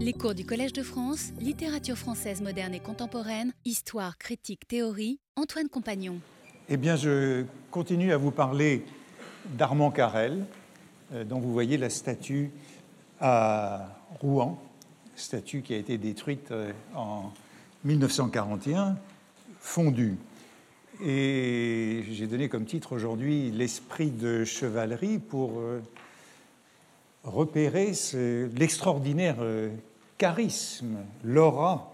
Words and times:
Les 0.00 0.12
cours 0.12 0.36
du 0.36 0.46
Collège 0.46 0.72
de 0.72 0.84
France, 0.84 1.32
littérature 1.40 1.98
française 1.98 2.40
moderne 2.40 2.72
et 2.72 2.78
contemporaine, 2.78 3.52
histoire, 3.64 4.16
critique, 4.16 4.68
théorie, 4.68 5.18
Antoine 5.34 5.68
Compagnon. 5.68 6.20
Eh 6.68 6.76
bien, 6.76 6.94
je 6.94 7.42
continue 7.72 8.12
à 8.12 8.16
vous 8.16 8.30
parler 8.30 8.84
d'Armand 9.56 9.90
Carrel, 9.90 10.44
euh, 11.12 11.24
dont 11.24 11.40
vous 11.40 11.52
voyez 11.52 11.78
la 11.78 11.90
statue 11.90 12.52
à 13.20 13.88
Rouen, 14.20 14.62
statue 15.16 15.62
qui 15.62 15.74
a 15.74 15.78
été 15.78 15.98
détruite 15.98 16.52
euh, 16.52 16.70
en 16.94 17.32
1941, 17.82 18.96
fondue. 19.58 20.16
Et 21.04 22.04
j'ai 22.12 22.28
donné 22.28 22.48
comme 22.48 22.66
titre 22.66 22.94
aujourd'hui 22.94 23.50
L'esprit 23.50 24.12
de 24.12 24.44
chevalerie 24.44 25.18
pour 25.18 25.58
euh, 25.58 25.82
repérer 27.24 27.94
l'extraordinaire 28.56 29.38
charisme, 30.18 30.98
l'aura, 31.24 31.92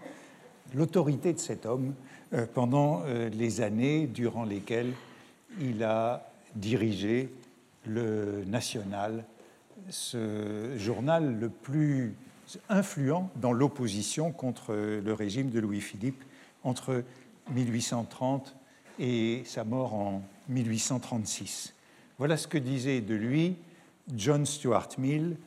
l'autorité 0.73 1.31
de 1.33 1.39
cet 1.39 1.65
homme 1.65 1.93
euh, 2.33 2.45
pendant 2.51 3.03
les 3.05 3.61
années 3.61 4.07
durant 4.07 4.43
lesquelles 4.43 4.93
il 5.61 5.83
a 5.83 6.27
dirigé 6.55 7.29
le 7.85 8.43
National, 8.45 9.23
ce 9.89 10.75
journal 10.77 11.39
le 11.39 11.49
plus 11.49 12.15
influent 12.69 13.29
dans 13.35 13.53
l'opposition 13.53 14.31
contre 14.31 14.73
le 14.73 15.13
régime 15.13 15.49
de 15.49 15.59
Louis-Philippe 15.59 16.23
entre 16.63 17.03
1830 17.51 18.55
et 18.99 19.43
sa 19.45 19.63
mort 19.63 19.93
en 19.93 20.23
1836. 20.49 21.73
Voilà 22.17 22.37
ce 22.37 22.47
que 22.47 22.57
disait 22.57 23.01
de 23.01 23.15
lui 23.15 23.55
John 24.15 24.45
Stuart 24.45 24.89
Mill, 24.97 25.37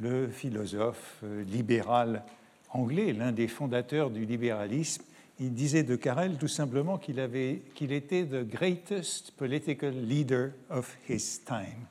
le 0.00 0.28
philosophe 0.28 1.18
euh, 1.24 1.42
libéral 1.44 2.22
anglais, 2.70 3.12
l'un 3.12 3.32
des 3.32 3.48
fondateurs 3.48 4.10
du 4.10 4.24
libéralisme. 4.24 5.02
Il 5.40 5.54
disait 5.54 5.84
de 5.84 5.94
Carrel 5.94 6.36
tout 6.36 6.48
simplement 6.48 6.98
qu'il 6.98 7.20
était 7.20 8.24
the 8.24 8.44
greatest 8.44 9.30
political 9.32 9.94
leader 9.94 10.50
of 10.68 10.96
his 11.08 11.40
time, 11.44 11.86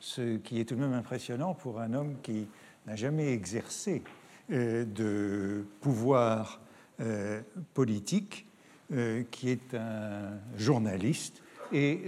ce 0.00 0.38
qui 0.38 0.60
est 0.60 0.64
tout 0.64 0.76
de 0.76 0.80
même 0.80 0.94
impressionnant 0.94 1.52
pour 1.52 1.78
un 1.80 1.92
homme 1.92 2.16
qui 2.22 2.46
n'a 2.86 2.96
jamais 2.96 3.32
exercé 3.32 4.02
euh, 4.50 4.84
de 4.84 5.66
pouvoir 5.82 6.60
euh, 7.00 7.42
politique 7.74 8.46
euh, 8.92 9.22
qui 9.30 9.50
est 9.50 9.74
un 9.74 10.38
journaliste. 10.56 11.42
Et 11.72 12.00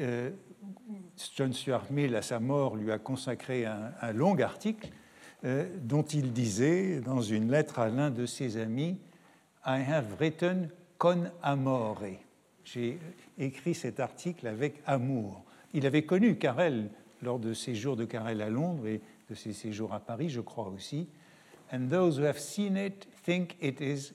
John 1.36 1.52
Stuart 1.52 1.86
Mill, 1.90 2.16
à 2.16 2.22
sa 2.22 2.40
mort, 2.40 2.74
lui 2.74 2.90
a 2.90 2.98
consacré 2.98 3.64
un, 3.64 4.12
long 4.12 4.36
article 4.40 4.88
euh, 5.44 5.68
dont 5.82 6.02
il 6.02 6.32
disait, 6.32 7.00
dans 7.00 7.20
une 7.20 7.50
lettre 7.50 7.78
à 7.78 7.88
l'un 7.88 8.10
de 8.10 8.26
ses 8.26 8.56
amis, 8.56 8.98
I 9.66 9.82
have 9.88 10.16
written 10.18 10.68
con 10.98 11.24
amore. 11.42 12.02
J'ai 12.64 12.98
écrit 13.38 13.74
cet 13.74 14.00
article 14.00 14.46
avec 14.46 14.80
amour. 14.86 15.44
Il 15.74 15.86
avait 15.86 16.04
connu 16.04 16.36
Carrel 16.36 16.90
lors 17.22 17.38
de 17.38 17.54
ses 17.54 17.74
jours 17.74 17.96
de 17.96 18.04
Carrel 18.04 18.40
à 18.40 18.50
Londres 18.50 18.86
et 18.86 19.00
de 19.30 19.34
ses 19.34 19.52
séjours 19.52 19.94
à 19.94 20.00
Paris, 20.00 20.28
je 20.28 20.40
crois 20.40 20.68
aussi. 20.68 21.08
And 21.72 21.88
those 21.88 22.18
who 22.18 22.24
have 22.24 22.38
seen 22.38 22.76
it 22.76 23.08
think 23.24 23.56
it 23.60 23.80
is 23.80 24.12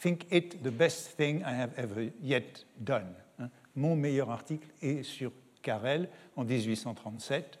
think 0.00 0.26
it 0.32 0.62
the 0.62 0.70
best 0.70 1.16
thing 1.16 1.40
I 1.40 1.54
have 1.54 1.72
ever 1.76 2.10
yet 2.22 2.66
done. 2.78 3.14
Hein. 3.38 3.50
Mon 3.76 3.94
meilleur 3.94 4.30
article 4.30 4.66
est 4.82 5.02
sur 5.02 5.32
Carrel 5.62 6.08
en 6.36 6.44
1837. 6.44 7.58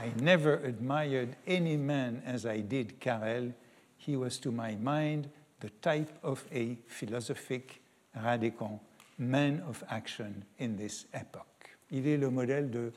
I 0.00 0.12
never 0.18 0.54
admired 0.64 1.36
any 1.46 1.76
man 1.76 2.22
as 2.24 2.46
I 2.46 2.60
did 2.60 3.00
Carrel. 3.00 3.52
He 3.98 4.16
was 4.16 4.38
to 4.38 4.50
my 4.50 4.74
mind 4.76 5.28
the 5.60 5.68
type 5.82 6.10
of 6.22 6.42
a 6.50 6.78
philosophic 6.88 7.82
radical 8.16 8.80
man 9.18 9.62
of 9.68 9.84
action 9.90 10.42
in 10.58 10.78
this 10.78 11.04
epoch. 11.12 11.76
Il 11.90 12.06
est 12.06 12.16
le 12.16 12.30
modèle 12.30 12.70
de, 12.70 12.90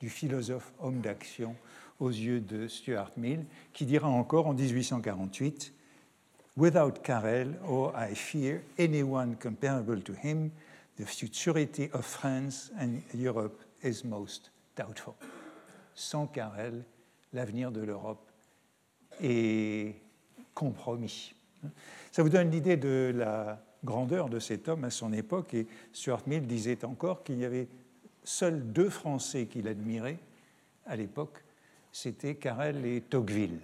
du 0.00 0.10
philosophe 0.10 0.70
homme 0.80 1.00
d'action 1.00 1.56
aux 1.98 2.10
yeux 2.10 2.40
de 2.40 2.68
Stuart 2.68 3.12
Mill, 3.16 3.46
qui 3.72 3.86
dira 3.86 4.08
encore 4.08 4.46
en 4.46 4.52
1848 4.52 5.72
Without 6.58 7.02
Carrel, 7.02 7.54
or 7.66 7.94
I 7.96 8.14
fear 8.14 8.60
anyone 8.78 9.34
comparable 9.36 10.02
to 10.02 10.12
him, 10.12 10.50
the 10.98 11.06
futurity 11.06 11.88
of 11.94 12.04
France 12.04 12.70
and 12.78 13.00
Europe 13.14 13.62
is 13.82 14.04
most 14.04 14.50
doubtful. 14.76 15.16
Sans 15.94 16.26
Carrel, 16.26 16.84
l'avenir 17.32 17.72
de 17.72 17.80
l'Europe 17.80 18.30
est 19.22 19.96
compromis. 20.54 21.34
Ça 22.10 22.22
vous 22.22 22.28
donne 22.28 22.50
l'idée 22.50 22.76
de 22.76 23.12
la 23.14 23.62
grandeur 23.84 24.28
de 24.28 24.38
cet 24.38 24.68
homme 24.68 24.84
à 24.84 24.90
son 24.90 25.12
époque. 25.12 25.54
Et 25.54 25.66
Stuart 25.92 26.22
Mill 26.26 26.46
disait 26.46 26.84
encore 26.84 27.22
qu'il 27.22 27.38
y 27.38 27.44
avait 27.44 27.68
seuls 28.24 28.72
deux 28.72 28.90
Français 28.90 29.46
qu'il 29.46 29.68
admirait 29.68 30.18
à 30.86 30.96
l'époque, 30.96 31.44
c'était 31.92 32.34
Carrel 32.34 32.84
et 32.84 33.00
Tocqueville, 33.00 33.60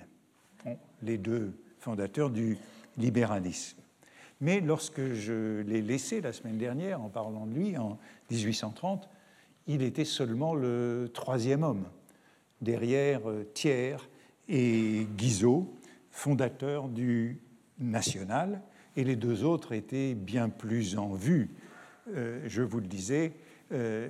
les 1.03 1.19
deux 1.19 1.53
fondateurs 1.81 2.31
du 2.31 2.58
libéralisme. 2.98 3.78
Mais 4.41 4.60
lorsque 4.60 5.12
je 5.12 5.60
l'ai 5.62 5.82
laissé 5.82 6.20
la 6.20 6.32
semaine 6.32 6.58
dernière 6.58 7.00
en 7.00 7.08
parlant 7.08 7.47
de 7.47 7.54
lui, 7.54 7.76
en 7.76 7.98
1830, 8.31 9.08
il 9.66 9.82
était 9.82 10.04
seulement 10.04 10.54
le 10.54 11.10
troisième 11.12 11.62
homme, 11.62 11.84
derrière 12.61 13.28
euh, 13.28 13.44
Thiers 13.55 14.09
et 14.49 15.06
Guizot, 15.17 15.72
fondateurs 16.11 16.89
du 16.89 17.41
National, 17.78 18.62
et 18.97 19.05
les 19.05 19.17
deux 19.17 19.44
autres 19.44 19.72
étaient 19.72 20.15
bien 20.15 20.49
plus 20.49 20.97
en 20.97 21.12
vue. 21.12 21.50
Euh, 22.15 22.41
je 22.47 22.62
vous 22.62 22.81
le 22.81 22.87
disais, 22.87 23.33
euh, 23.72 24.09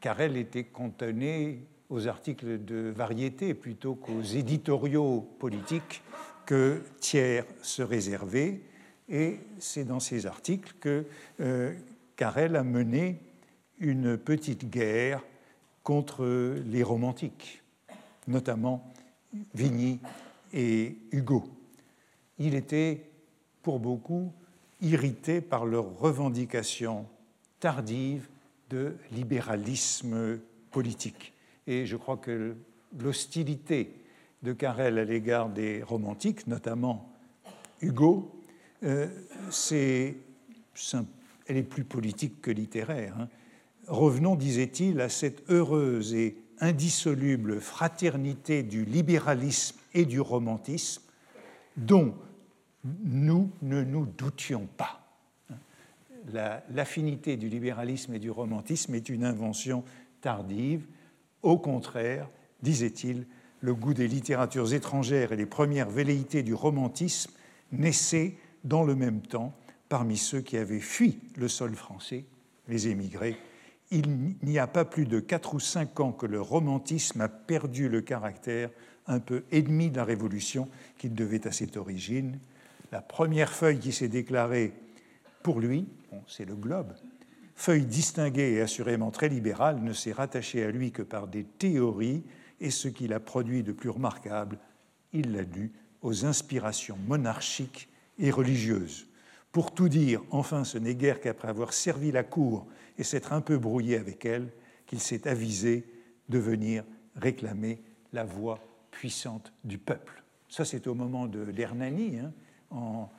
car 0.00 0.20
elle 0.20 0.36
était 0.36 0.64
contenue 0.64 1.60
aux 1.88 2.06
articles 2.06 2.64
de 2.64 2.92
variété 2.94 3.54
plutôt 3.54 3.94
qu'aux 3.94 4.22
éditoriaux 4.22 5.20
politiques 5.38 6.02
que 6.46 6.82
Thiers 7.00 7.44
se 7.62 7.82
réservait, 7.82 8.60
et 9.08 9.40
c'est 9.58 9.84
dans 9.84 10.00
ces 10.00 10.26
articles 10.26 10.74
que 10.80 11.06
euh, 11.40 11.74
Carrel 12.16 12.56
a 12.56 12.62
mené 12.62 13.20
une 13.78 14.18
petite 14.18 14.68
guerre 14.68 15.22
contre 15.88 16.60
les 16.66 16.82
romantiques, 16.82 17.62
notamment 18.26 18.92
Vigny 19.54 20.00
et 20.52 20.98
Hugo. 21.12 21.44
Il 22.38 22.54
était, 22.54 23.08
pour 23.62 23.80
beaucoup, 23.80 24.30
irrité 24.82 25.40
par 25.40 25.64
leurs 25.64 25.98
revendications 25.98 27.06
tardives 27.58 28.28
de 28.68 28.98
libéralisme 29.12 30.38
politique. 30.70 31.32
Et 31.66 31.86
je 31.86 31.96
crois 31.96 32.18
que 32.18 32.54
l'hostilité 33.00 33.90
de 34.42 34.52
Carrel 34.52 34.98
à 34.98 35.04
l'égard 35.06 35.48
des 35.48 35.82
romantiques, 35.82 36.46
notamment 36.48 37.10
Hugo, 37.80 38.42
euh, 38.82 39.08
c'est, 39.48 40.18
elle 41.46 41.56
est 41.56 41.62
plus 41.62 41.84
politique 41.84 42.42
que 42.42 42.50
littéraire. 42.50 43.14
Hein. 43.18 43.28
Revenons, 43.88 44.36
disait-il, 44.36 45.00
à 45.00 45.08
cette 45.08 45.50
heureuse 45.50 46.14
et 46.14 46.36
indissoluble 46.60 47.60
fraternité 47.60 48.62
du 48.62 48.84
libéralisme 48.84 49.78
et 49.94 50.04
du 50.04 50.20
romantisme 50.20 51.02
dont 51.76 52.14
nous 53.04 53.50
ne 53.62 53.82
nous 53.82 54.06
doutions 54.06 54.68
pas. 54.76 55.04
L'affinité 56.70 57.36
du 57.36 57.48
libéralisme 57.48 58.14
et 58.14 58.18
du 58.18 58.30
romantisme 58.30 58.94
est 58.94 59.08
une 59.08 59.24
invention 59.24 59.84
tardive. 60.20 60.84
Au 61.42 61.58
contraire, 61.58 62.28
disait-il, 62.62 63.26
le 63.60 63.74
goût 63.74 63.94
des 63.94 64.08
littératures 64.08 64.74
étrangères 64.74 65.32
et 65.32 65.36
les 65.36 65.46
premières 65.46 65.90
velléités 65.90 66.42
du 66.42 66.54
romantisme 66.54 67.32
naissaient 67.72 68.36
dans 68.64 68.84
le 68.84 68.94
même 68.94 69.22
temps 69.22 69.54
parmi 69.88 70.16
ceux 70.16 70.40
qui 70.40 70.58
avaient 70.58 70.80
fui 70.80 71.18
le 71.36 71.48
sol 71.48 71.74
français, 71.74 72.26
les 72.68 72.88
émigrés. 72.88 73.38
Il 73.90 74.36
n'y 74.42 74.58
a 74.58 74.66
pas 74.66 74.84
plus 74.84 75.06
de 75.06 75.18
quatre 75.18 75.54
ou 75.54 75.60
cinq 75.60 76.00
ans 76.00 76.12
que 76.12 76.26
le 76.26 76.40
romantisme 76.40 77.22
a 77.22 77.28
perdu 77.28 77.88
le 77.88 78.02
caractère 78.02 78.70
un 79.06 79.18
peu 79.18 79.44
ennemi 79.50 79.90
de 79.90 79.96
la 79.96 80.04
Révolution 80.04 80.68
qu'il 80.98 81.14
devait 81.14 81.46
à 81.46 81.52
cette 81.52 81.76
origine. 81.76 82.38
La 82.92 83.00
première 83.00 83.50
feuille 83.50 83.78
qui 83.78 83.92
s'est 83.92 84.08
déclarée 84.08 84.74
pour 85.42 85.60
lui, 85.60 85.86
c'est 86.26 86.44
le 86.44 86.54
Globe, 86.54 86.92
feuille 87.54 87.86
distinguée 87.86 88.52
et 88.52 88.60
assurément 88.60 89.10
très 89.10 89.28
libérale, 89.28 89.82
ne 89.82 89.92
s'est 89.92 90.12
rattachée 90.12 90.62
à 90.64 90.70
lui 90.70 90.92
que 90.92 91.02
par 91.02 91.26
des 91.26 91.44
théories 91.44 92.22
et 92.60 92.70
ce 92.70 92.88
qu'il 92.88 93.12
a 93.12 93.20
produit 93.20 93.62
de 93.62 93.72
plus 93.72 93.90
remarquable, 93.90 94.58
il 95.12 95.32
l'a 95.32 95.44
dû 95.44 95.72
aux 96.02 96.24
inspirations 96.24 96.98
monarchiques 97.06 97.88
et 98.18 98.30
religieuses. 98.30 99.07
Pour 99.52 99.74
tout 99.74 99.88
dire, 99.88 100.22
enfin, 100.30 100.64
ce 100.64 100.78
n'est 100.78 100.94
guère 100.94 101.20
qu'après 101.20 101.48
avoir 101.48 101.72
servi 101.72 102.12
la 102.12 102.22
cour 102.22 102.66
et 102.98 103.04
s'être 103.04 103.32
un 103.32 103.40
peu 103.40 103.58
brouillé 103.58 103.96
avec 103.96 104.24
elle 104.24 104.48
qu'il 104.86 105.00
s'est 105.00 105.26
avisé 105.26 105.86
de 106.28 106.38
venir 106.38 106.84
réclamer 107.16 107.82
la 108.12 108.24
voix 108.24 108.58
puissante 108.90 109.52
du 109.64 109.78
peuple. 109.78 110.22
Ça, 110.48 110.64
c'est 110.64 110.86
au 110.86 110.94
moment 110.94 111.26
de 111.26 111.40
l'Hernani, 111.40 112.18
hein, 112.18 112.32
en 112.70 113.10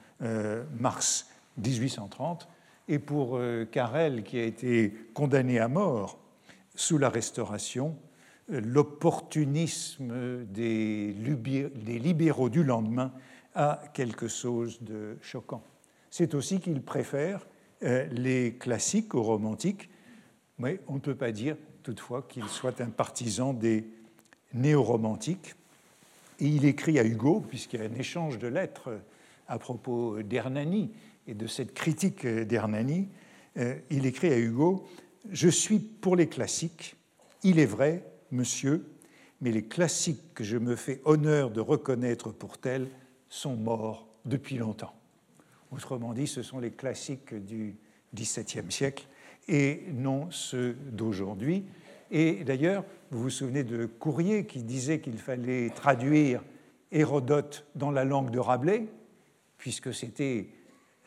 mars 0.79 1.29
1830. 1.57 2.47
Et 2.87 2.99
pour 2.99 3.39
Carrel, 3.71 4.23
qui 4.23 4.39
a 4.39 4.43
été 4.43 4.93
condamné 5.13 5.59
à 5.59 5.67
mort 5.67 6.19
sous 6.75 6.97
la 6.97 7.09
Restauration, 7.09 7.95
l'opportunisme 8.49 10.45
des, 10.45 11.13
libéraux 11.13 12.49
du 12.49 12.63
lendemain 12.63 13.11
a 13.53 13.81
quelque 13.93 14.27
chose 14.27 14.81
de 14.81 15.17
choquant. 15.21 15.63
C'est 16.09 16.33
aussi 16.33 16.59
qu'il 16.59 16.81
préfère 16.81 17.47
euh, 17.83 18.05
les 18.11 18.55
classiques 18.55 19.15
aux 19.15 19.23
romantiques, 19.23 19.89
mais 20.57 20.79
on 20.87 20.95
ne 20.95 20.99
peut 20.99 21.15
pas 21.15 21.31
dire 21.31 21.55
toutefois 21.83 22.23
qu'il 22.27 22.45
soit 22.47 22.81
un 22.81 22.89
partisan 22.89 23.53
des 23.53 23.85
néo-romantiques. 24.53 25.55
Et 26.39 26.47
il 26.47 26.65
écrit 26.65 26.99
à 26.99 27.03
Hugo, 27.03 27.41
puisqu'il 27.47 27.79
y 27.79 27.83
a 27.83 27.85
un 27.85 27.95
échange 27.95 28.37
de 28.37 28.47
lettres 28.47 28.99
à 29.47 29.59
propos 29.59 30.21
d'Hernani 30.21 30.91
et 31.27 31.33
de 31.33 31.47
cette 31.47 31.73
critique 31.73 32.25
d'Hernani, 32.25 33.09
euh, 33.57 33.75
il 33.89 34.05
écrit 34.05 34.31
à 34.31 34.37
Hugo 34.37 34.87
Je 35.31 35.49
suis 35.49 35.79
pour 35.79 36.15
les 36.15 36.27
classiques, 36.27 36.95
il 37.43 37.59
est 37.59 37.65
vrai, 37.65 38.03
monsieur, 38.31 38.89
mais 39.41 39.51
les 39.51 39.63
classiques 39.63 40.33
que 40.33 40.43
je 40.43 40.57
me 40.57 40.75
fais 40.75 41.01
honneur 41.05 41.51
de 41.51 41.61
reconnaître 41.61 42.31
pour 42.31 42.57
tels 42.57 42.89
sont 43.29 43.55
morts 43.55 44.07
depuis 44.25 44.57
longtemps. 44.57 44.98
Autrement 45.71 46.13
dit, 46.13 46.27
ce 46.27 46.41
sont 46.41 46.59
les 46.59 46.71
classiques 46.71 47.33
du 47.33 47.75
XVIIe 48.13 48.71
siècle 48.71 49.07
et 49.47 49.83
non 49.91 50.27
ceux 50.31 50.73
d'aujourd'hui. 50.91 51.65
Et 52.11 52.43
d'ailleurs, 52.43 52.83
vous 53.11 53.21
vous 53.21 53.29
souvenez 53.29 53.63
de 53.63 53.85
Courrier 53.85 54.45
qui 54.45 54.63
disait 54.63 54.99
qu'il 54.99 55.17
fallait 55.17 55.69
traduire 55.69 56.43
Hérodote 56.91 57.67
dans 57.75 57.91
la 57.91 58.03
langue 58.03 58.31
de 58.31 58.39
Rabelais, 58.39 58.87
puisque 59.57 59.93
c'était 59.93 60.47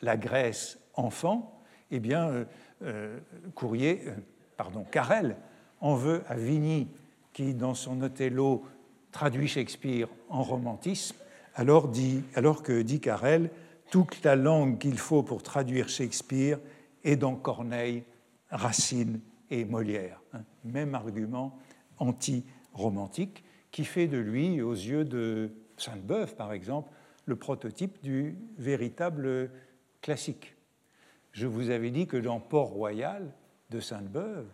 la 0.01 0.15
Grèce 0.15 0.79
enfant. 0.93 1.61
Eh 1.91 1.99
bien, 1.99 2.29
euh, 2.29 2.45
euh, 2.83 3.19
Courrier, 3.53 4.03
euh, 4.07 4.11
pardon, 4.55 4.85
Carrel 4.89 5.35
en 5.81 5.95
veut 5.95 6.23
à 6.27 6.35
Vigny 6.35 6.87
qui, 7.33 7.53
dans 7.53 7.73
son 7.73 8.01
Othello, 8.01 8.63
traduit 9.11 9.47
Shakespeare 9.47 10.07
en 10.29 10.41
romantisme, 10.41 11.17
alors, 11.55 11.87
dit, 11.87 12.23
alors 12.35 12.63
que 12.63 12.81
dit 12.81 12.99
Carrel, 12.99 13.49
toute 13.93 14.23
la 14.23 14.35
langue 14.35 14.79
qu'il 14.79 14.97
faut 14.97 15.21
pour 15.21 15.43
traduire 15.43 15.87
Shakespeare 15.87 16.57
est 17.03 17.15
dans 17.15 17.35
Corneille, 17.35 18.03
Racine 18.49 19.19
et 19.51 19.65
Molière. 19.65 20.19
Hein. 20.33 20.41
Même 20.63 20.95
argument 20.95 21.59
anti-romantique 21.99 23.43
qui 23.69 23.85
fait 23.85 24.07
de 24.07 24.17
lui, 24.17 24.63
aux 24.63 24.73
yeux 24.73 25.05
de 25.05 25.51
Sainte-Beuve 25.77 26.33
par 26.33 26.53
exemple, 26.53 26.89
le 27.27 27.35
prototype 27.35 28.01
du 28.01 28.35
véritable 28.57 29.51
classique. 30.01 30.55
Je 31.31 31.45
vous 31.45 31.69
avais 31.69 31.91
dit 31.91 32.07
que 32.07 32.17
dans 32.17 32.39
Port-Royal 32.39 33.31
de 33.69 33.79
Sainte-Beuve, 33.79 34.47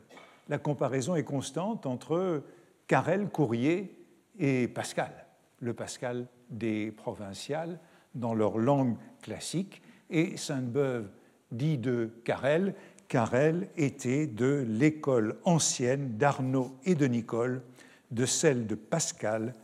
la 0.49 0.57
comparaison 0.57 1.15
est 1.15 1.23
constante 1.23 1.85
entre 1.85 2.43
Carrel, 2.87 3.29
Courrier 3.29 4.05
et 4.37 4.67
Pascal, 4.67 5.13
le 5.61 5.73
Pascal 5.73 6.27
des 6.49 6.91
provinciales, 6.91 7.79
dans 8.19 8.33
leur 8.33 8.57
langue 8.57 8.95
classique. 9.21 9.81
Et 10.09 10.37
Sainte-Beuve 10.37 11.09
dit 11.51 11.77
de 11.77 12.11
Carrel 12.23 12.75
Carrel 13.07 13.69
était 13.75 14.27
de 14.27 14.63
l'école 14.67 15.37
ancienne 15.43 16.17
d'Arnaud 16.17 16.77
et 16.85 16.93
de 16.93 17.07
Nicole, 17.07 17.63
de 18.11 18.27
celle 18.27 18.67
de 18.67 18.75
Pascal. 18.75 19.55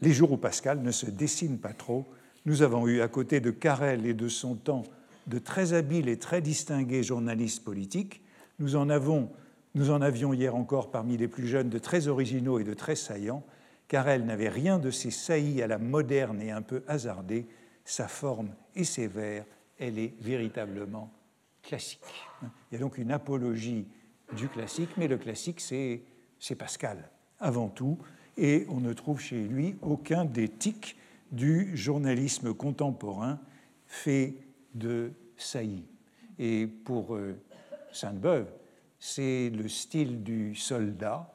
Les 0.00 0.12
jours 0.12 0.32
où 0.32 0.36
Pascal 0.36 0.82
ne 0.82 0.90
se 0.90 1.06
dessine 1.06 1.58
pas 1.58 1.72
trop, 1.72 2.06
nous 2.44 2.62
avons 2.62 2.88
eu 2.88 3.02
à 3.02 3.08
côté 3.08 3.38
de 3.38 3.52
Carrel 3.52 4.04
et 4.04 4.14
de 4.14 4.28
son 4.28 4.56
temps 4.56 4.82
de 5.28 5.38
très 5.38 5.74
habiles 5.74 6.08
et 6.08 6.18
très 6.18 6.40
distingués 6.40 7.04
journalistes 7.04 7.62
politiques. 7.62 8.20
Nous 8.58 8.74
en 8.74 8.90
avons 8.90 9.30
nous 9.76 9.90
en 9.90 10.00
avions 10.00 10.32
hier 10.32 10.56
encore 10.56 10.90
parmi 10.90 11.18
les 11.18 11.28
plus 11.28 11.46
jeunes 11.46 11.68
de 11.68 11.78
très 11.78 12.08
originaux 12.08 12.58
et 12.58 12.64
de 12.64 12.72
très 12.72 12.96
saillants, 12.96 13.44
car 13.88 14.08
elle 14.08 14.24
n'avait 14.24 14.48
rien 14.48 14.78
de 14.78 14.90
ces 14.90 15.10
saillies 15.10 15.60
à 15.60 15.66
la 15.66 15.76
moderne 15.76 16.40
et 16.40 16.50
un 16.50 16.62
peu 16.62 16.82
hasardée. 16.88 17.46
Sa 17.86 18.08
forme 18.08 18.50
est 18.74 18.82
sévère, 18.82 19.44
elle 19.78 20.00
est 20.00 20.12
véritablement 20.20 21.12
classique. 21.62 22.00
Il 22.42 22.74
y 22.74 22.76
a 22.76 22.80
donc 22.80 22.98
une 22.98 23.12
apologie 23.12 23.86
du 24.36 24.48
classique, 24.48 24.90
mais 24.96 25.06
le 25.06 25.18
classique, 25.18 25.60
c'est 25.60 26.02
Pascal, 26.58 27.08
avant 27.38 27.68
tout, 27.68 27.96
et 28.36 28.66
on 28.68 28.80
ne 28.80 28.92
trouve 28.92 29.20
chez 29.20 29.40
lui 29.40 29.76
aucun 29.82 30.24
des 30.24 30.48
tics 30.48 30.96
du 31.30 31.76
journalisme 31.76 32.52
contemporain 32.54 33.38
fait 33.86 34.34
de 34.74 35.12
saillies. 35.36 35.86
Et 36.40 36.66
pour 36.66 37.14
euh, 37.14 37.40
Sainte-Beuve, 37.92 38.48
c'est 38.98 39.50
le 39.50 39.68
style 39.68 40.24
du 40.24 40.56
soldat. 40.56 41.32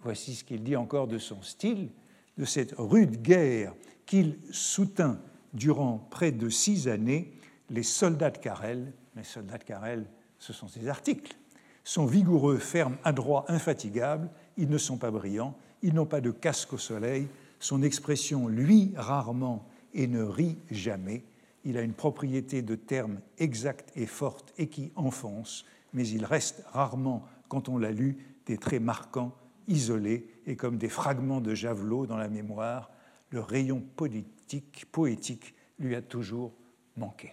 Voici 0.00 0.34
ce 0.36 0.42
qu'il 0.42 0.62
dit 0.62 0.74
encore 0.74 1.06
de 1.06 1.18
son 1.18 1.42
style, 1.42 1.90
de 2.38 2.46
cette 2.46 2.74
rude 2.78 3.20
guerre 3.20 3.74
qu'il 4.06 4.38
soutint 4.50 5.20
durant 5.52 6.06
près 6.10 6.32
de 6.32 6.48
six 6.48 6.88
années. 6.88 7.32
Les 7.70 7.82
soldats 7.82 8.30
de 8.30 8.38
Carrel, 8.38 8.92
les 9.16 9.24
soldats 9.24 9.58
de 9.58 9.64
Carrel, 9.64 10.06
ce 10.38 10.52
sont 10.52 10.68
ses 10.68 10.88
articles, 10.88 11.36
sont 11.84 12.06
vigoureux, 12.06 12.58
fermes, 12.58 12.96
adroits, 13.04 13.44
infatigables, 13.48 14.30
ils 14.56 14.68
ne 14.68 14.78
sont 14.78 14.98
pas 14.98 15.10
brillants, 15.10 15.56
ils 15.82 15.94
n'ont 15.94 16.06
pas 16.06 16.20
de 16.20 16.30
casque 16.30 16.72
au 16.72 16.78
soleil, 16.78 17.28
son 17.60 17.82
expression 17.82 18.48
lui 18.48 18.92
rarement 18.96 19.66
et 19.94 20.06
ne 20.06 20.22
rit 20.22 20.58
jamais, 20.70 21.24
il 21.64 21.76
a 21.78 21.82
une 21.82 21.92
propriété 21.92 22.62
de 22.62 22.74
terme 22.74 23.20
exacte 23.38 23.92
et 23.94 24.06
forte 24.06 24.52
et 24.58 24.66
qui 24.68 24.90
enfonce, 24.96 25.64
mais 25.92 26.06
il 26.08 26.24
reste 26.24 26.64
rarement, 26.72 27.24
quand 27.48 27.68
on 27.68 27.78
l'a 27.78 27.92
lu, 27.92 28.18
des 28.46 28.58
traits 28.58 28.82
marquants, 28.82 29.32
isolés 29.68 30.26
et 30.46 30.56
comme 30.56 30.76
des 30.76 30.88
fragments 30.88 31.40
de 31.40 31.54
javelot 31.54 32.06
dans 32.06 32.16
la 32.16 32.28
mémoire. 32.28 32.90
Le 33.30 33.40
rayon 33.40 33.82
politique, 33.96 34.41
poétique 34.60 35.54
lui 35.78 35.94
a 35.94 36.02
toujours 36.02 36.52
manqué. 36.96 37.32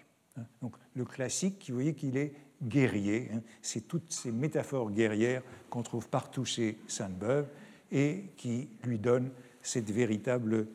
Donc 0.61 0.75
le 0.93 1.05
classique, 1.05 1.65
vous 1.69 1.75
voyez 1.75 1.93
qu'il 1.93 2.17
est 2.17 2.33
guerrier. 2.63 3.29
Hein. 3.33 3.41
C'est 3.61 3.87
toutes 3.87 4.11
ces 4.11 4.31
métaphores 4.31 4.91
guerrières 4.91 5.43
qu'on 5.69 5.83
trouve 5.83 6.07
partout 6.09 6.45
chez 6.45 6.77
Sainte-Beuve 6.87 7.47
et 7.91 8.25
qui 8.37 8.69
lui 8.83 8.99
donnent 8.99 9.31
cette 9.61 9.89
véritable 9.91 10.67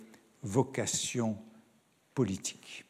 vocation 0.43 1.39
politique. 2.15 2.85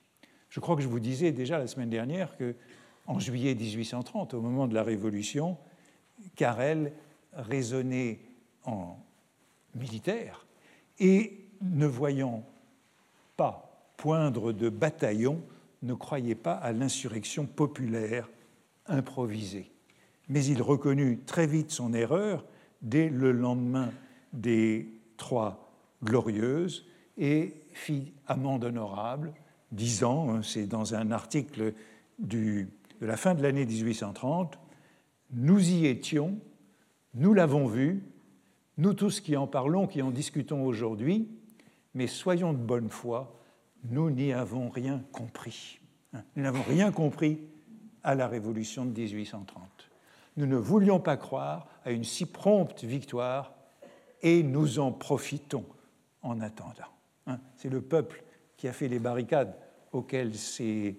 Je 0.49 0.61
crois 0.61 0.77
que 0.77 0.83
je 0.83 0.89
vous 0.89 1.01
disais 1.01 1.33
déjà 1.33 1.59
la 1.59 1.67
semaine 1.67 1.91
dernière 1.91 2.37
que 2.37 2.55
en 3.06 3.19
juillet 3.19 3.55
1830, 3.55 4.34
au 4.34 4.41
moment 4.41 4.67
de 4.67 4.75
la 4.75 4.82
Révolution, 4.82 5.58
Carrel 6.37 6.93
raisonnait 7.34 8.20
en 8.65 8.96
militaire 9.75 10.46
et, 10.99 11.41
ne 11.61 11.87
voyant 11.87 12.44
pas 13.36 13.93
poindre 13.96 14.53
de 14.53 14.69
bataillon, 14.69 15.43
ne 15.82 15.94
croyait 15.94 16.34
pas 16.34 16.55
à 16.55 16.72
l'insurrection 16.72 17.46
populaire 17.46 18.29
improvisée. 18.86 19.70
Mais 20.29 20.44
il 20.44 20.62
reconnut 20.62 21.20
très 21.26 21.46
vite 21.46 21.70
son 21.70 21.93
erreur 21.93 22.44
dès 22.82 23.08
le 23.08 23.32
lendemain 23.32 23.91
des 24.32 24.88
Trois 25.17 25.70
Glorieuses 26.03 26.86
et 27.17 27.55
fit 27.72 28.12
amende 28.26 28.64
honorable, 28.64 29.32
disant, 29.72 30.31
hein, 30.31 30.43
c'est 30.43 30.67
dans 30.67 30.94
un 30.94 31.10
article 31.10 31.74
de 32.19 32.67
la 33.00 33.17
fin 33.17 33.34
de 33.34 33.43
l'année 33.43 33.67
1830, 33.67 34.58
nous 35.32 35.70
y 35.70 35.86
étions, 35.86 36.38
nous 37.14 37.34
l'avons 37.34 37.67
vu, 37.67 38.03
nous 38.79 38.94
tous 38.94 39.20
qui 39.20 39.36
en 39.36 39.46
parlons, 39.46 39.86
qui 39.86 40.03
en 40.03 40.10
discutons 40.10 40.64
aujourd'hui, 40.64 41.29
mais 41.94 42.06
soyons 42.06 42.53
de 42.53 42.58
bonne 42.58 42.89
foi, 42.89 43.41
nous 43.84 44.10
n'y 44.10 44.32
avons 44.32 44.69
rien 44.69 45.03
compris. 45.13 45.81
Nous 46.36 46.43
n'avons 46.43 46.63
rien 46.63 46.93
compris 46.93 47.41
à 48.03 48.15
la 48.15 48.29
Révolution 48.29 48.84
de 48.84 48.91
1830. 48.91 49.63
Nous 50.36 50.46
ne 50.46 50.56
voulions 50.56 51.01
pas 51.01 51.17
croire 51.17 51.69
à 51.84 51.91
une 51.91 52.05
si 52.05 52.27
prompte 52.27 52.84
victoire 52.84 53.55
et 54.22 54.43
nous 54.43 54.79
en 54.79 54.93
profitons 54.93 55.65
en 56.22 56.41
attendant. 56.41 56.91
Hein, 57.27 57.39
c'est 57.56 57.70
le 57.70 57.81
peuple 57.81 58.24
qui 58.56 58.69
a 58.69 58.72
fait 58.72 58.89
les 58.89 58.98
barricades 58.98 59.55
auxquelles 59.93 60.34
s'est 60.34 60.96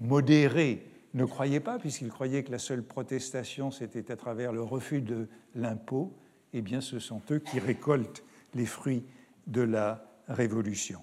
modéré 0.00 0.86
ne 1.14 1.24
croyaient 1.24 1.60
pas, 1.60 1.78
puisqu'ils 1.78 2.10
croyaient 2.10 2.42
que 2.42 2.50
la 2.50 2.58
seule 2.58 2.82
protestation, 2.82 3.70
c'était 3.70 4.10
à 4.10 4.16
travers 4.16 4.52
le 4.52 4.62
refus 4.62 5.00
de 5.00 5.28
l'impôt, 5.54 6.12
eh 6.52 6.60
bien 6.60 6.80
ce 6.80 6.98
sont 6.98 7.22
eux 7.30 7.38
qui 7.38 7.60
récoltent 7.60 8.24
les 8.54 8.66
fruits 8.66 9.04
de 9.46 9.62
la 9.62 10.04
Révolution. 10.28 11.02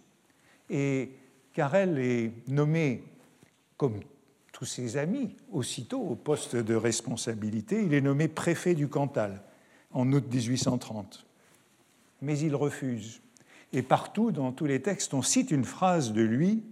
Et 0.70 1.12
Carrel 1.54 2.00
est 2.00 2.32
nommé, 2.48 3.04
comme 3.78 4.00
tous 4.52 4.66
ses 4.66 4.98
amis, 4.98 5.36
aussitôt 5.52 6.02
au 6.02 6.16
poste 6.16 6.56
de 6.56 6.76
responsabilité, 6.76 7.84
il 7.84 7.94
est 7.94 8.02
nommé 8.02 8.28
préfet 8.28 8.76
du 8.76 8.88
Cantal 8.88 9.42
en 9.92 10.12
août 10.14 10.26
1830. 10.32 11.26
Mais 12.22 12.38
il 12.40 12.56
refuse. 12.56 13.22
Et 13.74 13.82
partout, 13.82 14.32
dans 14.32 14.52
tous 14.52 14.66
les 14.66 14.82
textes, 14.82 15.14
on 15.14 15.22
cite 15.22 15.52
une 15.52 15.66
phrase 15.66 16.14
de 16.14 16.22
lui 16.22 16.64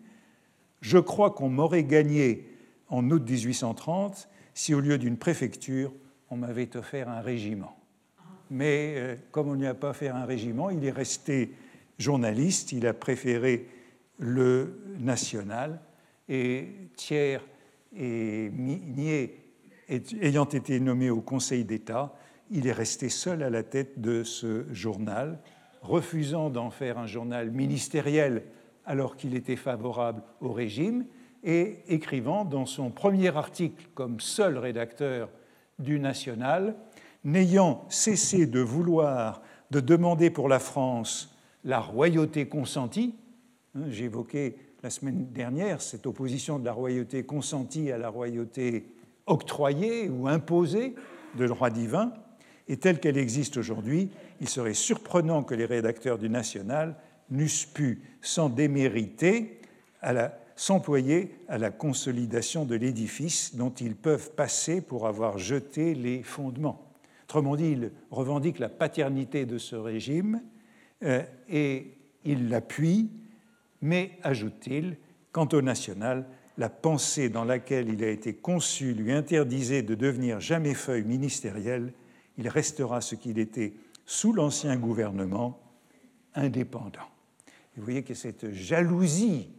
Je 0.81 0.97
crois 0.97 1.31
qu'on 1.31 1.49
m'aurait 1.49 1.83
gagné 1.83 2.47
en 2.89 3.09
août 3.09 3.27
1830 3.27 4.29
si 4.53 4.73
au 4.73 4.81
lieu 4.81 4.97
d'une 4.97 5.17
préfecture, 5.17 5.91
on 6.29 6.37
m'avait 6.37 6.75
offert 6.75 7.09
un 7.09 7.21
régiment. 7.21 7.77
Mais 8.51 8.95
euh, 8.97 9.15
comme 9.31 9.47
on 9.47 9.55
n'y 9.55 9.67
a 9.67 9.73
pas 9.73 9.91
offert 9.91 10.15
un 10.15 10.25
régiment, 10.25 10.69
il 10.69 10.83
est 10.83 10.91
resté 10.91 11.53
journaliste, 11.99 12.71
il 12.71 12.87
a 12.87 12.93
préféré 12.93 13.67
le 14.17 14.81
national, 14.99 15.79
et 16.27 16.89
Thiers 16.95 17.39
et 17.95 18.49
Nier 18.51 19.35
ayant 20.21 20.45
été 20.45 20.79
nommé 20.79 21.09
au 21.09 21.21
Conseil 21.21 21.65
d'État, 21.65 22.13
il 22.51 22.67
est 22.67 22.73
resté 22.73 23.09
seul 23.09 23.43
à 23.43 23.49
la 23.49 23.63
tête 23.63 23.99
de 23.99 24.23
ce 24.23 24.65
journal, 24.71 25.39
refusant 25.81 26.49
d'en 26.49 26.69
faire 26.69 26.97
un 26.97 27.07
journal 27.07 27.51
ministériel 27.51 28.43
alors 28.85 29.15
qu'il 29.15 29.35
était 29.35 29.55
favorable 29.55 30.23
au 30.41 30.51
régime, 30.51 31.05
et 31.43 31.79
écrivant 31.87 32.43
dans 32.43 32.65
son 32.65 32.89
premier 32.89 33.35
article 33.35 33.87
comme 33.93 34.19
seul 34.19 34.57
rédacteur 34.57 35.29
du 35.77 35.99
National, 35.99 36.75
n'ayant 37.23 37.85
cessé 37.89 38.45
de 38.45 38.59
vouloir, 38.59 39.41
de 39.71 39.79
demander 39.79 40.29
pour 40.29 40.49
la 40.49 40.59
France 40.59 41.33
la 41.69 41.79
royauté 41.79 42.47
consentie, 42.47 43.13
hein, 43.75 43.83
j'évoquais 43.89 44.55
la 44.81 44.89
semaine 44.89 45.27
dernière 45.31 45.83
cette 45.83 46.07
opposition 46.07 46.57
de 46.57 46.65
la 46.65 46.73
royauté 46.73 47.21
consentie 47.21 47.91
à 47.91 47.99
la 47.99 48.09
royauté 48.09 48.87
octroyée 49.27 50.09
ou 50.09 50.27
imposée 50.27 50.95
de 51.37 51.45
droit 51.45 51.69
divin, 51.69 52.11
et 52.67 52.77
telle 52.77 52.99
qu'elle 52.99 53.19
existe 53.19 53.57
aujourd'hui, 53.57 54.09
il 54.41 54.49
serait 54.49 54.73
surprenant 54.73 55.43
que 55.43 55.53
les 55.53 55.65
rédacteurs 55.65 56.17
du 56.17 56.27
National 56.27 56.95
n'eussent 57.29 57.67
pu, 57.67 58.01
sans 58.21 58.49
démériter, 58.49 59.61
s'employer 60.55 61.35
à 61.47 61.59
la 61.59 61.69
consolidation 61.69 62.65
de 62.65 62.75
l'édifice 62.75 63.55
dont 63.55 63.69
ils 63.69 63.95
peuvent 63.95 64.31
passer 64.31 64.81
pour 64.81 65.05
avoir 65.05 65.37
jeté 65.37 65.93
les 65.93 66.23
fondements. 66.23 66.91
Autrement 67.25 67.55
dit, 67.55 67.73
ils 67.73 67.91
revendiquent 68.09 68.57
la 68.57 68.69
paternité 68.69 69.45
de 69.45 69.59
ce 69.59 69.75
régime 69.75 70.41
et 71.01 71.97
ils 72.25 72.49
l'appuient, 72.49 73.09
mais, 73.81 74.17
ajoute-t-il, 74.23 74.97
quant 75.31 75.47
au 75.53 75.61
national, 75.61 76.25
la 76.57 76.69
pensée 76.69 77.29
dans 77.29 77.45
laquelle 77.45 77.87
il 77.89 78.03
a 78.03 78.09
été 78.09 78.33
conçu 78.33 78.93
lui 78.93 79.13
interdisait 79.13 79.81
de 79.81 79.95
devenir 79.95 80.41
jamais 80.41 80.73
feuille 80.73 81.05
ministérielle, 81.05 81.93
il 82.37 82.49
restera 82.49 82.99
ce 82.99 83.15
qu'il 83.15 83.39
était 83.39 83.73
sous 84.05 84.33
l'ancien 84.33 84.75
gouvernement, 84.75 85.61
indépendant. 86.35 87.07
vous 87.77 87.83
voyez 87.83 88.03
que 88.03 88.13
cette 88.13 88.51
jalousie 88.51 89.49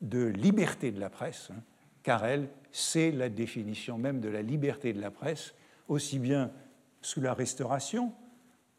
de 0.00 0.26
liberté 0.26 0.92
de 0.92 1.00
la 1.00 1.10
presse, 1.10 1.48
hein, 1.50 1.60
car 2.02 2.24
elle, 2.24 2.48
c'est 2.70 3.10
la 3.10 3.28
définition 3.28 3.98
même 3.98 4.20
de 4.20 4.28
la 4.28 4.42
liberté 4.42 4.92
de 4.92 5.00
la 5.00 5.10
presse, 5.10 5.54
aussi 5.88 6.18
bien 6.18 6.52
sous 7.02 7.20
la 7.20 7.34
Restauration, 7.34 8.12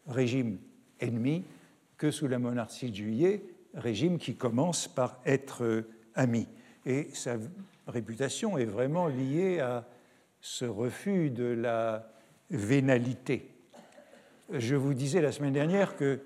régime 0.08 0.60
ennemi, 1.00 1.44
que 1.98 2.12
sous 2.12 2.28
la 2.28 2.40
monarchie 2.40 2.92
de 2.92 2.96
Juillet, 2.96 3.44
régime 3.74 4.18
qui 4.18 4.36
commence 4.36 4.88
par 4.88 5.20
être 5.26 5.64
euh, 5.64 5.88
ami. 6.16 6.48
Et 6.86 7.10
sa 7.14 7.38
réputation 7.88 8.58
est 8.58 8.66
vraiment 8.66 9.08
liée 9.08 9.60
à 9.60 9.86
ce 10.42 10.66
refus 10.66 11.30
de 11.30 11.46
la 11.46 12.12
vénalité. 12.50 13.50
Je 14.52 14.76
vous 14.76 14.94
disais 14.94 15.22
la 15.22 15.32
semaine 15.32 15.54
dernière 15.54 15.96
que 15.96 16.20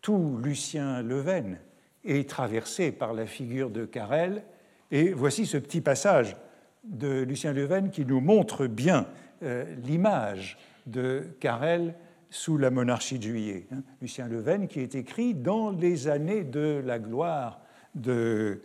tout 0.00 0.38
Lucien 0.42 1.02
Leven 1.02 1.58
est 2.04 2.28
traversé 2.28 2.92
par 2.92 3.12
la 3.12 3.26
figure 3.26 3.70
de 3.70 3.84
Carrel, 3.84 4.42
et 4.90 5.10
voici 5.12 5.44
ce 5.44 5.58
petit 5.58 5.82
passage 5.82 6.36
de 6.84 7.22
Lucien 7.22 7.52
Leven 7.52 7.90
qui 7.90 8.06
nous 8.06 8.20
montre 8.20 8.66
bien 8.66 9.06
euh, 9.42 9.64
l'image 9.84 10.56
de 10.86 11.26
Carrel 11.40 11.94
sous 12.30 12.58
la 12.58 12.70
monarchie 12.70 13.18
de 13.18 13.24
Juillet. 13.24 13.66
Hein. 13.72 13.82
Lucien 14.02 14.28
Leven 14.28 14.68
qui 14.68 14.80
est 14.80 14.94
écrit 14.94 15.34
dans 15.34 15.70
les 15.70 16.08
années 16.08 16.44
de 16.44 16.82
la 16.84 16.98
gloire 16.98 17.60
de 17.94 18.60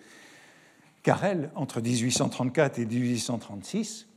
Carrel, 1.01 1.49
entre 1.55 1.81
1834 1.81 2.79
et 2.79 2.85
1836. 2.85 4.07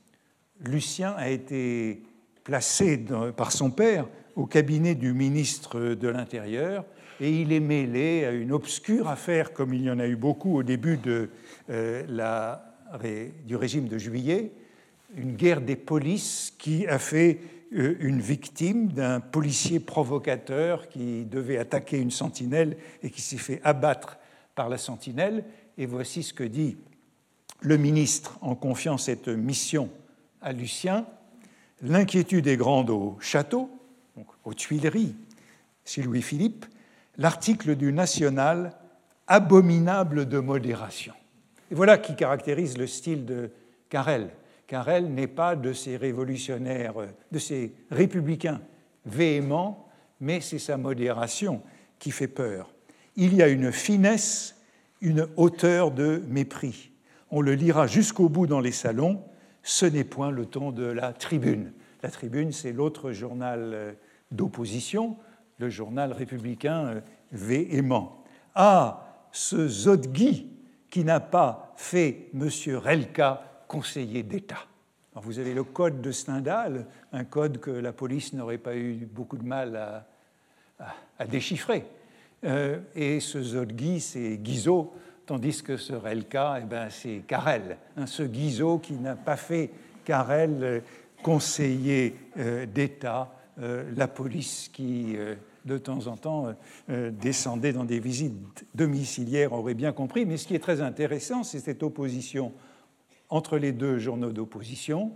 Lucien 0.65 1.13
a 1.17 1.29
été 1.29 2.03
placé 2.45 3.05
par 3.37 3.53
son 3.53 3.71
père 3.71 4.07
au 4.37 4.47
cabinet 4.47 4.95
du 4.95 5.13
ministre 5.13 5.81
de 5.81 6.09
l'Intérieur 6.09 6.85
et 7.21 7.31
il 7.31 7.53
est 7.53 7.61
mêlé 7.61 8.25
à 8.25 8.31
une 8.31 8.53
obscure 8.53 9.09
affaire, 9.09 9.53
comme 9.53 9.73
il 9.75 9.83
y 9.83 9.91
en 9.91 9.99
a 9.99 10.07
eu 10.07 10.17
beaucoup 10.17 10.57
au 10.57 10.63
début 10.63 10.99
euh, 11.71 12.55
du 13.47 13.57
régime 13.57 13.89
de 13.89 13.99
Juillet, 13.99 14.53
une 15.17 15.35
guerre 15.35 15.61
des 15.61 15.77
polices 15.77 16.55
qui 16.59 16.87
a 16.87 16.99
fait 16.99 17.39
une 17.71 18.21
victime 18.21 18.93
d'un 18.93 19.21
policier 19.21 19.81
provocateur 19.81 20.89
qui 20.89 21.25
devait 21.25 21.59
attaquer 21.59 21.99
une 21.99 22.11
sentinelle 22.11 22.77
et 23.03 23.11
qui 23.11 23.21
s'est 23.21 23.37
fait 23.37 23.61
abattre 23.65 24.19
par 24.55 24.69
la 24.69 24.79
sentinelle. 24.79 25.45
Et 25.79 25.87
voici 25.87 26.23
ce 26.23 26.33
que 26.33 26.45
dit 26.45 26.77
le 27.61 27.77
ministre 27.77 28.39
en 28.41 28.55
confiant 28.55 28.99
cette 28.99 29.29
mission 29.29 29.91
à 30.41 30.53
Lucien. 30.53 31.07
L'inquiétude 31.83 32.47
est 32.47 32.57
grande 32.57 32.91
au 32.91 33.17
château, 33.21 33.71
aux 34.45 34.55
Tuileries, 34.55 35.15
chez 35.85 36.03
Louis-Philippe. 36.03 36.67
L'article 37.19 37.77
du 37.77 37.93
National, 37.93 38.73
abominable 39.27 40.29
de 40.29 40.39
modération. 40.39 41.15
Et 41.71 41.75
voilà 41.75 41.99
qui 41.99 42.15
caractérise 42.15 42.79
le 42.79 42.87
style 42.87 43.25
de 43.25 43.51
Carrel 43.89 44.31
car 44.67 44.89
elle 44.89 45.13
n'est 45.15 45.27
pas 45.27 45.57
de 45.57 45.73
ces 45.73 45.97
révolutionnaires, 45.97 46.95
de 47.31 47.39
ces 47.39 47.73
républicains 47.91 48.61
véhéments, 49.05 49.89
mais 50.21 50.41
c'est 50.41 50.59
sa 50.59 50.77
modération 50.77 51.63
qui 51.99 52.11
fait 52.11 52.29
peur. 52.29 52.75
Il 53.17 53.35
y 53.35 53.43
a 53.43 53.49
une 53.49 53.73
finesse, 53.73 54.57
une 55.01 55.29
hauteur 55.37 55.91
de 55.91 56.23
mépris. 56.29 56.91
On 57.31 57.41
le 57.41 57.55
lira 57.55 57.87
jusqu'au 57.87 58.29
bout 58.29 58.47
dans 58.47 58.61
les 58.61 58.73
salons, 58.73 59.23
ce 59.63 59.87
n'est 59.87 60.05
point 60.05 60.31
le 60.31 60.47
ton 60.47 60.71
de 60.71 60.85
la 60.85 61.13
tribune. 61.13 61.73
La 62.03 62.11
tribune, 62.11 62.53
c'est 62.53 62.73
l'autre 62.73 63.13
journal 63.13 63.71
euh, 63.75 63.93
d'opposition, 64.31 65.17
le 65.59 65.71
journal 65.71 66.13
républicain 66.13 66.87
euh, 66.87 67.01
véhément. 67.33 68.25
Ah, 68.55 69.27
ce 69.33 69.67
Zodgi 69.67 70.51
qui 70.91 71.05
n'a 71.05 71.21
pas 71.21 71.73
fait 71.77 72.29
M. 72.35 72.49
Relka 72.77 73.56
conseiller 73.67 74.23
d'État. 74.23 74.67
Vous 75.23 75.39
avez 75.39 75.55
le 75.55 75.65
code 75.65 76.03
de 76.03 76.13
Stendhal, 76.13 76.87
un 77.13 77.25
code 77.25 77.59
que 77.59 77.71
la 77.71 77.93
police 77.93 78.35
n'aurait 78.35 78.59
pas 78.59 78.77
eu 78.77 79.09
beaucoup 79.11 79.39
de 79.39 79.45
mal 79.47 80.05
à, 80.79 81.27
déchiffrer. 81.27 81.87
Euh, 82.45 82.79
et 82.95 83.21
ce 83.21 83.43
Zodgi, 83.43 84.01
c'est 84.01 84.37
Guizot, 84.37 84.93
tandis 85.25 85.63
que 85.63 85.79
ce 85.79 85.95
Relka, 85.95 86.59
eh 86.63 86.67
ben, 86.67 86.91
c'est 86.91 87.23
Carrel. 87.27 87.79
Hein, 87.97 88.07
ce 88.07 88.25
Guizot 88.25 88.79
qui 88.79 88.93
n'a 88.93 89.17
pas 89.17 89.37
fait 89.37 89.71
Carrel 90.05 90.59
euh, 90.61 90.81
conseiller 91.23 92.15
euh, 92.39 92.67
d'État, 92.67 93.33
la 93.59 94.07
police 94.07 94.69
qui, 94.71 95.17
de 95.65 95.79
temps 95.79 96.09
en 96.09 96.19
temps, 96.19 96.55
descendait 96.87 97.73
dans 97.73 97.85
des 97.85 98.01
visites 98.01 98.67
domiciliaires, 98.75 99.55
aurait 99.55 99.73
bien 99.73 99.93
compris. 99.93 100.27
Mais 100.27 100.37
ce 100.37 100.47
qui 100.47 100.55
est 100.55 100.59
très 100.59 100.83
intéressant, 100.83 101.43
c'est 101.43 101.61
cette 101.61 101.83
opposition 101.83 102.53
entre 103.29 103.59
les 103.59 103.73
deux 103.73 103.99
journaux 103.99 104.33
d'opposition. 104.33 105.13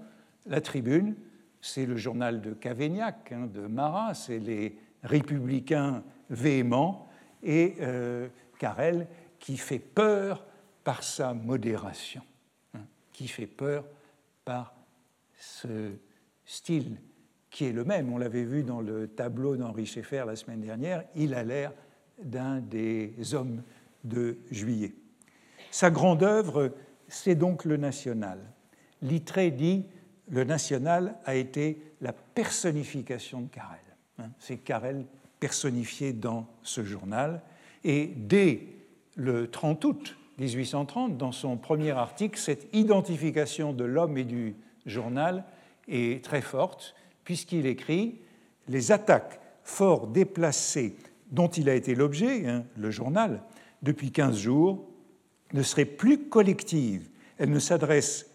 La 0.47 0.61
Tribune, 0.61 1.15
c'est 1.61 1.87
le 1.87 1.97
journal 1.97 2.41
de 2.41 2.53
Cavaignac, 2.53 3.33
hein, 3.33 3.47
de 3.53 3.67
Marat, 3.67 4.15
c'est 4.15 4.39
les 4.39 4.79
républicains 5.03 6.03
véhéments, 6.29 7.09
et 7.43 7.77
euh, 7.81 8.29
Carrel 8.59 9.07
qui 9.39 9.57
fait 9.57 9.79
peur 9.79 10.45
par 10.85 11.03
sa 11.03 11.35
modération, 11.35 12.23
hein, 12.75 12.81
qui 13.13 13.29
fait 13.29 13.47
peur 13.47 13.85
par 14.45 14.75
ce 15.39 15.93
style 16.45 16.99
qui 17.51 17.65
est 17.65 17.73
le 17.73 17.85
même. 17.85 18.13
On 18.13 18.19
l'avait 18.19 18.45
vu 18.45 18.63
dans 18.63 18.81
le 18.81 19.09
tableau 19.09 19.57
d'Henri 19.57 19.87
Schaeffer 19.87 20.25
la 20.27 20.37
semaine 20.37 20.61
dernière, 20.61 21.05
il 21.15 21.35
a 21.35 21.43
l'air 21.43 21.73
d'un 22.23 22.61
des 22.61 23.15
hommes 23.35 23.63
de 24.05 24.39
juillet. 24.51 24.95
Sa 25.71 25.91
grande 25.91 26.23
œuvre, 26.23 26.73
c'est 27.11 27.35
donc 27.35 27.65
le 27.65 27.77
national. 27.77 28.39
Littré 29.03 29.51
dit 29.51 29.85
le 30.31 30.45
national 30.45 31.17
a 31.25 31.35
été 31.35 31.83
la 32.01 32.13
personnification 32.13 33.43
de 33.43 33.49
Carrel. 33.49 33.79
Hein. 34.19 34.31
C'est 34.39 34.59
Carrel 34.59 35.05
personnifié 35.41 36.13
dans 36.13 36.47
ce 36.63 36.85
journal. 36.85 37.43
Et 37.85 38.07
dès 38.17 38.69
le 39.17 39.51
30 39.51 39.85
août 39.85 40.17
1830, 40.39 41.19
dans 41.19 41.33
son 41.33 41.57
premier 41.57 41.91
article, 41.91 42.39
cette 42.39 42.69
identification 42.73 43.73
de 43.73 43.85
l'homme 43.85 44.17
et 44.17 44.25
du 44.25 44.55
journal 44.87 45.45
est 45.89 46.25
très 46.25 46.41
forte, 46.41 46.95
puisqu'il 47.25 47.67
écrit 47.67 48.21
Les 48.69 48.93
attaques 48.93 49.41
fort 49.65 50.07
déplacées 50.07 50.97
dont 51.31 51.49
il 51.49 51.69
a 51.69 51.75
été 51.75 51.95
l'objet, 51.95 52.47
hein, 52.47 52.65
le 52.77 52.91
journal, 52.91 53.43
depuis 53.83 54.13
15 54.13 54.37
jours, 54.39 54.90
ne 55.53 55.63
serait 55.63 55.85
plus 55.85 56.29
collective 56.29 57.09
Elle 57.39 57.51
ne 57.51 57.59
s'adresse 57.59 58.27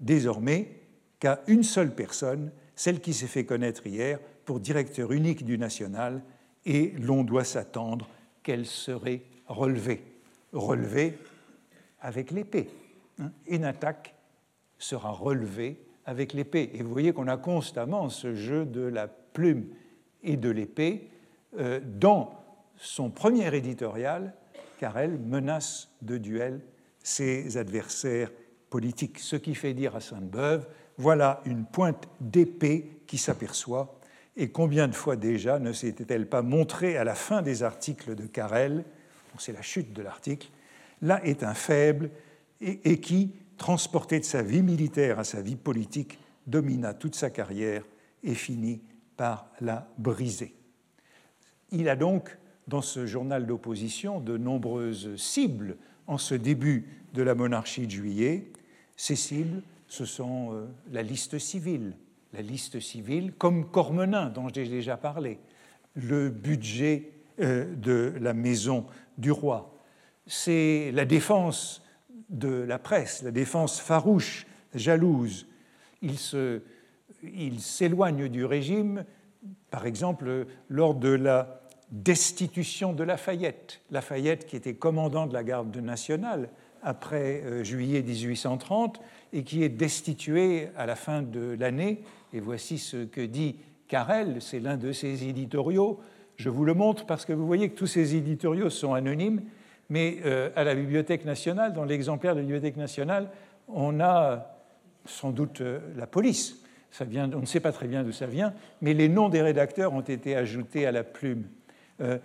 désormais 0.00 0.80
qu'à 1.18 1.42
une 1.46 1.62
seule 1.62 1.94
personne, 1.94 2.50
celle 2.74 3.00
qui 3.00 3.14
s'est 3.14 3.26
fait 3.26 3.44
connaître 3.44 3.86
hier 3.86 4.18
pour 4.44 4.60
directeur 4.60 5.12
unique 5.12 5.44
du 5.44 5.58
national, 5.58 6.22
et 6.64 6.92
l'on 6.98 7.24
doit 7.24 7.44
s'attendre 7.44 8.08
qu'elle 8.42 8.66
serait 8.66 9.22
relevée. 9.46 10.02
Relevée 10.52 11.18
avec 12.00 12.30
l'épée. 12.30 12.68
Hein. 13.18 13.30
Une 13.46 13.64
attaque 13.64 14.14
sera 14.78 15.10
relevée 15.10 15.80
avec 16.04 16.32
l'épée. 16.32 16.70
Et 16.74 16.82
vous 16.82 16.92
voyez 16.92 17.12
qu'on 17.12 17.28
a 17.28 17.36
constamment 17.36 18.08
ce 18.08 18.34
jeu 18.34 18.64
de 18.64 18.82
la 18.82 19.08
plume 19.08 19.66
et 20.22 20.36
de 20.36 20.50
l'épée 20.50 21.10
euh, 21.58 21.80
dans 21.84 22.32
son 22.76 23.10
premier 23.10 23.54
éditorial, 23.54 24.34
car 24.78 24.98
elle 24.98 25.18
menace 25.18 25.90
de 26.02 26.18
duel 26.18 26.60
ses 27.02 27.56
adversaires 27.56 28.30
politiques. 28.70 29.18
Ce 29.18 29.36
qui 29.36 29.54
fait 29.54 29.74
dire 29.74 29.96
à 29.96 30.00
Sainte-Beuve, 30.00 30.68
voilà 30.98 31.40
une 31.44 31.64
pointe 31.64 32.08
d'épée 32.20 33.00
qui 33.06 33.18
s'aperçoit. 33.18 33.98
Et 34.36 34.50
combien 34.50 34.88
de 34.88 34.94
fois 34.94 35.16
déjà 35.16 35.58
ne 35.58 35.72
s'était-elle 35.72 36.28
pas 36.28 36.42
montrée 36.42 36.96
à 36.96 37.04
la 37.04 37.14
fin 37.14 37.42
des 37.42 37.62
articles 37.62 38.14
de 38.14 38.26
Carrel, 38.26 38.84
c'est 39.38 39.52
la 39.52 39.62
chute 39.62 39.92
de 39.92 40.02
l'article, 40.02 40.48
là 41.02 41.20
est 41.24 41.42
un 41.42 41.54
faible 41.54 42.10
et, 42.60 43.00
qui, 43.00 43.32
transporté 43.58 44.18
de 44.18 44.24
sa 44.24 44.42
vie 44.42 44.62
militaire 44.62 45.18
à 45.18 45.24
sa 45.24 45.42
vie 45.42 45.56
politique, 45.56 46.18
domina 46.46 46.94
toute 46.94 47.14
sa 47.14 47.30
carrière 47.30 47.84
et 48.22 48.34
finit 48.34 48.80
par 49.16 49.50
la 49.60 49.88
briser. 49.98 50.54
Il 51.70 51.88
a 51.88 51.96
donc, 51.96 52.36
dans 52.68 52.82
ce 52.82 53.06
journal 53.06 53.46
d'opposition, 53.46 54.20
de 54.20 54.36
nombreuses 54.36 55.16
cibles 55.16 55.76
en 56.06 56.18
ce 56.18 56.34
début 56.34 56.86
de 57.14 57.22
la 57.22 57.34
monarchie 57.34 57.86
de 57.86 57.92
juillet. 57.92 58.50
Ces 58.96 59.16
cibles, 59.16 59.62
ce 59.88 60.04
sont 60.04 60.52
euh, 60.52 60.66
la 60.92 61.02
liste 61.02 61.38
civile, 61.38 61.96
la 62.32 62.42
liste 62.42 62.80
civile 62.80 63.32
comme 63.38 63.70
Cormenin, 63.70 64.30
dont 64.30 64.48
j'ai 64.52 64.68
déjà 64.68 64.96
parlé, 64.96 65.38
le 65.94 66.28
budget 66.28 67.10
euh, 67.40 67.72
de 67.76 68.14
la 68.20 68.34
maison 68.34 68.86
du 69.16 69.30
roi. 69.30 69.78
C'est 70.26 70.90
la 70.92 71.04
défense 71.04 71.82
de 72.30 72.48
la 72.48 72.78
presse, 72.78 73.22
la 73.22 73.30
défense 73.30 73.80
farouche, 73.80 74.46
jalouse. 74.74 75.46
Il 76.02 77.60
s'éloigne 77.60 78.28
du 78.28 78.44
régime, 78.44 79.04
par 79.70 79.86
exemple, 79.86 80.46
lors 80.68 80.94
de 80.94 81.08
la 81.08 81.65
destitution 81.90 82.92
de 82.92 83.04
Lafayette. 83.04 83.80
Lafayette, 83.90 84.46
qui 84.46 84.56
était 84.56 84.74
commandant 84.74 85.26
de 85.26 85.34
la 85.34 85.44
garde 85.44 85.76
nationale 85.76 86.48
après 86.82 87.42
euh, 87.44 87.64
juillet 87.64 88.02
1830 88.02 89.00
et 89.32 89.42
qui 89.42 89.62
est 89.62 89.68
destitué 89.68 90.68
à 90.76 90.86
la 90.86 90.96
fin 90.96 91.22
de 91.22 91.56
l'année. 91.58 92.02
Et 92.32 92.40
voici 92.40 92.78
ce 92.78 93.04
que 93.04 93.20
dit 93.20 93.56
Carrel, 93.88 94.38
c'est 94.40 94.60
l'un 94.60 94.76
de 94.76 94.92
ses 94.92 95.24
éditoriaux. 95.24 96.00
Je 96.36 96.48
vous 96.50 96.64
le 96.64 96.74
montre 96.74 97.06
parce 97.06 97.24
que 97.24 97.32
vous 97.32 97.46
voyez 97.46 97.70
que 97.70 97.76
tous 97.76 97.86
ces 97.86 98.16
éditoriaux 98.16 98.70
sont 98.70 98.94
anonymes 98.94 99.42
mais 99.88 100.18
euh, 100.24 100.50
à 100.56 100.64
la 100.64 100.74
Bibliothèque 100.74 101.24
nationale, 101.24 101.72
dans 101.72 101.84
l'exemplaire 101.84 102.34
de 102.34 102.40
la 102.40 102.44
Bibliothèque 102.44 102.76
nationale, 102.76 103.30
on 103.68 104.00
a 104.00 104.56
sans 105.04 105.30
doute 105.30 105.60
euh, 105.60 105.80
la 105.96 106.06
police. 106.06 106.62
On 107.00 107.40
ne 107.40 107.46
sait 107.46 107.60
pas 107.60 107.72
très 107.72 107.88
bien 107.88 108.02
d'où 108.02 108.12
ça 108.12 108.26
vient, 108.26 108.54
mais 108.80 108.94
les 108.94 109.08
noms 109.08 109.28
des 109.28 109.42
rédacteurs 109.42 109.92
ont 109.92 110.00
été 110.00 110.34
ajoutés 110.34 110.86
à 110.86 110.92
la 110.92 111.04
plume. 111.04 111.44
Euh, 112.00 112.18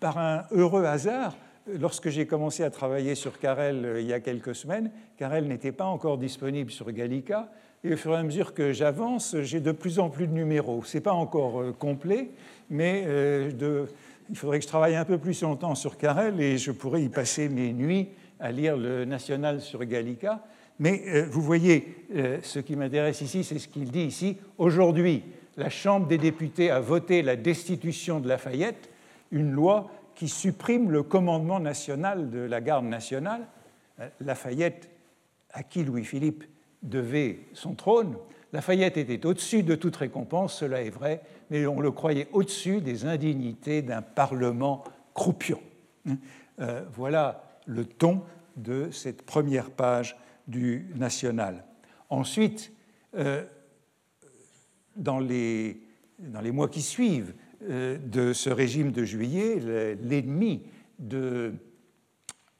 par 0.00 0.18
un 0.18 0.44
heureux 0.52 0.84
hasard, 0.84 1.36
lorsque 1.80 2.08
j'ai 2.08 2.26
commencé 2.26 2.62
à 2.62 2.70
travailler 2.70 3.14
sur 3.14 3.38
Carrel 3.38 3.96
il 3.98 4.06
y 4.06 4.12
a 4.12 4.20
quelques 4.20 4.54
semaines, 4.54 4.90
Carrel 5.16 5.48
n'était 5.48 5.72
pas 5.72 5.86
encore 5.86 6.18
disponible 6.18 6.70
sur 6.70 6.90
Gallica, 6.92 7.48
et 7.84 7.94
au 7.94 7.96
fur 7.96 8.12
et 8.12 8.16
à 8.16 8.22
mesure 8.22 8.54
que 8.54 8.72
j'avance, 8.72 9.36
j'ai 9.42 9.60
de 9.60 9.72
plus 9.72 9.98
en 9.98 10.08
plus 10.08 10.26
de 10.26 10.32
numéros. 10.32 10.82
Ce 10.84 10.96
n'est 10.96 11.02
pas 11.02 11.12
encore 11.12 11.76
complet, 11.78 12.30
mais 12.70 13.04
il 14.30 14.36
faudrait 14.36 14.58
que 14.58 14.64
je 14.64 14.68
travaille 14.68 14.96
un 14.96 15.04
peu 15.04 15.18
plus 15.18 15.40
longtemps 15.42 15.74
sur 15.74 15.96
Carrel 15.96 16.40
et 16.40 16.58
je 16.58 16.72
pourrais 16.72 17.02
y 17.02 17.08
passer 17.08 17.48
mes 17.48 17.72
nuits 17.72 18.08
à 18.40 18.50
lire 18.50 18.76
le 18.76 19.04
National 19.04 19.60
sur 19.60 19.84
Gallica. 19.84 20.42
Mais 20.78 21.02
euh, 21.08 21.26
vous 21.30 21.40
voyez, 21.40 21.96
euh, 22.14 22.38
ce 22.42 22.58
qui 22.58 22.76
m'intéresse 22.76 23.20
ici, 23.20 23.44
c'est 23.44 23.58
ce 23.58 23.68
qu'il 23.68 23.90
dit 23.90 24.04
ici. 24.04 24.36
Aujourd'hui, 24.58 25.22
la 25.56 25.70
Chambre 25.70 26.06
des 26.06 26.18
députés 26.18 26.70
a 26.70 26.80
voté 26.80 27.22
la 27.22 27.36
destitution 27.36 28.20
de 28.20 28.28
Lafayette, 28.28 28.90
une 29.30 29.52
loi 29.52 29.90
qui 30.14 30.28
supprime 30.28 30.90
le 30.90 31.02
commandement 31.02 31.60
national 31.60 32.30
de 32.30 32.38
la 32.38 32.60
garde 32.60 32.86
nationale. 32.86 33.46
Euh, 34.00 34.08
Lafayette, 34.20 34.90
à 35.52 35.62
qui 35.62 35.84
Louis-Philippe 35.84 36.44
devait 36.82 37.40
son 37.52 37.74
trône, 37.74 38.16
Lafayette 38.52 38.96
était 38.96 39.26
au-dessus 39.26 39.62
de 39.62 39.74
toute 39.74 39.96
récompense, 39.96 40.54
cela 40.54 40.82
est 40.82 40.90
vrai, 40.90 41.20
mais 41.50 41.66
on 41.66 41.80
le 41.80 41.90
croyait 41.90 42.28
au-dessus 42.32 42.80
des 42.80 43.04
indignités 43.04 43.82
d'un 43.82 44.02
Parlement 44.02 44.84
croupion. 45.14 45.60
Euh, 46.60 46.84
voilà 46.94 47.42
le 47.66 47.84
ton 47.84 48.22
de 48.56 48.90
cette 48.90 49.22
première 49.22 49.70
page 49.70 50.16
du 50.48 50.86
National. 50.94 51.64
Ensuite, 52.08 52.72
euh, 53.16 53.44
dans, 54.96 55.18
les, 55.18 55.82
mois 56.52 56.68
qui 56.68 56.82
suivent 56.82 57.34
de 57.68 58.32
ce 58.32 58.50
régime 58.50 58.92
de 58.92 59.04
juillet, 59.04 59.96
l'ennemi 60.02 60.62
de 60.98 61.54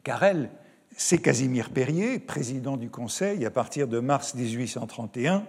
Carrel, 0.02 0.50
c'est 0.96 1.18
Casimir 1.18 1.70
Perrier, 1.70 2.18
président 2.18 2.76
du 2.76 2.90
Conseil 2.90 3.44
à 3.44 3.50
partir 3.50 3.86
de 3.86 4.00
mars 4.00 4.34
1831, 4.34 5.46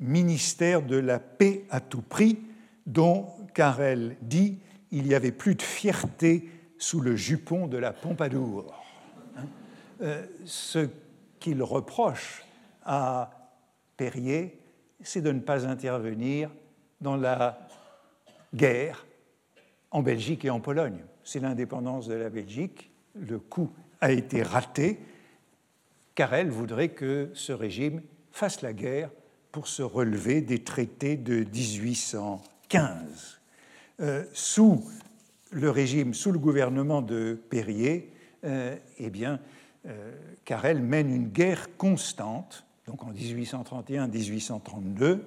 ministère 0.00 0.82
de 0.82 0.96
la 0.96 1.18
paix 1.18 1.64
à 1.70 1.80
tout 1.80 2.02
prix, 2.02 2.38
dont 2.86 3.26
Carrel 3.54 4.16
dit 4.20 4.58
il 4.90 5.06
y 5.06 5.14
avait 5.14 5.32
plus 5.32 5.54
de 5.54 5.62
fierté 5.62 6.48
sous 6.78 7.00
le 7.00 7.16
jupon 7.16 7.66
de 7.66 7.78
la 7.78 7.92
Pompadour. 7.92 8.84
Hein 9.36 9.46
euh, 10.02 10.26
ce 10.44 10.88
qu'il 11.40 11.62
reproche 11.62 12.44
à 12.84 13.30
Perrier, 13.96 14.58
c'est 15.00 15.22
de 15.22 15.32
ne 15.32 15.40
pas 15.40 15.66
intervenir 15.66 16.50
dans 17.00 17.16
la 17.16 17.66
guerre 18.54 19.06
en 19.90 20.02
Belgique 20.02 20.44
et 20.44 20.50
en 20.50 20.60
Pologne. 20.60 21.00
C'est 21.24 21.40
l'indépendance 21.40 22.08
de 22.08 22.14
la 22.14 22.30
Belgique. 22.30 22.90
Le 23.14 23.38
coup 23.38 23.70
a 24.00 24.12
été 24.12 24.42
raté. 24.42 24.98
Carrel 26.14 26.50
voudrait 26.50 26.90
que 26.90 27.30
ce 27.34 27.52
régime 27.52 28.02
fasse 28.32 28.62
la 28.62 28.72
guerre 28.72 29.10
pour 29.50 29.68
se 29.68 29.82
relever 29.82 30.40
des 30.40 30.64
traités 30.64 31.16
de 31.16 31.44
1800 31.44 32.42
euh, 34.00 34.24
sous 34.32 34.82
le 35.50 35.70
régime, 35.70 36.14
sous 36.14 36.32
le 36.32 36.38
gouvernement 36.38 37.02
de 37.02 37.38
Périer, 37.50 38.10
euh, 38.44 38.74
eh 38.98 39.10
bien, 39.10 39.38
euh, 39.86 40.12
Carrel 40.44 40.80
mène 40.80 41.14
une 41.14 41.28
guerre 41.28 41.76
constante, 41.76 42.64
donc 42.86 43.04
en 43.04 43.12
1831-1832, 43.12 45.20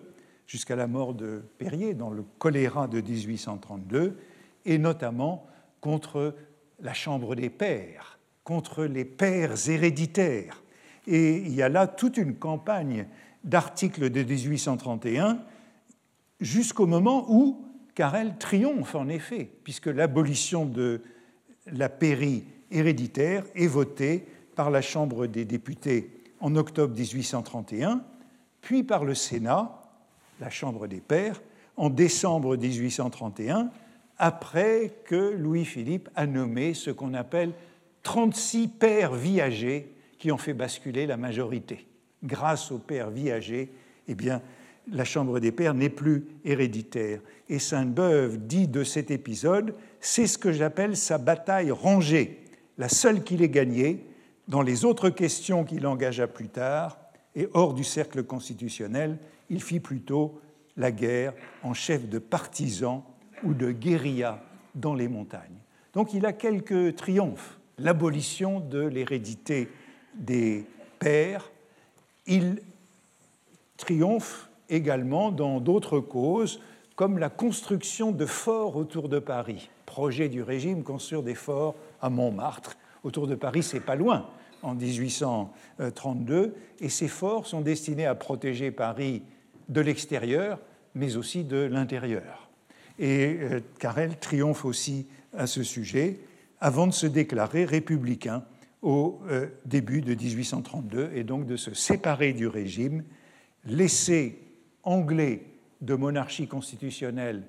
jusqu'à 0.47 0.75
la 0.75 0.87
mort 0.87 1.13
de 1.13 1.43
Périer, 1.57 1.93
dans 1.93 2.09
le 2.09 2.23
choléra 2.37 2.87
de 2.87 3.01
1832, 3.01 4.17
et 4.65 4.77
notamment 4.77 5.47
contre 5.81 6.35
la 6.79 6.93
Chambre 6.93 7.35
des 7.35 7.49
pairs, 7.49 8.19
contre 8.43 8.83
les 8.85 9.05
pairs 9.05 9.53
héréditaires. 9.69 10.63
Et 11.07 11.37
il 11.37 11.53
y 11.53 11.61
a 11.61 11.69
là 11.69 11.87
toute 11.87 12.17
une 12.17 12.35
campagne 12.35 13.07
d'articles 13.43 14.09
de 14.09 14.23
1831 14.23 15.39
jusqu'au 16.39 16.87
moment 16.87 17.25
où 17.29 17.63
Carrel 17.93 18.37
triomphe 18.37 18.95
en 18.95 19.07
effet, 19.07 19.49
puisque 19.63 19.87
l'abolition 19.87 20.65
de 20.65 21.01
la 21.67 21.89
pairie 21.89 22.43
héréditaire 22.71 23.45
est 23.55 23.67
votée 23.67 24.25
par 24.55 24.69
la 24.69 24.81
Chambre 24.81 25.27
des 25.27 25.45
députés 25.45 26.11
en 26.39 26.55
octobre 26.55 26.93
1831, 26.95 28.03
puis 28.61 28.83
par 28.83 29.05
le 29.05 29.15
Sénat, 29.15 29.81
la 30.39 30.49
Chambre 30.49 30.87
des 30.87 31.01
pairs, 31.01 31.41
en 31.77 31.89
décembre 31.89 32.55
1831, 32.55 33.69
après 34.17 34.93
que 35.03 35.35
Louis-Philippe 35.37 36.09
a 36.15 36.25
nommé 36.25 36.73
ce 36.73 36.89
qu'on 36.89 37.13
appelle 37.13 37.51
36 38.03 38.67
pairs 38.67 39.13
viagers 39.13 39.91
qui 40.17 40.31
ont 40.31 40.37
fait 40.37 40.53
basculer 40.53 41.05
la 41.05 41.17
majorité. 41.17 41.87
Grâce 42.23 42.71
aux 42.71 42.79
pairs 42.79 43.09
viagers, 43.09 43.71
eh 44.07 44.15
bien, 44.15 44.41
la 44.91 45.03
Chambre 45.03 45.39
des 45.39 45.51
Pairs 45.51 45.73
n'est 45.73 45.89
plus 45.89 46.25
héréditaire. 46.43 47.19
Et 47.49 47.59
Sainte-Beuve 47.59 48.37
dit 48.45 48.67
de 48.67 48.83
cet 48.83 49.11
épisode, 49.11 49.75
c'est 49.99 50.27
ce 50.27 50.37
que 50.37 50.51
j'appelle 50.51 50.95
sa 50.95 51.17
bataille 51.17 51.71
rangée, 51.71 52.43
la 52.77 52.89
seule 52.89 53.23
qu'il 53.23 53.41
ait 53.41 53.49
gagnée 53.49 54.05
dans 54.47 54.61
les 54.61 54.85
autres 54.85 55.09
questions 55.09 55.63
qu'il 55.63 55.87
engagea 55.87 56.27
plus 56.27 56.49
tard, 56.49 56.99
et 57.35 57.49
hors 57.53 57.73
du 57.73 57.83
cercle 57.83 58.23
constitutionnel, 58.23 59.17
il 59.49 59.61
fit 59.61 59.79
plutôt 59.79 60.39
la 60.77 60.91
guerre 60.91 61.33
en 61.63 61.73
chef 61.73 62.07
de 62.09 62.19
partisans 62.19 63.03
ou 63.43 63.53
de 63.53 63.71
guérilla 63.71 64.43
dans 64.73 64.93
les 64.93 65.07
montagnes. 65.07 65.59
Donc 65.93 66.13
il 66.13 66.25
a 66.25 66.33
quelques 66.33 66.95
triomphes. 66.95 67.59
L'abolition 67.77 68.59
de 68.59 68.81
l'hérédité 68.81 69.69
des 70.15 70.65
pères, 70.99 71.51
il 72.25 72.61
triomphe 73.77 74.49
également 74.69 75.31
dans 75.31 75.59
d'autres 75.59 75.99
causes, 75.99 76.61
comme 76.95 77.17
la 77.17 77.29
construction 77.29 78.11
de 78.11 78.25
forts 78.25 78.77
autour 78.77 79.09
de 79.09 79.19
Paris. 79.19 79.69
Projet 79.85 80.29
du 80.29 80.41
régime, 80.41 80.83
construire 80.83 81.23
des 81.23 81.35
forts 81.35 81.75
à 82.01 82.09
Montmartre. 82.09 82.77
Autour 83.03 83.27
de 83.27 83.35
Paris, 83.35 83.63
c'est 83.63 83.81
pas 83.81 83.95
loin, 83.95 84.29
en 84.63 84.73
1832, 84.73 86.55
et 86.79 86.89
ces 86.89 87.07
forts 87.07 87.45
sont 87.45 87.61
destinés 87.61 88.05
à 88.05 88.15
protéger 88.15 88.71
Paris 88.71 89.23
de 89.69 89.81
l'extérieur, 89.81 90.59
mais 90.93 91.17
aussi 91.17 91.43
de 91.43 91.57
l'intérieur. 91.57 92.49
Et 92.99 93.37
euh, 93.41 93.59
Carrel 93.79 94.17
triomphe 94.19 94.65
aussi 94.65 95.07
à 95.33 95.47
ce 95.47 95.63
sujet 95.63 96.19
avant 96.59 96.87
de 96.87 96.93
se 96.93 97.07
déclarer 97.07 97.65
républicain 97.65 98.43
au 98.81 99.19
euh, 99.29 99.47
début 99.65 100.01
de 100.01 100.13
1832 100.15 101.11
et 101.13 101.23
donc 101.23 101.45
de 101.45 101.57
se 101.57 101.73
séparer 101.73 102.33
du 102.33 102.47
régime, 102.47 103.03
laisser 103.65 104.39
anglais 104.83 105.43
de 105.81 105.95
monarchie 105.95 106.47
constitutionnelle 106.47 107.43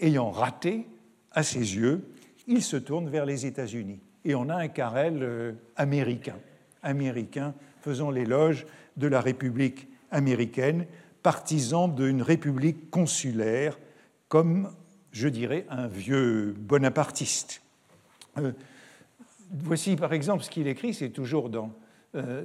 ayant 0.00 0.30
raté 0.30 0.86
à 1.30 1.42
ses 1.42 1.76
yeux, 1.76 2.08
il 2.46 2.62
se 2.62 2.76
tourne 2.76 3.08
vers 3.08 3.26
les 3.26 3.46
États-Unis. 3.46 4.00
Et 4.24 4.34
on 4.34 4.48
a 4.48 4.56
un 4.56 4.68
Carrel 4.68 5.18
euh, 5.22 5.52
américain, 5.76 6.38
américain 6.82 7.54
faisant 7.80 8.10
l'éloge 8.10 8.66
de 8.96 9.06
la 9.06 9.20
République 9.20 9.88
américaine, 10.10 10.86
partisan 11.22 11.88
d'une 11.88 12.22
république 12.22 12.90
consulaire, 12.90 13.78
comme, 14.28 14.70
je 15.12 15.28
dirais, 15.28 15.66
un 15.68 15.86
vieux 15.86 16.54
bonapartiste. 16.58 17.62
Euh, 18.38 18.52
voici 19.50 19.96
par 19.96 20.12
exemple 20.12 20.42
ce 20.42 20.50
qu'il 20.50 20.66
écrit, 20.66 20.94
c'est 20.94 21.10
toujours 21.10 21.50
dans 21.50 21.70
euh, 22.14 22.44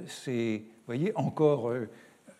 voyez, 0.86 1.12
encore 1.14 1.72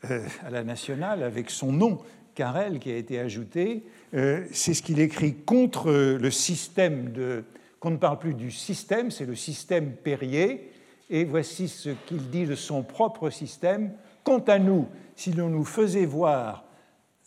à 0.03 0.51
la 0.51 0.65
nationale, 0.65 1.23
avec 1.23 1.51
son 1.51 1.73
nom, 1.73 1.99
Carrel, 2.35 2.79
qui 2.79 2.91
a 2.91 2.97
été 2.97 3.19
ajouté, 3.19 3.85
c'est 4.13 4.73
ce 4.73 4.83
qu'il 4.83 5.01
écrit 5.01 5.35
contre 5.35 5.91
le 5.91 6.31
système 6.31 7.11
de, 7.13 7.45
qu'on 7.81 7.91
ne 7.91 7.97
parle 7.97 8.19
plus 8.19 8.35
du 8.35 8.51
système, 8.51 9.11
c'est 9.11 9.27
le 9.27 9.35
système 9.35 9.93
Perrier, 9.93 10.71
et 11.11 11.25
voici 11.25 11.69
ce 11.69 11.91
qu'il 12.07 12.29
dit 12.31 12.45
de 12.45 12.55
son 12.55 12.83
propre 12.83 13.31
système. 13.31 13.93
Quant 14.29 14.41
à 14.41 14.59
nous, 14.59 14.87
si 15.17 15.33
l'on 15.33 15.49
nous 15.49 15.65
faisait 15.65 16.05
voir, 16.05 16.67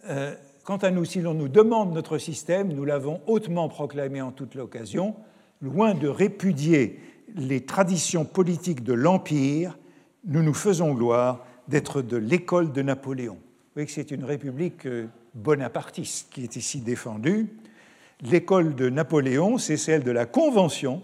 euh, 0.08 0.36
quant 0.64 0.78
à 0.78 0.92
nous, 0.92 1.04
si 1.04 1.20
l'on 1.20 1.34
nous 1.34 1.48
demande 1.48 1.96
notre 1.96 2.20
système, 2.20 2.72
nous 2.72 2.86
l'avons 2.86 3.22
hautement 3.26 3.70
proclamé 3.70 4.22
en 4.22 4.32
toute 4.32 4.54
l'occasion, 4.54 5.16
loin 5.64 5.96
de 5.96 6.08
répudier 6.08 7.00
les 7.36 7.66
traditions 7.66 8.24
politiques 8.24 8.84
de 8.84 8.94
l'Empire, 8.94 9.80
nous 10.26 10.44
nous 10.44 10.54
faisons 10.54 10.94
gloire 10.94 11.44
d'être 11.68 12.04
de 12.04 12.18
l'école 12.18 12.72
de 12.72 12.84
Napoléon. 12.84 13.34
Vous 13.34 13.74
voyez 13.74 13.88
que 13.88 13.94
c'est 13.94 14.12
une 14.12 14.24
république 14.24 14.86
euh, 14.86 15.08
bonapartiste 15.34 16.32
qui 16.32 16.44
est 16.44 16.56
ici 16.56 16.82
défendue. 16.82 17.48
L'école 18.22 18.76
de 18.76 18.92
Napoléon, 18.92 19.58
c'est 19.58 19.76
celle 19.76 20.04
de 20.04 20.12
la 20.12 20.28
Convention, 20.28 21.02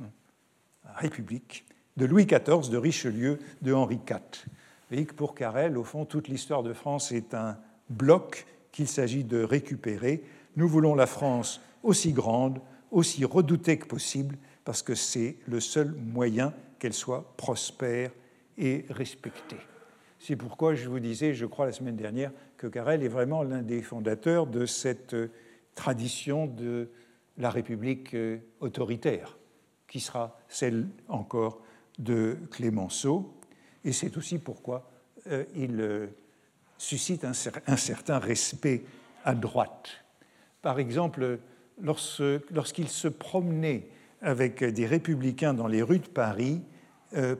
la 0.00 0.94
République, 0.96 1.64
de 1.96 2.06
Louis 2.06 2.26
XIV, 2.26 2.70
de 2.72 2.76
Richelieu, 2.76 3.38
de 3.60 3.72
Henri 3.72 4.00
IV. 4.10 4.48
Voyez 4.92 5.06
que 5.06 5.14
pour 5.14 5.34
Carrel, 5.34 5.78
au 5.78 5.84
fond, 5.84 6.04
toute 6.04 6.28
l'histoire 6.28 6.62
de 6.62 6.74
France 6.74 7.12
est 7.12 7.32
un 7.32 7.56
bloc 7.88 8.44
qu'il 8.72 8.86
s'agit 8.86 9.24
de 9.24 9.42
récupérer. 9.42 10.22
Nous 10.56 10.68
voulons 10.68 10.94
la 10.94 11.06
France 11.06 11.62
aussi 11.82 12.12
grande, 12.12 12.60
aussi 12.90 13.24
redoutée 13.24 13.78
que 13.78 13.86
possible, 13.86 14.36
parce 14.66 14.82
que 14.82 14.94
c'est 14.94 15.38
le 15.46 15.60
seul 15.60 15.94
moyen 15.94 16.52
qu'elle 16.78 16.92
soit 16.92 17.34
prospère 17.38 18.10
et 18.58 18.84
respectée. 18.90 19.56
C'est 20.18 20.36
pourquoi 20.36 20.74
je 20.74 20.90
vous 20.90 21.00
disais, 21.00 21.32
je 21.32 21.46
crois 21.46 21.64
la 21.64 21.72
semaine 21.72 21.96
dernière, 21.96 22.30
que 22.58 22.66
Carrel 22.66 23.02
est 23.02 23.08
vraiment 23.08 23.42
l'un 23.42 23.62
des 23.62 23.80
fondateurs 23.80 24.46
de 24.46 24.66
cette 24.66 25.16
tradition 25.74 26.46
de 26.46 26.90
la 27.38 27.48
République 27.48 28.12
euh, 28.12 28.40
autoritaire, 28.60 29.38
qui 29.88 30.00
sera 30.00 30.38
celle 30.48 30.86
encore 31.08 31.62
de 31.98 32.36
Clémenceau. 32.50 33.38
Et 33.84 33.92
c'est 33.92 34.16
aussi 34.16 34.38
pourquoi 34.38 34.90
euh, 35.28 35.44
il 35.54 35.80
euh, 35.80 36.06
suscite 36.78 37.24
un, 37.24 37.32
certain 37.32 38.18
respect 38.18 38.84
à 39.24 39.34
droite. 39.34 39.90
Par 40.62 40.78
exemple, 40.78 41.38
lorsqu'il 41.80 42.88
se 42.88 43.08
promenait 43.08 43.88
avec 44.20 44.62
des 44.64 44.86
républicains 44.86 45.54
dans 45.54 45.66
les 45.66 45.82
rues 45.82 45.98
de 45.98 46.08
Paris 46.08 46.62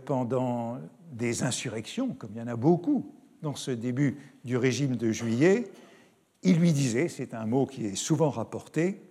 pendant 0.05 0.79
des 1.13 1.45
insurrections, 1.45 2.15
comme 2.15 2.31
il 2.35 2.39
y 2.39 2.43
en 2.43 2.49
a 2.49 2.57
beaucoup 2.57 3.15
dans 3.43 3.55
ce 3.55 3.71
début 3.71 4.19
du 4.45 4.57
régime 4.57 4.97
de 4.97 5.13
juillet, 5.13 5.71
il 6.43 6.59
lui 6.59 6.73
disait, 6.73 7.09
c'est 7.09 7.35
un 7.35 7.47
mot 7.47 7.67
qui 7.67 7.87
est 7.87 7.97
souvent 7.97 8.31
rapporté, 8.31 9.03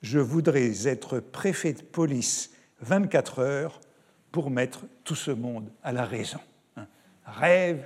je 0.00 0.18
voudrais 0.18 0.88
être 0.88 1.20
préfet 1.20 1.72
de 1.72 1.82
police 1.82 2.50
24 2.80 3.38
heures 3.40 3.80
pour 4.30 4.50
mettre 4.50 4.84
tout 5.04 5.14
ce 5.14 5.30
monde 5.30 5.70
à 5.82 5.92
la 5.92 6.04
raison. 6.04 6.40
Rêve 7.38 7.84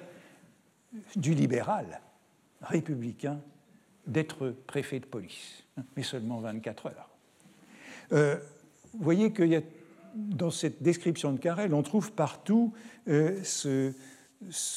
du 1.15 1.35
libéral 1.35 2.01
républicain 2.63 3.41
d'être 4.07 4.51
préfet 4.67 5.01
de 5.01 5.07
police, 5.07 5.65
mais 5.97 6.03
seulement 6.03 6.41
24 6.41 6.87
heures. 6.87 7.11
Euh, 8.13 8.37
vous 8.95 9.05
voyez 9.05 9.33
que 9.33 9.43
y 9.43 9.57
a, 9.57 9.61
dans 10.15 10.51
cette 10.51 10.83
description 10.83 11.33
de 11.33 11.39
Carrel, 11.39 11.75
on 11.75 11.83
trouve 11.83 12.13
partout 12.13 12.73
euh, 13.09 13.43
ce, 13.43 13.93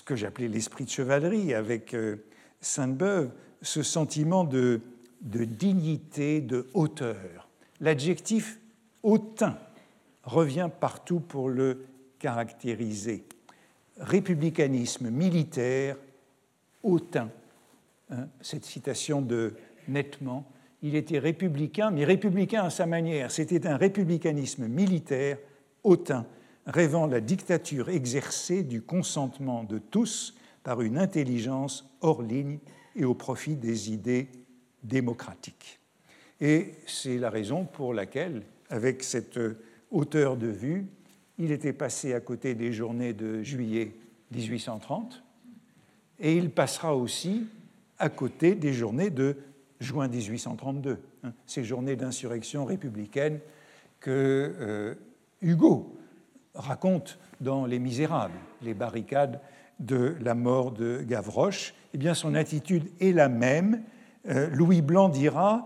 que 0.06 0.16
j'appelais 0.16 0.48
l'esprit 0.48 0.86
de 0.86 0.90
chevalerie 0.90 1.54
avec 1.54 1.94
euh, 1.94 2.18
Sainte-Beuve, 2.62 3.32
ce 3.62 3.84
sentiment 3.84 4.44
de, 4.44 4.82
dignité, 5.22 6.42
de 6.42 6.68
hauteur. 6.74 7.48
L'adjectif 7.80 8.60
hautain 9.04 9.58
revient 10.24 10.70
partout 10.80 11.20
pour 11.20 11.50
le 11.50 11.86
caractériser. 12.20 13.26
Républicanisme 14.00 15.10
militaire, 15.10 15.98
hautain. 16.84 17.30
Hein, 18.10 18.28
cette 18.42 18.66
citation 18.66 19.22
de 19.22 19.54
Nettement, 19.88 20.46
il 20.82 20.96
était 20.96 21.20
républicain, 21.20 21.92
mais 21.92 22.06
républicain 22.06 22.64
à 22.64 22.70
sa 22.70 22.86
manière. 22.86 23.32
C'était 23.32 23.68
un 23.68 23.76
républicanisme 23.76 24.68
militaire, 24.68 25.38
hautain, 25.84 26.26
rêvant 26.66 27.08
la 27.08 27.20
dictature 27.20 27.90
exercée 27.90 28.64
du 28.64 28.82
consentement 28.82 29.64
de 29.64 29.80
tous 29.80 30.36
par 30.64 30.82
une 30.82 30.98
intelligence 30.98 31.90
hors 32.02 32.22
ligne 32.22 32.60
et 32.96 33.06
au 33.06 33.14
profit 33.14 33.56
des 33.56 33.92
idées 33.92 34.30
démocratiques. 34.84 35.80
Et 36.40 36.76
c'est 36.88 37.18
la 37.18 37.30
raison 37.30 37.66
pour 37.66 37.94
laquelle, 37.94 38.44
avec 38.70 39.04
cette 39.04 39.40
hauteur 39.92 40.38
de 40.38 40.48
vue, 40.48 40.88
il 41.40 41.52
était 41.52 41.74
passé 41.74 42.14
à 42.14 42.20
côté 42.20 42.54
des 42.54 42.74
journées 42.74 43.14
de 43.14 43.42
juillet 43.42 43.94
1830 44.32 45.24
et 46.20 46.36
il 46.36 46.52
passera 46.52 46.96
aussi 46.96 47.48
à 47.98 48.10
côté 48.10 48.56
des 48.56 48.74
journées 48.74 49.10
de 49.10 49.38
juin 49.80 50.10
1832, 50.10 50.98
hein, 51.24 51.34
ces 51.46 51.64
journées 51.64 51.96
d'insurrection 51.96 52.66
républicaine 52.66 53.40
que 54.02 54.56
euh, 54.60 54.96
Hugo 55.42 55.98
raconte 56.54 57.18
dans 57.40 57.66
Les 57.66 57.80
Misérables, 57.80 58.38
les 58.62 58.74
barricades 58.74 59.40
de 59.80 60.16
la 60.20 60.36
mort 60.36 60.72
de 60.72 61.02
Gavroche, 61.08 61.74
eh 61.94 61.98
bien 61.98 62.14
son 62.14 62.36
attitude 62.36 62.90
est 63.00 63.14
la 63.14 63.30
même. 63.30 63.82
Euh, 64.28 64.50
Louis 64.50 64.82
Blanc 64.82 65.08
dira 65.08 65.66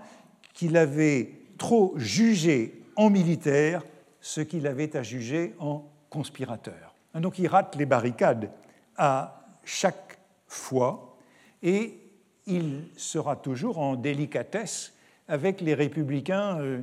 qu'il 0.53 0.77
avait 0.77 1.31
trop 1.57 1.93
jugé 1.97 2.79
en 2.95 3.09
militaire 3.09 3.83
ce 4.23 4.39
qu'il 4.39 4.67
avait 4.67 4.95
à 4.95 5.03
juger 5.03 5.53
en 5.59 5.85
conspirateur. 6.09 6.95
Donc 7.13 7.37
il 7.39 7.47
rate 7.47 7.75
les 7.75 7.85
barricades 7.85 8.49
à 8.95 9.45
chaque 9.65 10.17
fois 10.47 11.17
et 11.61 11.99
il 12.47 12.85
sera 12.95 13.35
toujours 13.35 13.79
en 13.79 13.97
délicatesse 13.97 14.93
avec 15.27 15.59
les 15.59 15.73
républicains 15.73 16.57
euh, 16.59 16.81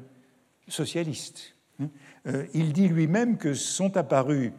socialistes. 0.68 1.56
Euh, 2.26 2.44
il 2.52 2.74
dit 2.74 2.88
lui-même 2.88 3.38
que 3.38 3.54
sont 3.54 3.96
apparus 3.96 4.52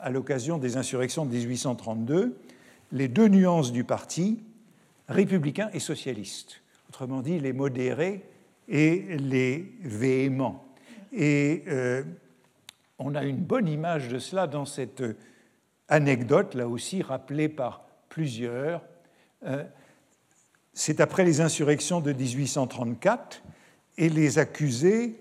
à 0.00 0.10
l'occasion 0.10 0.58
des 0.58 0.76
insurrections 0.76 1.24
de 1.24 1.30
1832 1.30 2.36
les 2.90 3.06
deux 3.06 3.28
nuances 3.28 3.70
du 3.70 3.84
parti, 3.84 4.40
républicain 5.08 5.70
et 5.72 5.78
socialiste. 5.78 6.60
Autrement 6.88 7.20
dit, 7.20 7.38
les 7.38 7.52
modérés 7.52 8.24
et 8.66 9.16
les 9.16 9.72
véhéments. 9.80 10.69
Et 11.12 11.64
euh, 11.68 12.02
on 12.98 13.14
a 13.14 13.24
une 13.24 13.38
bonne 13.38 13.68
image 13.68 14.08
de 14.08 14.18
cela 14.18 14.46
dans 14.46 14.64
cette 14.64 15.02
anecdote, 15.88 16.54
là 16.54 16.68
aussi 16.68 17.02
rappelée 17.02 17.48
par 17.48 17.84
plusieurs. 18.08 18.82
Euh, 19.44 19.64
c'est 20.72 21.00
après 21.00 21.24
les 21.24 21.40
insurrections 21.40 22.00
de 22.00 22.12
1834 22.12 23.42
et 23.98 24.08
les 24.08 24.38
accusés 24.38 25.18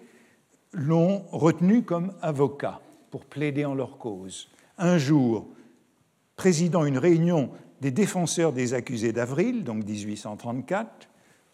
l'ont 0.71 1.23
retenu 1.31 1.83
comme 1.83 2.13
avocat 2.21 2.79
pour 3.09 3.25
plaider 3.25 3.65
en 3.65 3.73
leur 3.73 3.97
cause. 3.97 4.49
Un 4.77 4.97
jour, 4.97 5.47
présidant 6.35 6.85
une 6.85 6.97
réunion 6.97 7.49
des 7.81 7.91
défenseurs 7.91 8.53
des 8.53 8.73
accusés 8.73 9.11
d'avril, 9.11 9.63
donc 9.63 9.85
1834, 9.85 11.09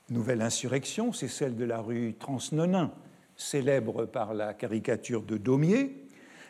nouvelle 0.10 0.42
insurrection, 0.42 1.14
c'est 1.14 1.28
celle 1.28 1.56
de 1.56 1.66
la 1.66 1.80
rue 1.80 2.16
Transnonain, 2.20 2.92
célèbre 3.38 4.06
par 4.06 4.34
la 4.34 4.54
caricature 4.54 5.24
de 5.24 5.38
Daumier. 5.38 6.06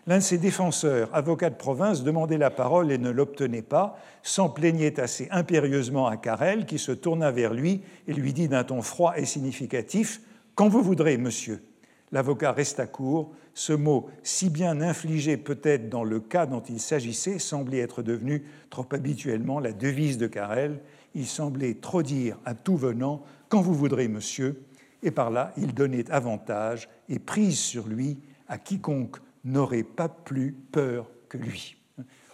L'un 0.07 0.17
de 0.17 0.23
ses 0.23 0.37
défenseurs, 0.37 1.09
avocat 1.13 1.49
de 1.49 1.55
province, 1.55 2.03
demandait 2.03 2.37
la 2.37 2.51
parole 2.51 2.91
et 2.91 2.99
ne 2.99 3.09
l'obtenait 3.09 3.63
pas, 3.63 3.97
s'en 4.21 4.49
plaignait 4.49 4.99
assez 4.99 5.27
impérieusement 5.31 6.05
à 6.05 6.15
Carrel, 6.15 6.67
qui 6.67 6.77
se 6.77 6.91
tourna 6.91 7.31
vers 7.31 7.55
lui 7.55 7.81
et 8.07 8.13
lui 8.13 8.31
dit 8.31 8.47
d'un 8.47 8.63
ton 8.63 8.83
froid 8.83 9.13
et 9.17 9.25
significatif 9.25 10.21
Quand 10.53 10.67
vous 10.67 10.83
voudrez, 10.83 11.17
monsieur. 11.17 11.63
L'avocat 12.11 12.51
resta 12.51 12.85
court. 12.85 13.33
Ce 13.55 13.73
mot, 13.73 14.09
si 14.21 14.49
bien 14.49 14.79
infligé 14.81 15.37
peut-être 15.37 15.89
dans 15.89 16.03
le 16.03 16.19
cas 16.19 16.45
dont 16.45 16.61
il 16.61 16.79
s'agissait, 16.79 17.39
semblait 17.39 17.79
être 17.79 18.03
devenu 18.03 18.43
trop 18.69 18.85
habituellement 18.91 19.59
la 19.59 19.71
devise 19.71 20.19
de 20.19 20.27
Carrel. 20.27 20.81
Il 21.15 21.25
semblait 21.25 21.73
trop 21.73 22.03
dire 22.03 22.37
à 22.45 22.53
tout 22.53 22.77
venant 22.77 23.23
Quand 23.49 23.61
vous 23.61 23.73
voudrez, 23.73 24.07
monsieur 24.07 24.61
et 25.03 25.11
par 25.11 25.31
là 25.31 25.53
il 25.57 25.73
donnait 25.73 26.09
avantage 26.11 26.89
et 27.09 27.19
prise 27.19 27.59
sur 27.59 27.87
lui 27.87 28.17
à 28.47 28.57
quiconque 28.57 29.17
n'aurait 29.43 29.83
pas 29.83 30.09
plus 30.09 30.51
peur 30.51 31.09
que 31.29 31.37
lui. 31.37 31.77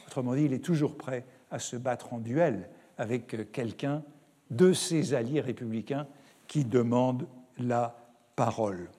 Autrement 0.07 0.35
dit, 0.35 0.43
il 0.43 0.53
est 0.53 0.63
toujours 0.63 0.97
prêt 0.97 1.25
à 1.51 1.59
se 1.59 1.75
battre 1.75 2.13
en 2.13 2.19
duel 2.19 2.69
avec 2.97 3.51
quelqu'un 3.51 4.03
de 4.49 4.73
ses 4.73 5.13
alliés 5.13 5.41
républicains 5.41 6.07
qui 6.47 6.65
demande 6.65 7.27
la 7.57 7.95
parole. 8.35 8.89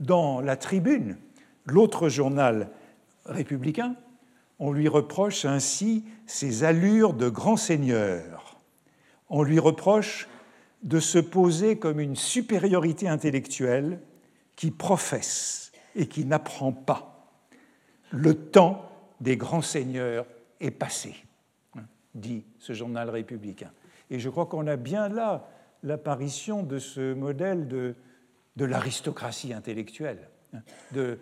Dans 0.00 0.40
la 0.40 0.56
tribune, 0.56 1.16
l'autre 1.64 2.08
journal 2.08 2.70
républicain, 3.24 3.96
on 4.58 4.72
lui 4.72 4.88
reproche 4.88 5.44
ainsi 5.44 6.04
ses 6.26 6.64
allures 6.64 7.14
de 7.14 7.28
grand 7.28 7.56
seigneur. 7.56 8.60
On 9.30 9.42
lui 9.42 9.58
reproche 9.58 10.28
de 10.84 11.00
se 11.00 11.18
poser 11.18 11.78
comme 11.78 11.98
une 11.98 12.14
supériorité 12.14 13.08
intellectuelle 13.08 14.00
qui 14.54 14.70
professe 14.70 15.72
et 15.96 16.06
qui 16.06 16.24
n'apprend 16.24 16.72
pas. 16.72 17.30
Le 18.10 18.34
temps 18.34 18.90
des 19.20 19.36
grands 19.36 19.62
seigneurs 19.62 20.26
est 20.60 20.70
passé, 20.70 21.16
dit 22.14 22.44
ce 22.58 22.74
journal 22.74 23.10
républicain. 23.10 23.72
Et 24.10 24.20
je 24.20 24.28
crois 24.28 24.46
qu'on 24.46 24.66
a 24.66 24.76
bien 24.76 25.08
là 25.08 25.48
l'apparition 25.82 26.62
de 26.62 26.78
ce 26.78 27.14
modèle 27.14 27.66
de, 27.66 27.94
de 28.56 28.64
l'aristocratie 28.64 29.52
intellectuelle, 29.52 30.28
de 30.92 31.18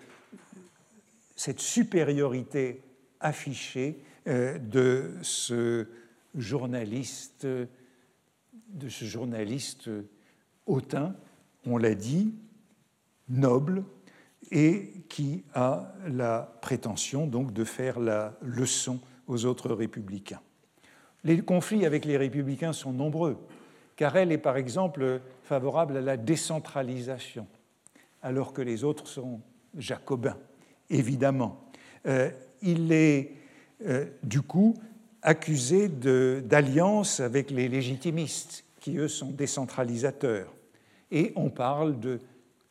cette 1.37 1.61
supériorité 1.61 2.83
affichée 3.21 4.05
euh, 4.27 4.59
de 4.59 5.15
ce 5.23 5.87
journaliste 6.35 7.47
de 8.73 8.89
ce 8.89 9.05
journaliste 9.05 9.91
hautain, 10.67 11.15
on 11.67 11.77
l'a 11.77 11.95
dit, 11.95 12.35
noble, 13.29 13.85
et 14.51 14.93
qui 15.09 15.45
a 15.55 15.95
la 16.09 16.59
prétention 16.61 17.27
donc 17.27 17.53
de 17.53 17.65
faire 17.65 18.01
la 18.01 18.35
leçon 18.43 19.01
aux 19.27 19.45
autres 19.45 19.73
républicains. 19.73 20.41
Les 21.25 21.41
conflits 21.41 21.87
avec 21.87 22.05
les 22.05 22.17
républicains 22.17 22.73
sont 22.73 22.93
nombreux. 22.93 23.39
car 23.95 24.17
elle 24.17 24.33
est 24.33 24.39
par 24.39 24.57
exemple 24.57 25.21
favorable 25.43 25.99
à 25.99 26.01
la 26.01 26.17
décentralisation, 26.17 27.47
alors 28.23 28.53
que 28.53 28.63
les 28.63 28.85
autres 28.85 29.07
sont 29.07 29.41
jacobins, 29.77 30.39
évidemment. 30.91 31.69
Euh, 32.07 32.31
il 32.63 32.91
est 32.91 33.33
euh, 33.87 34.07
du 34.23 34.43
coup 34.43 34.75
accusé 35.23 35.89
d'alliance 35.89 37.21
avec 37.21 37.51
les 37.51 37.69
légitimistes, 37.69 38.65
qui 38.81 38.97
eux 38.99 39.09
sont 39.09 39.31
décentralisateurs. 39.31 40.53
Et 41.11 41.33
on 41.37 41.51
parle 41.51 42.01
de 42.01 42.21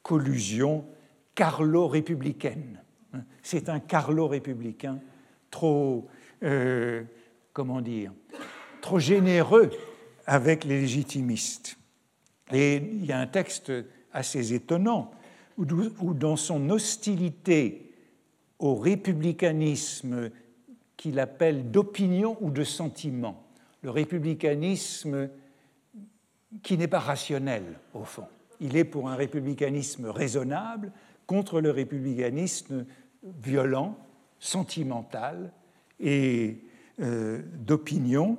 collusion 0.04 0.86
carlo-républicaine. 1.36 2.82
C'est 3.42 3.70
un 3.70 3.80
carlo-républicain 3.80 5.00
trop, 5.50 6.08
euh, 6.44 7.04
comment 7.54 7.82
dire, 7.82 8.12
trop 8.82 9.00
généreux 9.00 9.70
avec 10.26 10.66
les 10.66 10.82
légitimistes. 10.82 11.78
Et 12.52 12.76
il 12.76 13.06
y 13.06 13.12
a 13.12 13.20
un 13.20 13.28
texte 13.28 13.72
assez 14.12 14.54
étonnant 14.54 15.12
où, 15.58 15.66
où 16.02 16.14
dans 16.14 16.36
son 16.36 16.70
hostilité 16.70 17.94
au 18.60 18.76
républicanisme 18.76 20.30
qu'il 21.02 21.20
appelle 21.20 21.72
d'opinion 21.72 22.38
ou 22.42 22.52
de 22.52 22.64
sentiment, 22.64 23.44
le 23.82 23.90
républicanisme 23.90 25.30
qui 26.62 26.78
n'est 26.78 26.88
pas 26.88 27.00
rationnel 27.00 27.64
au 27.96 28.04
fond. 28.04 28.28
Il 28.60 28.78
est 28.78 28.84
pour 28.84 29.10
un 29.10 29.16
républicanisme 29.16 30.06
raisonnable 30.06 30.92
contre 31.26 31.60
le 31.60 31.72
républicanisme 31.72 32.86
violent, 33.24 33.98
sentimental 34.38 35.52
et 36.00 36.60
euh, 37.00 37.42
d'opinion, 37.56 38.38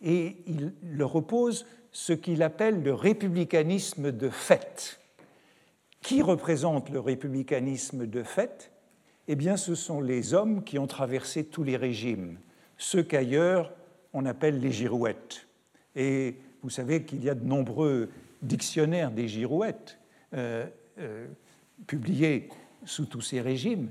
et 0.00 0.36
il 0.46 0.72
leur 0.84 1.16
oppose 1.16 1.66
ce 1.90 2.12
qu'il 2.12 2.44
appelle 2.44 2.80
le 2.84 2.94
républicanisme 2.94 4.12
de 4.12 4.28
fait. 4.28 5.00
Qui 6.00 6.22
représente 6.22 6.90
le 6.90 7.00
républicanisme 7.00 8.06
de 8.06 8.22
fait? 8.22 8.70
Eh 9.28 9.36
bien, 9.36 9.56
ce 9.56 9.74
sont 9.74 10.00
les 10.00 10.34
hommes 10.34 10.62
qui 10.64 10.78
ont 10.78 10.86
traversé 10.86 11.44
tous 11.44 11.64
les 11.64 11.76
régimes, 11.76 12.38
ceux 12.76 13.02
qu'ailleurs 13.02 13.72
on 14.12 14.26
appelle 14.26 14.60
les 14.60 14.70
girouettes. 14.70 15.46
Et 15.96 16.36
vous 16.62 16.70
savez 16.70 17.04
qu'il 17.04 17.22
y 17.24 17.30
a 17.30 17.34
de 17.34 17.44
nombreux 17.44 18.10
dictionnaires 18.42 19.10
des 19.10 19.28
girouettes 19.28 19.98
euh, 20.34 20.66
euh, 20.98 21.26
publiés 21.86 22.48
sous 22.84 23.06
tous 23.06 23.20
ces 23.20 23.40
régimes. 23.40 23.90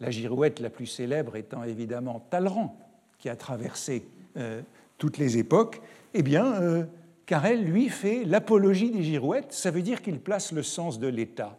La 0.00 0.10
girouette 0.10 0.60
la 0.60 0.70
plus 0.70 0.86
célèbre 0.86 1.36
étant 1.36 1.62
évidemment 1.62 2.26
Talleyrand, 2.30 2.76
qui 3.18 3.28
a 3.28 3.36
traversé 3.36 4.04
euh, 4.36 4.62
toutes 4.98 5.18
les 5.18 5.38
époques. 5.38 5.80
Eh 6.14 6.22
bien, 6.22 6.86
Carrel, 7.24 7.64
lui, 7.64 7.88
fait 7.88 8.24
l'apologie 8.24 8.90
des 8.90 9.02
girouettes. 9.02 9.52
Ça 9.52 9.70
veut 9.70 9.82
dire 9.82 10.02
qu'il 10.02 10.20
place 10.20 10.52
le 10.52 10.62
sens 10.62 10.98
de 10.98 11.06
l'État 11.06 11.58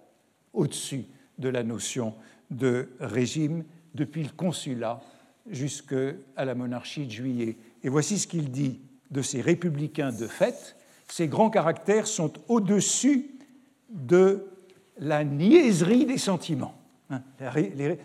au-dessus 0.53 1.05
de 1.39 1.49
la 1.49 1.63
notion 1.63 2.13
de 2.53 2.89
régime 2.99 3.63
depuis 3.93 4.23
le 4.23 4.29
consulat 4.29 5.01
jusqu'à 5.49 6.13
la 6.37 6.55
monarchie 6.55 7.05
de 7.05 7.11
juillet. 7.11 7.57
Et 7.83 7.89
voici 7.89 8.17
ce 8.17 8.27
qu'il 8.27 8.49
dit 8.49 8.79
de 9.11 9.21
ces 9.21 9.41
républicains 9.41 10.11
de 10.11 10.27
fait. 10.27 10.75
Ces 11.07 11.27
grands 11.27 11.49
caractères 11.49 12.07
sont 12.07 12.33
au-dessus 12.47 13.31
de 13.89 14.47
la 14.97 15.23
niaiserie 15.23 16.05
des 16.05 16.17
sentiments. 16.17 16.75
Hein, 17.09 17.21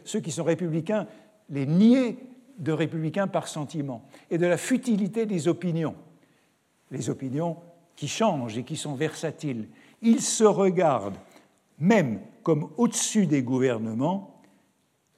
ceux 0.04 0.20
qui 0.20 0.32
sont 0.32 0.44
républicains, 0.44 1.06
les 1.48 1.66
niais 1.66 2.16
de 2.58 2.72
républicains 2.72 3.28
par 3.28 3.46
sentiment, 3.46 4.04
et 4.30 4.38
de 4.38 4.46
la 4.46 4.56
futilité 4.56 5.26
des 5.26 5.48
opinions. 5.48 5.94
Les 6.90 7.08
opinions 7.08 7.56
qui 7.94 8.08
changent 8.08 8.58
et 8.58 8.64
qui 8.64 8.76
sont 8.76 8.94
versatiles. 8.94 9.68
Ils 10.02 10.20
se 10.20 10.44
regardent 10.44 11.18
même 11.78 12.20
comme 12.42 12.70
au-dessus 12.76 13.26
des 13.26 13.42
gouvernements 13.42 14.38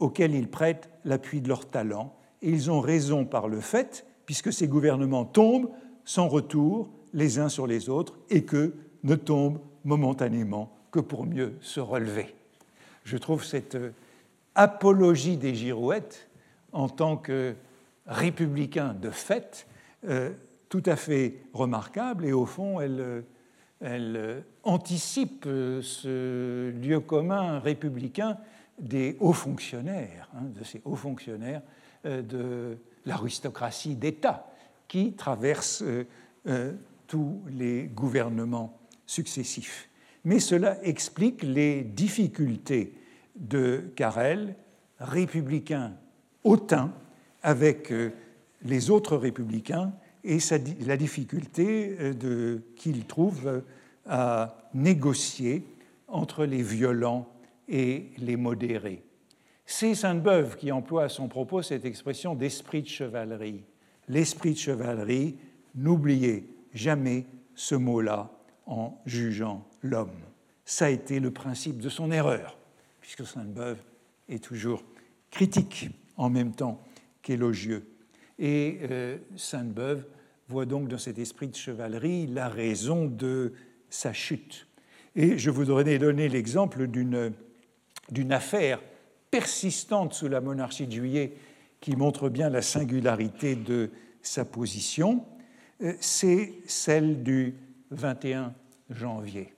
auxquels 0.00 0.34
ils 0.34 0.48
prêtent 0.48 0.90
l'appui 1.04 1.40
de 1.40 1.48
leur 1.48 1.68
talent. 1.68 2.16
Et 2.42 2.50
ils 2.50 2.70
ont 2.70 2.80
raison 2.80 3.24
par 3.24 3.48
le 3.48 3.60
fait, 3.60 4.06
puisque 4.26 4.52
ces 4.52 4.66
gouvernements 4.66 5.24
tombent 5.24 5.70
sans 6.04 6.26
retour 6.26 6.90
les 7.12 7.38
uns 7.38 7.48
sur 7.48 7.66
les 7.66 7.88
autres 7.88 8.18
et 8.30 8.44
que 8.44 8.74
ne 9.04 9.14
tombent 9.14 9.60
momentanément 9.84 10.72
que 10.90 11.00
pour 11.00 11.26
mieux 11.26 11.54
se 11.60 11.80
relever. 11.80 12.34
Je 13.04 13.16
trouve 13.16 13.44
cette 13.44 13.74
euh, 13.74 13.90
apologie 14.54 15.36
des 15.36 15.54
girouettes 15.54 16.28
en 16.72 16.88
tant 16.88 17.16
que 17.16 17.54
républicain 18.06 18.94
de 18.94 19.10
fait 19.10 19.66
euh, 20.08 20.30
tout 20.68 20.82
à 20.86 20.96
fait 20.96 21.38
remarquable 21.52 22.24
et 22.24 22.32
au 22.32 22.46
fond 22.46 22.80
elle, 22.80 23.00
euh, 23.00 23.20
elle 23.80 24.44
anticipe 24.62 25.44
ce 25.44 26.70
lieu 26.70 27.00
commun 27.00 27.58
républicain 27.60 28.36
des 28.80 29.16
hauts 29.20 29.32
fonctionnaires, 29.32 30.28
hein, 30.34 30.44
de 30.58 30.64
ces 30.64 30.80
hauts 30.84 30.96
fonctionnaires 30.96 31.62
euh, 32.06 32.22
de 32.22 32.78
l'aristocratie 33.04 33.94
d'État 33.94 34.50
qui 34.88 35.12
traverse 35.12 35.82
euh, 35.82 36.04
euh, 36.46 36.72
tous 37.06 37.40
les 37.50 37.84
gouvernements 37.84 38.78
successifs. 39.06 39.88
Mais 40.24 40.40
cela 40.40 40.82
explique 40.84 41.42
les 41.42 41.82
difficultés 41.82 42.94
de 43.36 43.90
Carrel, 43.96 44.54
républicain 44.98 45.92
hautain, 46.44 46.92
avec 47.42 47.92
les 48.62 48.90
autres 48.90 49.16
républicains 49.16 49.92
et 50.24 50.38
la 50.86 50.98
difficulté 50.98 51.96
qu'il 52.76 53.06
trouve 53.06 53.62
à 54.06 54.58
négocier 54.74 55.64
entre 56.06 56.44
les 56.44 56.62
violents 56.62 57.26
et 57.70 58.10
les 58.18 58.36
modérés. 58.36 59.02
C'est 59.64 59.94
Sainte-Beuve 59.94 60.56
qui 60.56 60.72
emploie 60.72 61.04
à 61.04 61.08
son 61.08 61.28
propos 61.28 61.62
cette 61.62 61.84
expression 61.84 62.34
d'esprit 62.34 62.82
de 62.82 62.88
chevalerie. 62.88 63.64
l'esprit 64.08 64.54
de 64.54 64.58
chevalerie, 64.58 65.36
n'oubliez 65.76 66.48
jamais 66.74 67.26
ce 67.54 67.76
mot-là 67.76 68.32
en 68.66 69.00
jugeant 69.06 69.64
l'homme. 69.82 70.10
Ça 70.64 70.86
a 70.86 70.90
été 70.90 71.20
le 71.20 71.30
principe 71.30 71.78
de 71.78 71.88
son 71.88 72.10
erreur, 72.10 72.58
puisque 73.00 73.24
Sainte-Beuve 73.24 73.78
est 74.28 74.42
toujours 74.42 74.82
critique 75.30 75.90
en 76.16 76.28
même 76.28 76.52
temps 76.52 76.82
qu'élogieux. 77.22 77.88
Et 78.40 78.78
euh, 78.90 79.18
Sainte-Beuve 79.36 80.04
voit 80.48 80.66
donc 80.66 80.88
dans 80.88 80.98
cet 80.98 81.18
esprit 81.18 81.46
de 81.46 81.54
chevalerie 81.54 82.26
la 82.26 82.48
raison 82.48 83.06
de 83.06 83.52
sa 83.88 84.12
chute. 84.12 84.66
Et 85.14 85.38
je 85.38 85.50
voudrais 85.50 85.98
donner 85.98 86.28
l'exemple 86.28 86.88
d'une 86.88 87.32
affaire 88.30 88.80
persistante 89.30 90.14
sous 90.14 90.28
la 90.28 90.40
monarchie 90.40 90.86
de 90.86 90.92
Juillet 90.92 91.34
qui 91.80 91.96
montre 91.96 92.28
bien 92.28 92.50
la 92.50 92.62
singularité 92.62 93.54
de 93.56 93.90
sa 94.22 94.44
position. 94.44 95.24
Euh, 95.82 95.94
c'est 96.00 96.54
celle 96.66 97.22
du 97.22 97.54
21 97.90 98.54
janvier. 98.90 99.54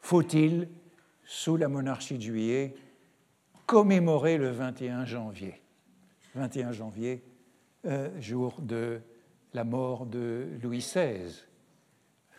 Faut-il, 0.00 0.68
sous 1.24 1.56
la 1.56 1.68
monarchie 1.68 2.16
de 2.18 2.22
Juillet, 2.22 2.74
commémorer 3.66 4.38
le 4.38 4.50
21 4.50 5.04
janvier? 5.04 5.60
21 6.34 6.72
janvier, 6.72 7.22
euh, 7.86 8.08
jour 8.20 8.60
de 8.60 9.00
la 9.54 9.64
mort 9.64 10.06
de 10.06 10.48
Louis 10.62 10.78
XVI. 10.78 11.44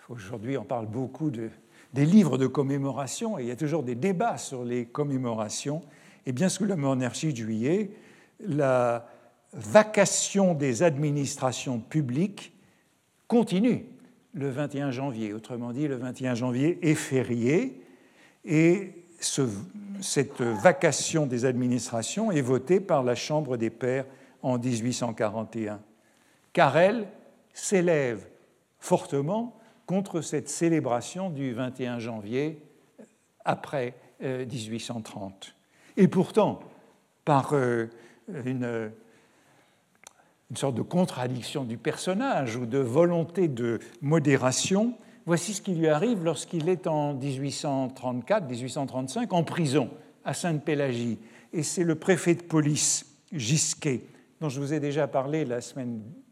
Aujourd'hui, 0.09 0.57
on 0.57 0.65
parle 0.65 0.87
beaucoup 0.87 1.29
de, 1.29 1.49
des 1.93 2.05
livres 2.05 2.37
de 2.37 2.47
commémoration 2.47 3.37
et 3.37 3.43
il 3.43 3.47
y 3.47 3.51
a 3.51 3.55
toujours 3.55 3.83
des 3.83 3.95
débats 3.95 4.37
sur 4.37 4.63
les 4.63 4.85
commémorations. 4.85 5.81
Et 6.25 6.31
bien 6.31 6.49
sous 6.49 6.65
la 6.65 6.75
monarchie 6.75 7.31
de 7.31 7.37
juillet, 7.37 7.91
la 8.39 9.07
vacation 9.53 10.55
des 10.55 10.81
administrations 10.81 11.79
publiques 11.79 12.53
continue 13.27 13.85
le 14.33 14.49
21 14.49 14.91
janvier. 14.91 15.33
Autrement 15.33 15.71
dit, 15.71 15.87
le 15.87 15.95
21 15.95 16.35
janvier 16.35 16.79
est 16.81 16.95
férié 16.95 17.81
et 18.45 19.05
cette 20.01 20.41
vacation 20.41 21.27
des 21.27 21.45
administrations 21.45 22.31
est 22.31 22.41
votée 22.41 22.79
par 22.79 23.03
la 23.03 23.15
Chambre 23.15 23.57
des 23.57 23.69
Pairs 23.69 24.05
en 24.41 24.57
1841. 24.57 25.79
Carrel 26.51 27.07
s'élève 27.53 28.25
fortement 28.79 29.55
contre 29.85 30.21
cette 30.21 30.49
célébration 30.49 31.29
du 31.29 31.53
21 31.53 31.99
janvier 31.99 32.61
après 33.45 33.93
1830. 34.21 35.33
Euh, 35.33 36.01
Et 36.01 36.07
pourtant, 36.07 36.61
par 37.25 37.53
euh, 37.53 37.87
une, 38.45 38.91
sorte 40.55 40.75
de 40.75 40.81
contradiction 40.81 41.63
du 41.63 41.77
personnage 41.77 42.55
ou 42.55 42.65
de 42.65 42.77
volonté 42.77 43.47
de 43.47 43.79
modération, 44.01 44.95
voici 45.25 45.53
ce 45.53 45.61
qui 45.61 45.73
lui 45.73 45.87
arrive 45.87 46.23
lorsqu'il 46.23 46.69
est 46.69 46.87
en 46.87 47.15
1834-1835 47.15 49.27
en 49.31 49.43
prison 49.43 49.89
à 50.23 50.33
Sainte-Pélagie. 50.33 51.19
Et 51.53 51.63
c'est 51.63 51.83
le 51.83 51.95
préfet 51.95 52.35
de 52.35 52.43
police, 52.43 53.05
Gisquet, 53.31 54.01
dont 54.41 54.49
je 54.49 54.59
vous 54.59 54.73
ai 54.73 54.79
déjà 54.79 55.07
parlé 55.07 55.47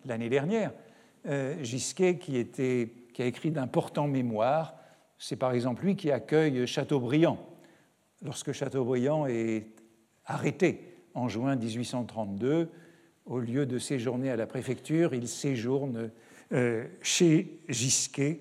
l'année 0.06 0.30
dernière, 0.30 0.72
euh, 1.28 1.56
Gisquet 1.64 2.18
qui, 2.18 2.38
était, 2.38 2.92
qui 3.14 3.22
a 3.22 3.26
écrit 3.26 3.52
d'importants 3.52 4.08
mémoires. 4.08 4.76
C'est 5.18 5.36
par 5.36 5.54
exemple 5.54 5.86
lui 5.86 5.96
qui 5.96 6.12
accueille 6.12 6.66
Chateaubriand. 6.68 7.38
Lorsque 8.24 8.52
Chateaubriand 8.52 9.28
est 9.28 9.68
arrêté 10.26 10.96
en 11.14 11.28
juin 11.28 11.56
1832, 11.56 12.70
au 13.26 13.40
lieu 13.40 13.66
de 13.66 13.78
séjourner 13.78 14.30
à 14.30 14.36
la 14.36 14.48
préfecture, 14.48 15.14
il 15.14 15.28
séjourne 15.28 16.12
euh, 16.54 16.86
chez 17.02 17.60
Gisquet, 17.70 18.40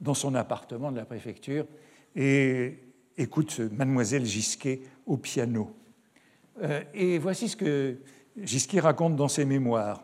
dans 0.00 0.14
son 0.14 0.34
appartement 0.34 0.90
de 0.90 0.96
la 0.96 1.04
préfecture, 1.04 1.66
et 2.16 2.78
écoute 3.16 3.60
mademoiselle 3.60 4.24
Gisquet 4.24 4.82
au 5.06 5.16
piano. 5.16 5.74
Euh, 6.62 6.82
et 6.92 7.18
voici 7.18 7.48
ce 7.48 7.56
que 7.56 7.98
Gisquet 8.36 8.80
raconte 8.80 9.16
dans 9.16 9.28
ses 9.28 9.44
mémoires 9.44 10.02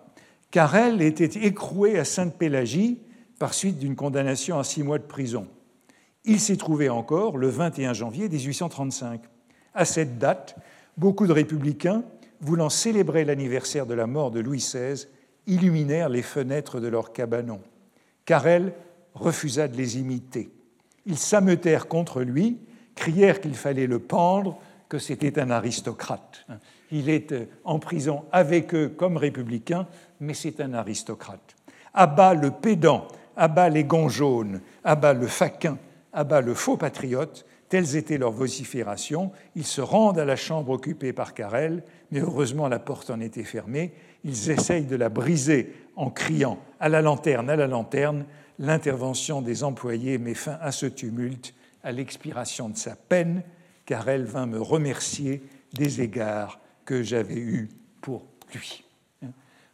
car 0.51 0.75
elle 0.77 1.03
était 1.03 1.47
écrouée 1.47 1.99
à 1.99 2.05
Sainte-Pélagie 2.05 2.99
par 3.39 3.55
suite 3.55 3.79
d'une 3.79 3.97
condamnation 3.97 4.59
à 4.59 4.65
six 4.65 4.83
mois 4.83 4.99
de 4.99 5.05
prison. 5.05 5.47
Il 6.25 6.41
s'est 6.41 6.57
trouvé 6.57 6.89
encore 6.89 7.39
le 7.39 7.49
21 7.49 7.93
janvier 7.93 8.29
1835. 8.29 9.23
À 9.75 9.85
cette 9.85 10.19
date, 10.19 10.57
beaucoup 10.97 11.27
de 11.27 11.33
républicains, 11.33 12.03
voulant 12.41 12.69
célébrer 12.69 13.25
l'anniversaire 13.25 13.87
de 13.87 13.95
la 13.95 14.07
mort 14.07 14.31
de 14.31 14.41
Louis 14.41 14.59
XVI, 14.59 15.07
illuminèrent 15.47 16.09
les 16.09 16.23
fenêtres 16.23 16.81
de 16.81 16.89
leur 16.89 17.13
cabanon. 17.13 17.61
Carrel 18.25 18.73
refusa 19.15 19.69
de 19.69 19.77
les 19.77 19.99
imiter. 19.99 20.51
Ils 21.07 21.19
s'ameutèrent 21.19 21.89
contre 21.89 22.23
lui, 22.23 22.59
crièrent 22.95 23.41
qu'il 23.41 23.55
fallait 23.55 23.87
le 23.87 23.99
pendre, 23.99 24.59
que 24.89 24.99
c'était 24.99 25.39
un 25.39 25.51
aristocrate. 25.51 26.47
Il 26.91 27.09
est 27.09 27.33
euh, 27.33 27.47
en 27.65 27.79
prison 27.79 28.25
avec 28.33 28.75
eux 28.75 28.89
comme 28.89 29.17
républicain, 29.17 29.87
mais 30.21 30.35
c'est 30.35 30.61
un 30.61 30.75
aristocrate. 30.75 31.57
Abat 31.95 32.35
le 32.35 32.51
pédant, 32.51 33.09
abat 33.39 33.71
les 33.71 33.85
gonds 33.85 34.09
jaunes, 34.09 34.61
abat 34.85 35.15
le 35.15 35.29
faquin, 35.29 35.79
abat 36.13 36.43
le 36.43 36.53
faux 36.53 36.77
patriote, 36.77 37.47
telles 37.69 37.97
étaient 37.97 38.19
leurs 38.19 38.33
vociférations. 38.33 39.31
Ils 39.55 39.65
se 39.65 39.81
rendent 39.81 40.19
à 40.19 40.25
la 40.25 40.37
chambre 40.37 40.73
occupée 40.73 41.13
par 41.13 41.33
Carrel, 41.33 41.85
mais 42.11 42.21
heureusement 42.21 42.69
la 42.69 42.81
porte 42.81 43.11
en 43.11 43.21
était 43.21 43.45
fermée. 43.45 43.93
Ils 44.25 44.51
essayent 44.51 44.87
de 44.87 44.97
la 44.97 45.09
briser 45.09 45.73
en 45.97 46.11
criant 46.11 46.59
à 46.81 46.89
la 46.89 47.01
lanterne, 47.01 47.49
à 47.49 47.57
la 47.57 47.69
lanterne. 47.69 48.25
L'intervention 48.59 49.41
des 49.41 49.63
employés 49.63 50.19
met 50.19 50.35
fin 50.35 50.59
à 50.61 50.73
ce 50.73 50.87
tumulte. 50.87 51.55
À 51.85 51.93
l'expiration 51.93 52.69
de 52.69 52.77
sa 52.77 52.97
peine, 52.97 53.43
Carrel 53.87 54.25
vint 54.25 54.47
me 54.47 54.61
remercier 54.61 55.43
des 55.75 56.01
égards 56.01 56.59
que 56.85 57.03
j'avais 57.03 57.37
eus 57.37 57.69
pour 58.01 58.27
lui. 58.53 58.85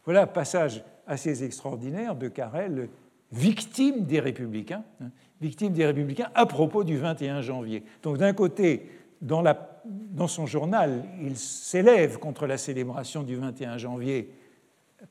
Voilà 0.03 0.23
un 0.23 0.27
passage 0.27 0.83
assez 1.07 1.43
extraordinaire 1.43 2.15
de 2.15 2.27
Carrel, 2.27 2.89
victime 3.35 4.05
des 4.05 4.19
républicains, 4.19 4.83
hein, 5.01 5.09
victime 5.41 5.73
des 5.73 5.85
républicains 5.85 6.29
à 6.33 6.45
propos 6.45 6.83
du 6.83 6.97
21 6.97 7.41
janvier. 7.41 7.83
Donc 8.01 8.17
d'un 8.17 8.33
côté, 8.33 8.89
dans, 9.21 10.27
son 10.27 10.45
journal, 10.45 11.03
il 11.21 11.37
s'élève 11.37 12.17
contre 12.17 12.47
la 12.47 12.57
célébration 12.57 13.23
du 13.23 13.35
21 13.35 13.77
janvier 13.77 14.29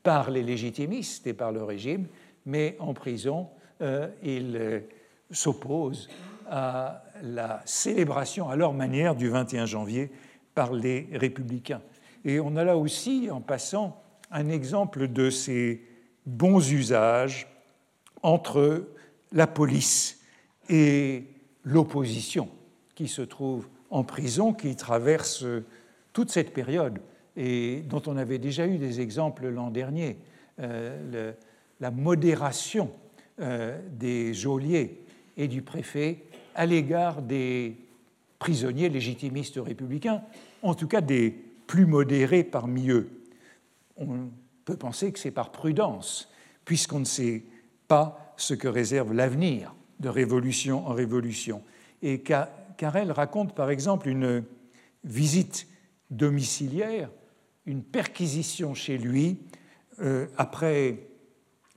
par 0.02 0.30
les 0.30 0.42
légitimistes 0.42 1.26
et 1.26 1.34
par 1.34 1.52
le 1.52 1.62
régime, 1.62 2.06
mais 2.46 2.76
en 2.78 2.94
prison, 2.94 3.48
euh, 3.82 4.08
il 4.22 4.56
euh, 4.56 4.80
s'oppose 5.30 6.08
à 6.48 7.04
la 7.22 7.62
célébration 7.64 8.48
à 8.48 8.56
leur 8.56 8.72
manière 8.72 9.14
du 9.14 9.28
21 9.28 9.66
janvier 9.66 10.10
par 10.54 10.72
les 10.72 11.08
républicains. 11.12 11.80
Et 12.24 12.40
on 12.40 12.56
a 12.56 12.64
là 12.64 12.76
aussi, 12.76 13.28
en 13.30 13.40
passant, 13.40 14.00
un 14.30 14.48
exemple 14.48 15.08
de 15.08 15.30
ces 15.30 15.82
bons 16.26 16.72
usages 16.72 17.46
entre 18.24 18.88
la 19.30 19.46
police 19.46 20.20
et 20.68 21.24
l'opposition 21.62 22.48
qui 22.96 23.06
se 23.06 23.22
trouve 23.22 23.68
en 23.90 24.02
prison, 24.02 24.52
qui 24.52 24.74
traverse 24.74 25.44
toute 26.12 26.30
cette 26.30 26.52
période 26.52 26.98
et 27.36 27.82
dont 27.88 28.02
on 28.06 28.16
avait 28.16 28.38
déjà 28.38 28.66
eu 28.66 28.78
des 28.78 29.00
exemples 29.00 29.46
l'an 29.46 29.70
dernier. 29.70 30.18
Euh, 30.58 31.32
la 31.80 31.90
modération 31.92 32.90
euh, 33.40 33.80
des 33.92 34.34
geôliers 34.34 35.04
et 35.36 35.46
du 35.46 35.62
préfet 35.62 36.24
à 36.56 36.66
l'égard 36.66 37.22
des 37.22 37.76
prisonniers 38.40 38.88
légitimistes 38.88 39.58
républicains, 39.58 40.22
en 40.62 40.74
tout 40.74 40.88
cas 40.88 41.00
des 41.00 41.30
plus 41.66 41.86
modérés 41.86 42.42
parmi 42.42 42.90
eux 42.90 43.08
on 43.96 44.30
peut 44.64 44.76
penser 44.76 45.12
que 45.12 45.18
c'est 45.18 45.30
par 45.30 45.50
prudence, 45.50 46.30
puisqu'on 46.64 47.00
ne 47.00 47.04
sait 47.04 47.44
pas 47.88 48.23
ce 48.36 48.54
que 48.54 48.68
réserve 48.68 49.12
l'avenir 49.12 49.74
de 50.00 50.08
révolution 50.08 50.86
en 50.86 50.92
révolution. 50.92 51.62
Et 52.02 52.22
Carrel 52.76 53.12
raconte 53.12 53.54
par 53.54 53.70
exemple 53.70 54.08
une 54.08 54.44
visite 55.04 55.66
domiciliaire, 56.10 57.10
une 57.66 57.82
perquisition 57.82 58.74
chez 58.74 58.98
lui 58.98 59.38
euh, 60.00 60.26
après 60.36 60.98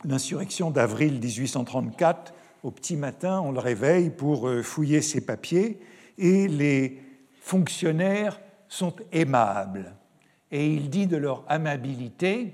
l'insurrection 0.03 0.71
d'avril 0.71 1.19
1834. 1.19 2.33
Au 2.63 2.71
petit 2.71 2.97
matin, 2.97 3.41
on 3.41 3.51
le 3.51 3.59
réveille 3.59 4.09
pour 4.09 4.47
euh, 4.47 4.63
fouiller 4.63 5.01
ses 5.01 5.21
papiers 5.21 5.79
et 6.17 6.47
les 6.47 6.99
fonctionnaires 7.39 8.39
sont 8.67 8.95
aimables 9.11 9.95
et 10.51 10.67
il 10.67 10.89
dit 10.89 11.07
de 11.07 11.17
leur 11.17 11.43
amabilité, 11.47 12.53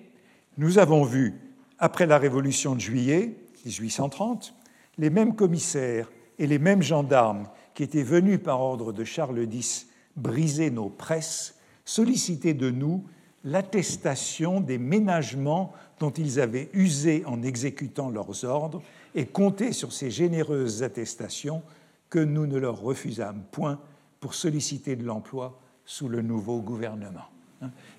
nous 0.58 0.80
avons 0.80 1.04
vu, 1.04 1.34
après 1.80 2.06
la 2.06 2.18
Révolution 2.18 2.76
de 2.76 2.80
juillet 2.80 3.36
1830, 3.66 4.54
les 4.98 5.10
mêmes 5.10 5.36
commissaires 5.36 6.12
et 6.40 6.48
les 6.48 6.60
mêmes 6.60 6.82
gendarmes 6.82 7.48
qui 7.74 7.84
étaient 7.84 8.04
venus 8.04 8.40
par 8.42 8.62
ordre 8.62 8.94
de 8.94 9.04
Charles 9.04 9.48
X 9.52 9.88
briser 10.16 10.70
nos 10.70 10.90
presses, 10.90 11.56
solliciter 11.86 12.54
de 12.54 12.70
nous 12.70 13.04
l'attestation 13.44 14.62
des 14.62 14.78
ménagements 14.78 15.74
dont 16.00 16.12
ils 16.12 16.40
avaient 16.40 16.70
usé 16.74 17.24
en 17.26 17.42
exécutant 17.44 18.10
leurs 18.10 18.46
ordres 18.46 18.82
et 19.16 19.26
compter 19.26 19.74
sur 19.74 19.92
ces 19.92 20.12
généreuses 20.12 20.84
attestations 20.84 21.62
que 22.10 22.20
nous 22.20 22.48
ne 22.48 22.58
leur 22.58 22.80
refusâmes 22.80 23.44
point 23.52 23.80
pour 24.20 24.34
solliciter 24.34 24.96
de 24.96 25.04
l'emploi 25.04 25.60
sous 25.86 26.08
le 26.08 26.22
nouveau 26.22 26.62
gouvernement. 26.62 27.26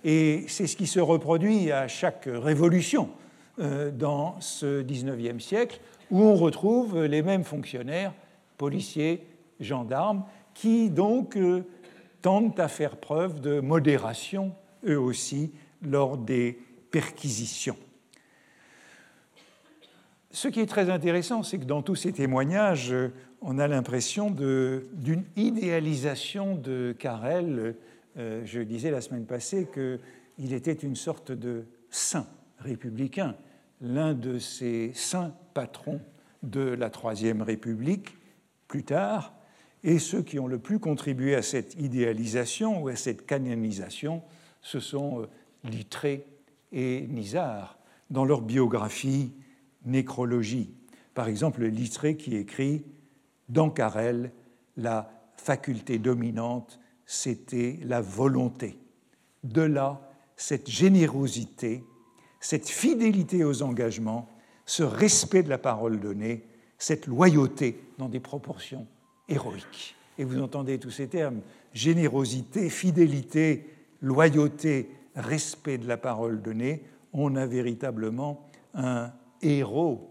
Et 0.04 0.44
c'est 0.48 0.66
ce 0.66 0.76
qui 0.76 0.86
se 0.86 1.00
reproduit 1.00 1.72
à 1.72 1.88
chaque 1.88 2.28
révolution 2.30 3.10
dans 3.58 4.40
ce 4.40 4.82
XIXe 4.82 5.42
siècle, 5.42 5.80
où 6.10 6.22
on 6.22 6.34
retrouve 6.34 7.04
les 7.04 7.22
mêmes 7.22 7.44
fonctionnaires, 7.44 8.12
policiers, 8.56 9.26
gendarmes, 9.60 10.24
qui 10.54 10.90
donc 10.90 11.36
euh, 11.36 11.64
tentent 12.22 12.60
à 12.60 12.68
faire 12.68 12.96
preuve 12.96 13.40
de 13.40 13.60
modération, 13.60 14.54
eux 14.86 14.98
aussi, 14.98 15.52
lors 15.82 16.16
des 16.16 16.58
perquisitions. 16.90 17.76
Ce 20.30 20.48
qui 20.48 20.60
est 20.60 20.66
très 20.66 20.90
intéressant, 20.90 21.42
c'est 21.42 21.58
que 21.58 21.64
dans 21.64 21.82
tous 21.82 21.96
ces 21.96 22.12
témoignages, 22.12 22.94
on 23.40 23.58
a 23.58 23.68
l'impression 23.68 24.30
d'une 24.30 25.24
idéalisation 25.36 26.56
de 26.56 26.94
Carrel. 26.98 27.76
Euh, 28.16 28.42
je 28.44 28.60
disais 28.60 28.90
la 28.90 29.00
semaine 29.00 29.26
passée 29.26 29.68
qu'il 29.72 30.52
était 30.52 30.72
une 30.72 30.96
sorte 30.96 31.30
de 31.30 31.64
saint 31.90 32.26
républicain, 32.58 33.36
l'un 33.80 34.14
de 34.14 34.38
ces 34.38 34.92
saints 34.94 35.34
patrons 35.52 36.00
de 36.42 36.60
la 36.60 36.90
Troisième 36.90 37.42
République 37.42 38.16
plus 38.68 38.84
tard, 38.84 39.34
et 39.82 39.98
ceux 39.98 40.22
qui 40.22 40.38
ont 40.38 40.46
le 40.46 40.58
plus 40.58 40.78
contribué 40.78 41.34
à 41.34 41.42
cette 41.42 41.74
idéalisation 41.74 42.82
ou 42.82 42.88
à 42.88 42.96
cette 42.96 43.26
canonisation, 43.26 44.22
ce 44.62 44.80
sont 44.80 45.20
euh, 45.20 45.26
Littré 45.64 46.26
et 46.72 47.06
Nizar 47.06 47.78
dans 48.10 48.24
leur 48.24 48.40
biographie 48.40 49.32
Nécrologie. 49.84 50.74
Par 51.12 51.28
exemple, 51.28 51.64
Littré 51.64 52.16
qui 52.16 52.36
écrit 52.36 52.84
Dans 53.50 53.68
Carrel, 53.68 54.32
la 54.78 55.10
faculté 55.36 55.98
dominante, 55.98 56.80
c'était 57.04 57.78
la 57.82 58.00
volonté. 58.00 58.78
De 59.42 59.60
là, 59.60 60.10
cette 60.36 60.70
générosité, 60.70 61.84
cette 62.44 62.68
fidélité 62.68 63.42
aux 63.42 63.62
engagements, 63.62 64.28
ce 64.66 64.82
respect 64.82 65.42
de 65.42 65.48
la 65.48 65.56
parole 65.56 65.98
donnée, 65.98 66.44
cette 66.76 67.06
loyauté 67.06 67.82
dans 67.96 68.10
des 68.10 68.20
proportions 68.20 68.86
héroïques. 69.30 69.96
Et 70.18 70.24
vous 70.24 70.42
entendez 70.42 70.78
tous 70.78 70.90
ces 70.90 71.08
termes, 71.08 71.40
générosité, 71.72 72.68
fidélité, 72.68 73.70
loyauté, 74.02 74.90
respect 75.16 75.78
de 75.78 75.88
la 75.88 75.96
parole 75.96 76.42
donnée, 76.42 76.84
on 77.14 77.34
a 77.34 77.46
véritablement 77.46 78.46
un 78.74 79.10
héros 79.40 80.10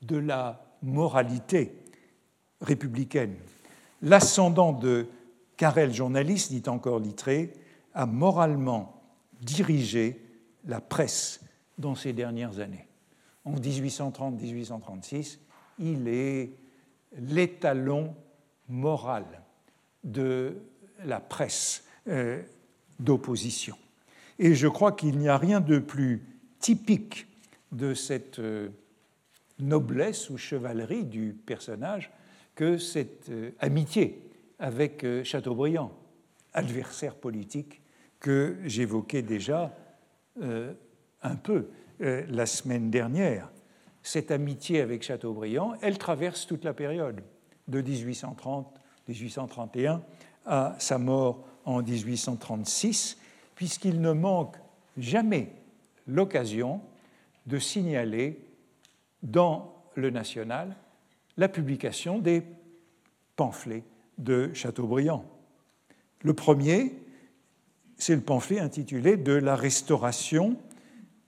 de 0.00 0.16
la 0.16 0.64
moralité 0.82 1.76
républicaine. 2.62 3.34
L'ascendant 4.00 4.72
de 4.72 5.08
Carrel, 5.58 5.92
journaliste, 5.92 6.52
dit 6.52 6.70
encore 6.70 7.00
Littré, 7.00 7.52
a 7.92 8.06
moralement 8.06 9.02
dirigé 9.42 10.18
la 10.66 10.80
presse 10.80 11.40
dans 11.78 11.94
ces 11.94 12.12
dernières 12.12 12.58
années. 12.58 12.88
En 13.44 13.54
1830-1836, 13.54 15.38
il 15.78 16.08
est 16.08 16.52
l'étalon 17.18 18.14
moral 18.68 19.24
de 20.04 20.56
la 21.04 21.20
presse 21.20 21.84
euh, 22.08 22.42
d'opposition. 22.98 23.76
Et 24.38 24.54
je 24.54 24.68
crois 24.68 24.92
qu'il 24.92 25.18
n'y 25.18 25.28
a 25.28 25.36
rien 25.36 25.60
de 25.60 25.78
plus 25.78 26.22
typique 26.58 27.26
de 27.72 27.94
cette 27.94 28.38
euh, 28.38 28.68
noblesse 29.58 30.30
ou 30.30 30.36
chevalerie 30.36 31.04
du 31.04 31.34
personnage 31.46 32.10
que 32.54 32.78
cette 32.78 33.28
euh, 33.30 33.50
amitié 33.60 34.28
avec 34.58 35.04
Chateaubriand, 35.24 35.92
adversaire 36.54 37.16
politique 37.16 37.82
que 38.20 38.56
j'évoquais 38.64 39.22
déjà 39.22 39.74
un 40.40 41.36
peu 41.36 41.68
la 41.98 42.46
semaine 42.46 42.90
dernière 42.90 43.50
cette 44.02 44.30
amitié 44.30 44.80
avec 44.80 45.02
Chateaubriand, 45.02 45.74
elle 45.80 45.98
traverse 45.98 46.46
toute 46.46 46.64
la 46.64 46.74
période 46.74 47.22
de 47.68 47.82
1830-1831 47.82 50.00
à 50.44 50.74
sa 50.78 50.98
mort 50.98 51.44
en 51.64 51.80
1836, 51.82 53.18
puisqu'il 53.54 54.00
ne 54.00 54.10
manque 54.12 54.56
jamais 54.98 55.52
l'occasion 56.06 56.80
de 57.46 57.58
signaler 57.58 58.44
dans 59.22 59.74
le 59.94 60.10
National 60.10 60.76
la 61.36 61.48
publication 61.48 62.18
des 62.18 62.42
pamphlets 63.36 63.84
de 64.18 64.52
Chateaubriand. 64.52 65.24
Le 66.22 66.34
premier, 66.34 66.94
c'est 68.02 68.16
le 68.16 68.20
pamphlet 68.20 68.58
intitulé 68.58 69.16
De 69.16 69.32
la 69.32 69.54
restauration 69.54 70.56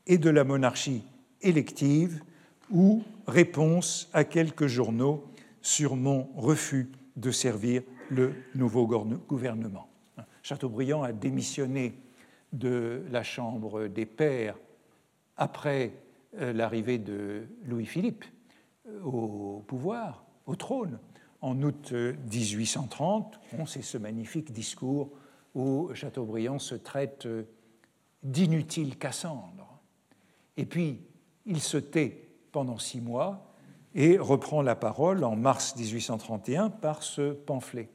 et 0.09 0.18
de 0.18 0.29
la 0.29 0.43
monarchie 0.43 1.05
élective 1.41 2.20
ou 2.68 3.05
réponse 3.29 4.11
à 4.12 4.25
quelques 4.25 4.66
journaux 4.66 5.25
sur 5.62 5.95
mon 5.95 6.25
refus 6.35 6.91
de 7.14 7.31
servir 7.31 7.83
le 8.11 8.35
nouveau 8.57 8.89
gouvernement. 8.89 9.87
Chateaubriand 10.43 11.05
a 11.05 11.12
démissionné 11.12 11.95
de 12.53 13.05
la 13.09 13.22
Chambre 13.22 13.87
des 13.87 14.05
Pairs 14.05 14.59
après 15.37 15.93
euh, 16.39 16.53
l'arrivée 16.53 16.99
de 16.99 17.47
Louis-Philippe 17.66 18.25
euh, 18.89 19.01
au 19.05 19.62
pouvoir, 19.66 20.25
au 20.47 20.57
trône, 20.57 20.99
en 21.41 21.62
août 21.62 21.93
1830. 21.93 23.35
Euh, 23.35 23.57
On 23.61 23.66
ce 23.66 23.97
magnifique 23.97 24.53
discours 24.53 25.11
où 25.55 25.91
Chateaubriand 25.95 26.59
se 26.59 26.75
traite 26.75 27.29
d'inutile 28.23 28.97
Cassandre. 28.97 29.81
Et 30.57 30.67
puis, 30.67 31.01
il 31.47 31.61
se 31.61 31.77
tait 31.77 32.29
pendant 32.53 32.79
six 32.79 33.01
mois 33.01 33.55
et 33.95 34.19
reprend 34.19 34.63
la 34.63 34.75
parole 34.75 35.25
en 35.25 35.37
mars 35.37 35.77
1831 35.77 36.71
par 36.71 37.03
ce 37.03 37.33
pamphlet. 37.33 37.89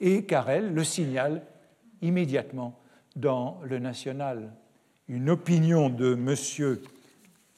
Et 0.00 0.24
Carrel 0.24 0.72
le 0.72 0.84
signale 0.84 1.46
immédiatement 2.02 2.78
dans 3.16 3.60
le 3.64 3.78
National. 3.78 4.54
Une 5.08 5.30
opinion 5.30 5.90
de 5.90 6.14
M. 6.14 6.78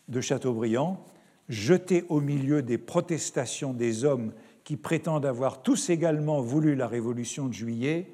de 0.09 0.21
Chateaubriand, 0.21 1.05
jetée 1.49 2.05
au 2.09 2.21
milieu 2.21 2.63
des 2.63 2.79
protestations 2.79 3.73
des 3.73 4.05
hommes 4.05 4.33
qui 4.65 4.77
prétendent 4.77 5.27
avoir 5.27 5.63
tous 5.63 5.91
également 5.91 6.41
voulu 6.41 6.75
la 6.75 6.89
Révolution 6.89 7.47
de 7.47 7.53
juillet, 7.53 8.11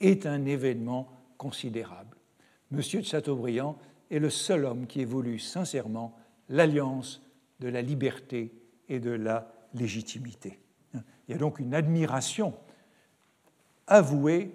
est 0.00 0.26
un 0.26 0.44
événement 0.44 1.08
considérable. 1.38 2.16
M. 2.72 2.78
de 2.78 3.02
Chateaubriand 3.02 3.78
est 4.10 4.18
le 4.18 4.30
seul 4.30 4.64
homme 4.64 4.86
qui 4.86 5.00
ait 5.00 5.06
voulu 5.06 5.38
sincèrement 5.38 6.16
l'alliance 6.48 7.22
de 7.60 7.68
la 7.68 7.82
liberté 7.82 8.52
et 8.88 9.00
de 9.00 9.10
la 9.10 9.52
légitimité. 9.74 10.58
Il 10.94 11.32
y 11.32 11.34
a 11.34 11.38
donc 11.38 11.58
une 11.58 11.74
admiration 11.74 12.54
avouée 13.86 14.52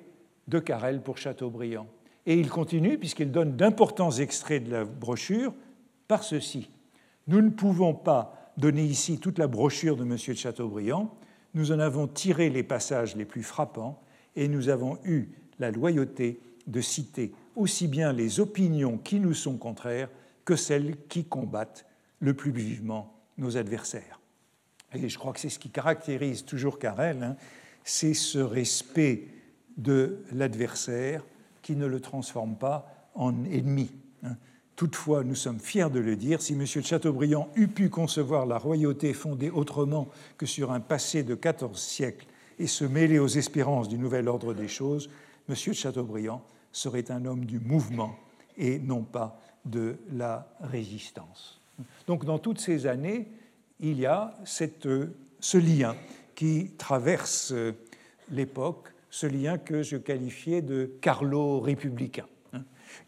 de 0.48 0.60
Carrel 0.60 1.02
pour 1.02 1.18
Chateaubriand. 1.18 1.88
Et 2.26 2.40
il 2.40 2.50
continue, 2.50 2.98
puisqu'il 2.98 3.32
donne 3.32 3.56
d'importants 3.56 4.12
extraits 4.12 4.64
de 4.64 4.72
la 4.72 4.86
brochure, 4.86 5.54
par 6.08 6.24
ceci. 6.24 6.70
Nous 7.28 7.42
ne 7.42 7.50
pouvons 7.50 7.94
pas 7.94 8.52
donner 8.58 8.84
ici 8.84 9.20
toute 9.20 9.38
la 9.38 9.48
brochure 9.48 9.96
de 9.96 10.04
M. 10.04 10.18
de 10.28 10.34
Chateaubriand, 10.34 11.16
nous 11.54 11.72
en 11.72 11.80
avons 11.80 12.08
tiré 12.08 12.50
les 12.50 12.64
passages 12.64 13.16
les 13.16 13.26
plus 13.26 13.44
frappants 13.44 14.02
et 14.36 14.48
nous 14.48 14.70
avons 14.70 15.00
eu 15.06 15.30
la 15.60 15.72
loyauté 15.72 16.40
de 16.68 16.82
citer 16.82 17.34
aussi 17.56 17.88
bien 17.88 18.14
les 18.14 18.40
opinions 18.40 18.98
qui 18.98 19.20
nous 19.20 19.34
sont 19.34 19.58
contraires 19.58 20.10
que 20.46 20.56
celles 20.56 20.96
qui 21.08 21.26
combattent 21.26 21.86
le 22.20 22.34
plus 22.34 22.52
vivement 22.52 23.14
nos 23.38 23.58
adversaires. 23.58 24.20
Et 24.94 25.10
je 25.10 25.18
crois 25.18 25.34
que 25.34 25.40
c'est 25.40 25.50
ce 25.50 25.60
qui 25.60 25.70
caractérise 25.70 26.46
toujours 26.46 26.80
Carrel, 26.80 27.22
hein, 27.22 27.36
c'est 27.84 28.14
ce 28.14 28.40
respect 28.40 29.28
de 29.78 30.24
l'adversaire 30.32 31.24
qui 31.62 31.76
ne 31.76 31.86
le 31.86 32.00
transforme 32.00 32.56
pas 32.56 33.10
en 33.14 33.46
ennemi. 33.46 33.92
Hein. 34.24 34.36
Toutefois, 34.76 35.24
nous 35.24 35.36
sommes 35.36 35.60
fiers 35.60 35.90
de 35.90 36.00
le 36.00 36.16
dire, 36.16 36.42
si 36.42 36.54
M. 36.54 36.62
de 36.62 36.82
Chateaubriand 36.82 37.50
eût 37.56 37.68
pu 37.68 37.90
concevoir 37.90 38.46
la 38.46 38.58
royauté 38.58 39.14
fondée 39.14 39.50
autrement 39.50 40.08
que 40.38 40.46
sur 40.46 40.72
un 40.72 40.80
passé 40.80 41.24
de 41.24 41.36
14 41.36 41.80
siècles 41.80 42.26
et 42.60 42.68
se 42.68 42.86
mêler 42.86 43.20
aux 43.20 43.28
espérances 43.28 43.88
du 43.90 43.98
nouvel 43.98 44.28
ordre 44.28 44.54
des 44.54 44.68
choses, 44.68 45.10
M. 45.48 45.56
de 45.56 45.74
Chateaubriand 45.74 46.44
serait 46.72 47.10
un 47.10 47.26
homme 47.26 47.46
du 47.46 47.60
mouvement 47.60 48.16
et 48.58 48.80
non 48.80 49.02
pas 49.02 49.40
de 49.66 49.98
la 50.12 50.48
résistance. 50.62 51.60
Donc 52.06 52.26
dans 52.26 52.38
toutes 52.38 52.60
ces 52.60 52.86
années, 52.86 53.28
il 53.80 54.00
y 54.00 54.06
a 54.06 54.38
ce 54.44 55.58
lien 55.58 55.96
qui 56.36 56.72
traverse 56.78 57.54
l'époque, 58.30 58.90
ce 59.10 59.26
lien 59.26 59.58
que 59.58 59.82
je 59.82 59.98
qualifiais 59.98 60.62
de 60.62 60.92
carlo 61.02 61.60
républicain. 61.60 62.26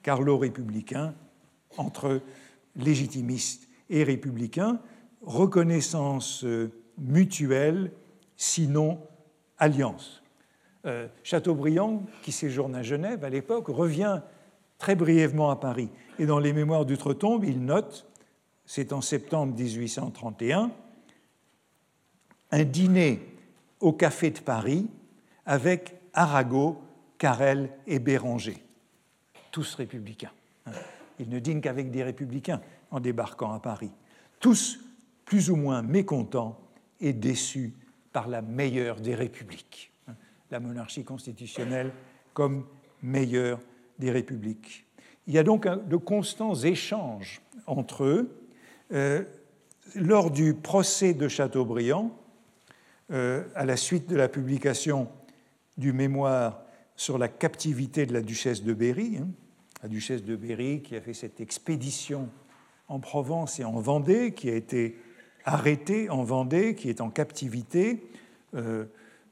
Carlo-républicain, 0.04 1.14
entre 1.78 2.22
légitimistes 2.76 3.68
et 3.90 4.04
républicains, 4.04 4.80
reconnaissance 5.22 6.44
euh, 6.44 6.72
mutuelle, 6.98 7.92
sinon 8.38 9.00
alliance. 9.62 10.22
Euh, 10.86 11.08
Chateaubriand, 11.24 12.04
qui 12.24 12.32
séjourne 12.32 12.76
à 12.76 12.82
Genève 12.82 13.24
à 13.24 13.30
l'époque, 13.30 13.68
revient 13.68 14.22
très 14.80 14.96
brièvement 14.96 15.52
à 15.52 15.56
Paris. 15.56 15.90
Et 16.18 16.26
dans 16.26 16.40
les 16.40 16.52
mémoires 16.52 16.86
d'Outre-Tombe, 16.86 17.46
il 17.46 17.64
note, 17.64 18.08
c'est 18.66 18.92
en 18.92 19.02
septembre 19.02 19.56
1831, 19.56 20.72
un 22.52 22.64
dîner 22.64 23.22
au 23.80 23.94
Café 23.94 24.32
de 24.32 24.40
Paris 24.40 24.88
avec 25.46 25.96
Arago, 26.14 26.82
Carrel 27.20 27.70
et 27.86 28.00
Béranger, 28.00 28.64
tous 29.52 29.76
républicains. 29.76 30.34
Il 31.20 31.30
ne 31.30 31.38
dîne 31.38 31.62
qu'avec 31.62 31.92
des 31.92 32.04
républicains 32.04 32.62
en 32.90 33.00
débarquant 33.00 33.54
à 33.54 33.60
Paris. 33.60 33.92
Tous 34.40 34.80
plus 35.24 35.52
ou 35.52 35.56
moins 35.56 35.84
mécontents 35.84 36.60
et 37.00 37.14
déçus 37.14 37.74
par 38.12 38.28
la 38.28 38.42
meilleure 38.42 39.00
des 39.00 39.16
républiques, 39.16 39.92
la 40.50 40.60
monarchie 40.60 41.04
constitutionnelle 41.04 41.92
comme 42.34 42.66
meilleure 43.02 43.60
des 44.00 44.12
républiques. 44.12 44.86
Il 45.28 45.34
y 45.34 45.38
a 45.38 45.44
donc 45.44 45.68
de 45.68 45.96
constants 45.96 46.56
échanges 46.56 47.42
entre 47.68 48.04
eux. 48.04 48.38
Euh, 48.92 49.24
lors 49.96 50.32
du 50.32 50.54
procès 50.54 51.14
de 51.14 51.28
Chateaubriand, 51.28 52.18
euh, 53.12 53.44
à 53.56 53.66
la 53.66 53.78
suite 53.78 54.10
de 54.10 54.16
la 54.16 54.28
publication 54.28 55.10
du 55.78 55.94
mémoire 55.94 56.62
sur 56.96 57.18
la 57.18 57.28
captivité 57.28 58.06
de 58.06 58.14
la 58.14 58.22
duchesse 58.22 58.64
de 58.64 58.74
Berry, 58.74 59.18
hein, 59.18 59.28
la 59.84 59.90
duchesse 59.90 60.24
de 60.24 60.36
Berry 60.36 60.82
qui 60.82 60.96
a 60.96 61.02
fait 61.02 61.14
cette 61.14 61.42
expédition 61.42 62.30
en 62.88 63.00
Provence 63.00 63.60
et 63.60 63.64
en 63.64 63.80
Vendée, 63.80 64.34
qui 64.34 64.50
a 64.50 64.56
été 64.56 64.98
arrêtée 65.46 66.10
en 66.10 66.24
Vendée, 66.24 66.76
qui 66.76 66.90
est 66.90 67.02
en 67.02 67.10
captivité. 67.10 68.10
Euh, 68.54 68.86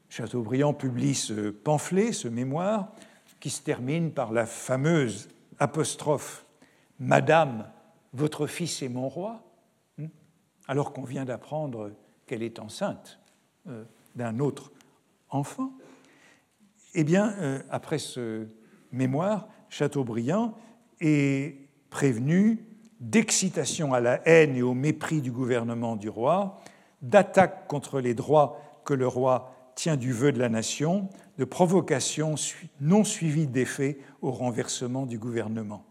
Chateaubriand 0.08 0.74
publie 0.74 1.14
ce 1.14 1.50
pamphlet, 1.50 2.12
ce 2.12 2.26
mémoire, 2.26 2.92
qui 3.38 3.50
se 3.50 3.62
termine 3.62 4.12
par 4.12 4.32
la 4.32 4.44
fameuse 4.44 5.28
apostrophe 5.58 6.44
Madame, 6.98 7.70
votre 8.12 8.46
fils 8.46 8.82
est 8.82 8.88
mon 8.88 9.08
roi, 9.08 9.42
hein, 9.98 10.08
alors 10.66 10.92
qu'on 10.92 11.04
vient 11.04 11.24
d'apprendre 11.24 11.92
qu'elle 12.26 12.42
est 12.42 12.58
enceinte 12.58 13.20
euh, 13.68 13.84
d'un 14.16 14.38
autre 14.40 14.72
enfant. 15.28 15.72
Eh 16.94 17.04
bien, 17.04 17.34
euh, 17.38 17.62
après 17.70 17.98
ce 17.98 18.48
mémoire, 18.92 19.48
Chateaubriand 19.68 20.58
est 21.00 21.68
prévenu 21.88 22.64
d'excitation 23.00 23.94
à 23.94 24.00
la 24.00 24.20
haine 24.28 24.56
et 24.56 24.62
au 24.62 24.74
mépris 24.74 25.20
du 25.20 25.32
gouvernement 25.32 25.96
du 25.96 26.08
roi, 26.08 26.60
d'attaque 27.02 27.66
contre 27.66 28.00
les 28.00 28.14
droits 28.14 28.60
que 28.84 28.94
le 28.94 29.08
roi 29.08 29.54
tient 29.74 29.96
du 29.96 30.12
vœu 30.12 30.32
de 30.32 30.38
la 30.38 30.50
nation, 30.50 31.08
de 31.38 31.44
provocation 31.44 32.34
non 32.80 33.04
suivie 33.04 33.46
d'effet 33.46 33.98
au 34.20 34.30
renversement 34.30 35.06
du 35.06 35.18
gouvernement. 35.18 35.84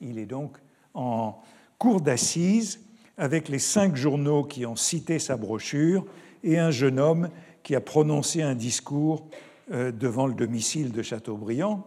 Il 0.00 0.18
est 0.18 0.26
donc 0.26 0.56
en 0.94 1.38
cour 1.78 2.00
d'assises 2.00 2.80
avec 3.18 3.48
les 3.48 3.58
cinq 3.58 3.96
journaux 3.96 4.44
qui 4.44 4.64
ont 4.64 4.76
cité 4.76 5.18
sa 5.18 5.36
brochure 5.36 6.06
et 6.44 6.58
un 6.58 6.70
jeune 6.70 6.98
homme 6.98 7.28
qui 7.62 7.74
a 7.74 7.80
prononcé 7.80 8.40
un 8.42 8.54
discours 8.54 9.28
euh, 9.72 9.92
devant 9.92 10.26
le 10.26 10.34
domicile 10.34 10.92
de 10.92 11.02
Chateaubriand 11.02 11.86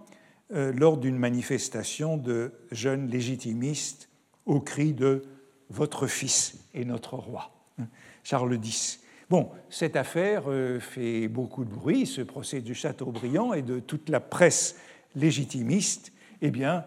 euh, 0.53 0.71
lors 0.73 0.97
d'une 0.97 1.17
manifestation 1.17 2.17
de 2.17 2.51
jeunes 2.71 3.07
légitimistes 3.07 4.10
au 4.45 4.59
cri 4.59 4.93
de 4.93 5.23
Votre 5.69 6.07
fils 6.07 6.59
est 6.73 6.83
notre 6.83 7.15
roi, 7.15 7.51
Charles 8.23 8.59
X. 8.63 8.99
Bon, 9.29 9.49
cette 9.69 9.95
affaire 9.95 10.43
euh, 10.47 10.79
fait 10.79 11.29
beaucoup 11.29 11.63
de 11.63 11.69
bruit, 11.69 12.05
ce 12.05 12.21
procès 12.21 12.59
du 12.59 12.75
Chateaubriand 12.75 13.53
et 13.53 13.61
de 13.61 13.79
toute 13.79 14.09
la 14.09 14.19
presse 14.19 14.75
légitimiste. 15.15 16.11
Eh 16.41 16.51
bien, 16.51 16.83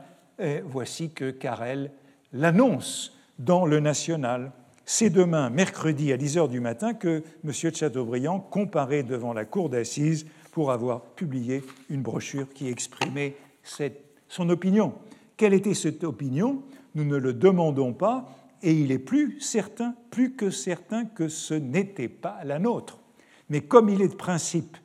voici 0.67 1.11
que 1.11 1.31
Carrel 1.31 1.93
l'annonce 2.33 3.17
dans 3.39 3.65
le 3.65 3.81
National 3.81 4.53
c'est 4.87 5.11
demain, 5.11 5.49
mercredi 5.49 6.13
à 6.13 6.17
10 6.17 6.37
h 6.37 6.49
du 6.49 6.61
matin, 6.61 6.93
que 6.93 7.23
M. 7.45 7.53
de 7.71 7.77
Chateaubriand 7.77 8.39
comparaît 8.39 9.03
devant 9.03 9.33
la 9.33 9.47
cour 9.47 9.71
d'assises 9.71 10.27
pour 10.53 10.73
avoir 10.73 11.01
publié 11.01 11.63
une 11.89 12.03
brochure 12.03 12.47
qui 12.53 12.69
exprimait 12.69 13.35
son 14.29 14.51
opinion. 14.51 14.93
Quelle 15.37 15.55
était 15.55 15.75
cette 15.75 16.05
opinion? 16.05 16.63
Nous 16.95 17.05
ne 17.05 17.17
le 17.17 17.33
demandons 17.33 17.93
pas, 17.93 18.29
et 18.63 18.73
il 18.73 18.93
est 18.93 18.99
plus 18.99 19.41
certain, 19.41 19.95
plus 20.11 20.33
que 20.33 20.51
certain, 20.51 21.05
que 21.05 21.29
ce 21.29 21.55
n'était 21.55 22.09
pas 22.09 22.43
la 22.45 22.59
nôtre. 22.59 22.99
Mais 23.51 23.61
comme 23.61 23.89
il 23.89 24.01
est 24.01 24.09
de 24.09 24.15
principe 24.15 24.77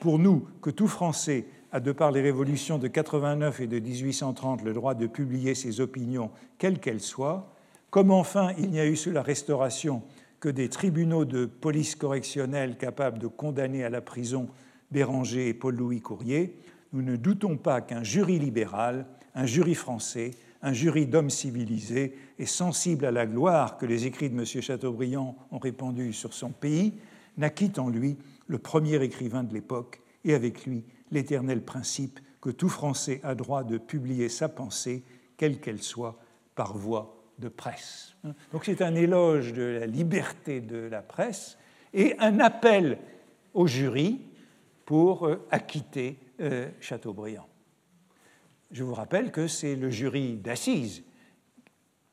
pour 0.00 0.18
nous 0.18 0.48
que 0.62 0.70
tout 0.70 0.88
Français 0.88 1.46
a, 1.70 1.80
de 1.80 1.92
par 1.92 2.10
les 2.10 2.20
révolutions 2.20 2.78
de 2.78 2.88
89 2.88 3.60
et 3.60 3.66
de 3.66 3.78
1830, 3.78 4.64
le 4.64 4.72
droit 4.72 4.94
de 4.94 5.06
publier 5.06 5.54
ses 5.54 5.80
opinions, 5.80 6.30
quelles 6.58 6.80
qu'elles 6.80 7.00
soient, 7.00 7.54
comme 7.90 8.10
enfin 8.10 8.52
il 8.58 8.70
n'y 8.70 8.80
a 8.80 8.86
eu 8.86 8.96
sous 8.96 9.10
la 9.10 9.22
Restauration 9.22 10.02
que 10.40 10.48
des 10.48 10.68
tribunaux 10.68 11.24
de 11.24 11.46
police 11.46 11.94
correctionnelle 11.94 12.76
capables 12.76 13.18
de 13.18 13.26
condamner 13.26 13.84
à 13.84 13.90
la 13.90 14.00
prison 14.00 14.48
Béranger 14.90 15.48
et 15.48 15.54
Paul-Louis 15.54 16.00
Courrier, 16.00 16.56
nous 16.92 17.02
ne 17.02 17.16
doutons 17.16 17.56
pas 17.56 17.80
qu'un 17.80 18.02
jury 18.02 18.38
libéral, 18.38 19.06
un 19.34 19.46
jury 19.46 19.74
français, 19.74 20.30
un 20.62 20.72
jury 20.72 21.06
d'hommes 21.06 21.30
civilisés 21.30 22.16
et 22.38 22.46
sensibles 22.46 23.04
à 23.04 23.10
la 23.10 23.26
gloire 23.26 23.78
que 23.78 23.86
les 23.86 24.06
écrits 24.06 24.30
de 24.30 24.38
M. 24.38 24.44
Chateaubriand 24.44 25.36
ont 25.50 25.58
répandue 25.58 26.12
sur 26.12 26.32
son 26.32 26.50
pays, 26.50 26.94
naquit 27.36 27.72
en 27.78 27.88
lui 27.88 28.16
le 28.46 28.58
premier 28.58 29.02
écrivain 29.02 29.44
de 29.44 29.54
l'époque 29.54 30.00
et 30.24 30.34
avec 30.34 30.66
lui 30.66 30.84
l'éternel 31.10 31.62
principe 31.62 32.18
que 32.40 32.50
tout 32.50 32.68
Français 32.68 33.20
a 33.22 33.34
droit 33.34 33.64
de 33.64 33.78
publier 33.78 34.28
sa 34.28 34.48
pensée, 34.48 35.04
quelle 35.36 35.60
qu'elle 35.60 35.82
soit, 35.82 36.18
par 36.54 36.76
voie 36.76 37.16
de 37.38 37.48
presse. 37.48 38.16
Donc 38.52 38.64
c'est 38.64 38.82
un 38.82 38.94
éloge 38.94 39.52
de 39.52 39.62
la 39.62 39.86
liberté 39.86 40.60
de 40.60 40.78
la 40.78 41.02
presse 41.02 41.56
et 41.94 42.16
un 42.18 42.40
appel 42.40 42.98
au 43.54 43.66
jury 43.66 44.20
pour 44.84 45.26
euh, 45.26 45.46
acquitter 45.50 46.18
euh, 46.40 46.68
Chateaubriand. 46.80 47.46
Je 48.70 48.84
vous 48.84 48.94
rappelle 48.94 49.32
que 49.32 49.46
c'est 49.46 49.76
le 49.76 49.90
jury 49.90 50.36
d'assises 50.36 51.02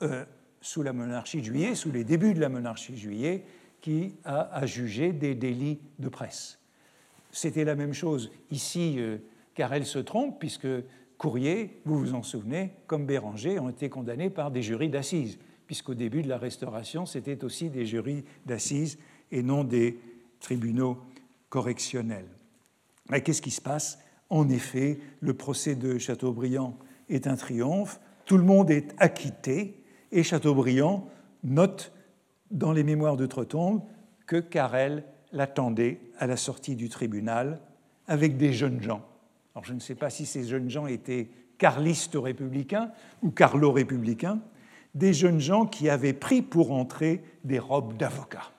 euh, 0.01 0.25
sous 0.61 0.83
la 0.83 0.93
monarchie 0.93 1.39
de 1.39 1.45
juillet, 1.45 1.75
sous 1.75 1.91
les 1.91 2.03
débuts 2.03 2.33
de 2.33 2.39
la 2.39 2.49
monarchie 2.49 2.93
de 2.93 2.97
juillet, 2.97 3.45
qui 3.81 4.15
a, 4.23 4.65
jugé 4.65 5.13
des 5.13 5.35
délits 5.35 5.79
de 5.99 6.09
presse. 6.09 6.59
C'était 7.31 7.65
la 7.65 7.75
même 7.75 7.93
chose 7.93 8.31
ici, 8.49 8.99
car 9.53 9.71
elle 9.73 9.85
se 9.85 9.99
trompe, 9.99 10.39
puisque 10.39 10.67
Courrier, 11.17 11.81
vous 11.85 11.99
vous 11.99 12.13
en 12.13 12.23
souvenez, 12.23 12.71
comme 12.87 13.05
Béranger, 13.05 13.59
ont 13.59 13.69
été 13.69 13.89
condamnés 13.89 14.29
par 14.29 14.51
des 14.51 14.61
jurys 14.61 14.89
d'assises, 14.89 15.39
puisqu'au 15.65 15.93
début 15.93 16.21
de 16.21 16.27
la 16.27 16.37
Restauration, 16.37 17.05
c'était 17.05 17.43
aussi 17.43 17.69
des 17.69 17.85
jurys 17.85 18.25
d'assises 18.45 18.97
et 19.31 19.41
non 19.41 19.63
des 19.63 19.99
tribunaux 20.39 21.01
correctionnels. 21.49 22.27
Mais 23.09 23.21
qu'est-ce 23.21 23.41
qui 23.41 23.51
se 23.51 23.61
passe? 23.61 23.99
En 24.29 24.49
effet, 24.49 24.99
le 25.19 25.33
procès 25.33 25.75
de 25.75 25.97
Chateaubriand 25.97 26.77
est 27.09 27.27
un 27.27 27.35
triomphe, 27.35 27.99
tout 28.25 28.37
le 28.37 28.43
monde 28.43 28.71
est 28.71 28.95
acquitté, 28.97 29.83
et 30.11 30.23
Chateaubriand 30.23 31.07
note 31.43 31.91
dans 32.51 32.71
les 32.71 32.83
mémoires 32.83 33.17
d'Outre-Tombe 33.17 33.81
que 34.25 34.37
Carrel 34.37 35.03
l'attendait 35.31 35.99
à 36.17 36.27
la 36.27 36.37
sortie 36.37 36.75
du 36.75 36.89
tribunal 36.89 37.59
avec 38.07 38.37
des 38.37 38.53
jeunes 38.53 38.81
gens 38.81 39.03
alors 39.55 39.63
je 39.63 39.73
ne 39.73 39.79
sais 39.79 39.95
pas 39.95 40.09
si 40.09 40.25
ces 40.25 40.43
jeunes 40.43 40.69
gens 40.69 40.85
étaient 40.85 41.29
carlistes 41.57 42.17
républicains 42.21 42.91
ou 43.23 43.31
carlo-républicains, 43.31 44.39
des 44.93 45.13
jeunes 45.13 45.39
gens 45.39 45.65
qui 45.65 45.89
avaient 45.89 46.13
pris 46.13 46.41
pour 46.41 46.73
entrer 46.73 47.23
des 47.45 47.59
robes 47.59 47.95
d'avocat. 47.95 48.51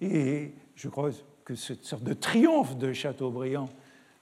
Et 0.00 0.52
je 0.74 0.88
crois 0.88 1.10
que 1.44 1.54
cette 1.54 1.84
sorte 1.84 2.02
de 2.02 2.12
triomphe 2.12 2.76
de 2.76 2.92
Chateaubriand 2.92 3.68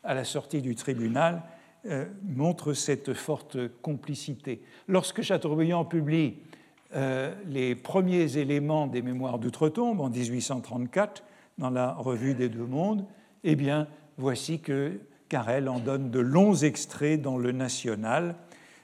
à 0.05 0.15
la 0.15 0.25
sortie 0.25 0.63
du 0.63 0.75
tribunal 0.75 1.43
euh, 1.87 2.07
montre 2.25 2.73
cette 2.73 3.15
forte 3.15 3.57
complicité. 3.83 4.63
Lorsque 4.89 5.23
Chateaubriand 5.23 5.85
publie 5.85 6.39
euh, 6.95 7.35
les 7.47 7.75
premiers 7.75 8.37
éléments 8.39 8.87
des 8.87 9.03
Mémoires 9.03 9.39
d'Outre-Tombe 9.39 10.01
en 10.01 10.11
1834 10.11 11.23
dans 11.59 11.71
la 11.71 11.93
Revue 11.93 12.35
des 12.35 12.49
Deux 12.49 12.65
Mondes, 12.65 13.05
eh 13.45 13.57
bien, 13.57 13.89
voici 14.17 14.61
que 14.61 14.99
car 15.29 15.51
elle 15.51 15.69
en 15.69 15.79
donne 15.79 16.11
de 16.11 16.21
longs 16.21 16.55
extraits 16.55 17.21
dans 17.21 17.37
le 17.37 17.53
National. 17.53 18.35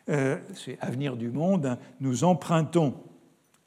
Euh, 0.09 0.39
c'est 0.55 0.79
Avenir 0.81 1.17
du 1.17 1.31
Monde. 1.31 1.79
Nous 2.01 2.25
empruntons 2.25 2.95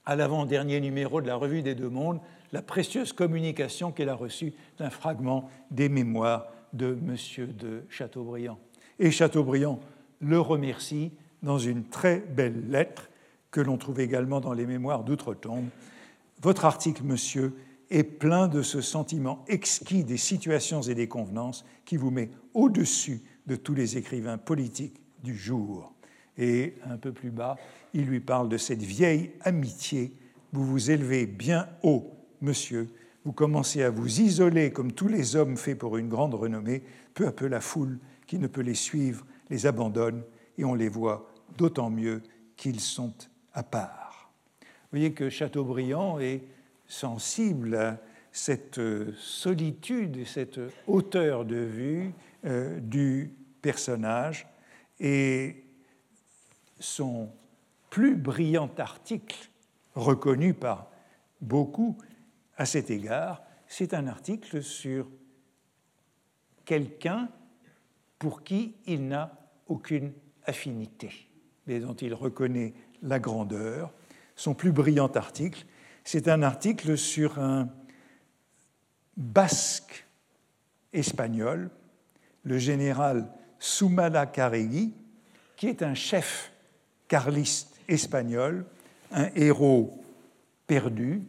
à 0.06 0.16
l'avant-dernier 0.16 0.80
numéro 0.80 1.22
de 1.22 1.28
la 1.28 1.36
Revue 1.36 1.64
des 1.64 1.76
Deux 1.76 1.90
Mondes 1.90 2.20
la 2.54 2.62
précieuse 2.62 3.12
communication 3.12 3.92
qu'elle 3.92 4.10
a 4.10 4.16
reçue 4.16 4.54
d'un 4.78 4.90
fragment 4.90 5.50
des 5.72 5.90
mémoires 5.90 6.48
de 6.74 6.88
M. 6.88 7.16
de 7.58 7.84
Chateaubriand. 7.90 8.60
Et 9.00 9.12
Chateaubriand 9.12 9.80
le 10.20 10.40
remercie 10.40 11.12
dans 11.44 11.60
une 11.60 11.86
très 11.86 12.20
belle 12.20 12.70
lettre 12.70 13.10
que 13.52 13.62
l'on 13.62 13.78
trouve 13.78 14.00
également 14.00 14.42
dans 14.42 14.54
les 14.54 14.66
mémoires 14.66 15.04
d'outre-tombe. 15.04 15.68
Votre 16.42 16.66
article, 16.66 17.04
monsieur, 17.04 17.54
est 17.90 18.04
plein 18.04 18.48
de 18.48 18.62
ce 18.62 18.82
sentiment 18.82 19.46
exquis 19.48 20.04
des 20.04 20.18
situations 20.18 20.82
et 20.82 20.96
des 20.96 21.08
convenances 21.08 21.66
qui 21.86 21.98
vous 21.98 22.12
met 22.12 22.30
au-dessus 22.54 23.22
de 23.46 23.56
tous 23.56 23.74
les 23.74 23.98
écrivains 23.98 24.38
politiques 24.38 25.00
du 25.24 25.36
jour. 25.36 25.94
Et 26.38 26.76
un 26.86 26.98
peu 26.98 27.12
plus 27.12 27.32
bas, 27.32 27.56
il 27.94 28.06
lui 28.06 28.20
parle 28.20 28.50
de 28.50 28.58
cette 28.58 28.84
vieille 28.84 29.32
amitié. 29.42 30.14
Vous 30.52 30.66
vous 30.66 30.92
élevez 30.92 31.26
bien 31.26 31.68
haut, 31.82 32.12
monsieur. 32.42 32.88
Vous 33.28 33.34
commencez 33.34 33.84
à 33.84 33.90
vous 33.90 34.22
isoler 34.22 34.72
comme 34.72 34.94
tous 34.94 35.10
les 35.10 35.36
hommes 35.36 35.58
faits 35.58 35.78
pour 35.78 35.98
une 35.98 36.08
grande 36.08 36.34
renommée. 36.34 36.82
Peu 37.14 37.28
à 37.28 37.34
peu, 37.34 37.48
la 37.48 37.60
foule 37.60 38.00
qui 38.26 38.40
ne 38.40 38.48
peut 38.48 38.62
les 38.62 38.74
suivre 38.74 39.26
les 39.50 39.66
abandonne 39.66 40.24
et 40.58 40.64
on 40.64 40.74
les 40.74 40.88
voit 40.88 41.30
d'autant 41.58 41.90
mieux 41.90 42.24
qu'ils 42.56 42.80
sont 42.80 43.14
à 43.52 43.64
part. 43.64 44.32
Vous 44.62 44.68
voyez 44.92 45.12
que 45.12 45.30
Chateaubriand 45.30 46.22
est 46.22 46.42
sensible 46.88 47.76
à 47.76 48.00
cette 48.32 48.80
solitude, 49.18 50.26
cette 50.26 50.62
hauteur 50.88 51.44
de 51.44 51.58
vue 51.58 52.14
euh, 52.46 52.80
du 52.80 53.34
personnage 53.62 54.48
et 55.02 55.66
son 56.80 57.28
plus 57.90 58.16
brillant 58.16 58.72
article, 58.78 59.50
reconnu 59.96 60.54
par 60.54 60.90
beaucoup 61.42 61.98
à 62.58 62.66
cet 62.66 62.90
égard, 62.90 63.44
c'est 63.68 63.94
un 63.94 64.08
article 64.08 64.64
sur 64.64 65.08
quelqu'un 66.66 67.30
pour 68.20 68.44
qui 68.44 68.76
il 68.86 69.08
n'a 69.08 69.32
aucune 69.68 70.12
affinité, 70.46 71.12
mais 71.68 71.80
dont 71.80 71.94
il 71.94 72.14
reconnaît 72.14 72.74
la 73.04 73.20
grandeur. 73.20 73.94
Son 74.36 74.54
plus 74.54 74.72
brillant 74.72 75.08
article, 75.08 75.66
c'est 76.04 76.28
un 76.28 76.42
article 76.42 76.98
sur 76.98 77.40
un 77.40 77.70
basque 79.16 80.06
espagnol, 80.94 81.70
le 82.44 82.58
général 82.58 83.30
Sumala 83.60 84.26
Caregui, 84.26 84.94
qui 85.56 85.68
est 85.68 85.82
un 85.84 85.96
chef 85.96 86.52
carliste 87.08 87.76
espagnol, 87.88 88.66
un 89.12 89.30
héros 89.36 90.04
perdu. 90.68 91.24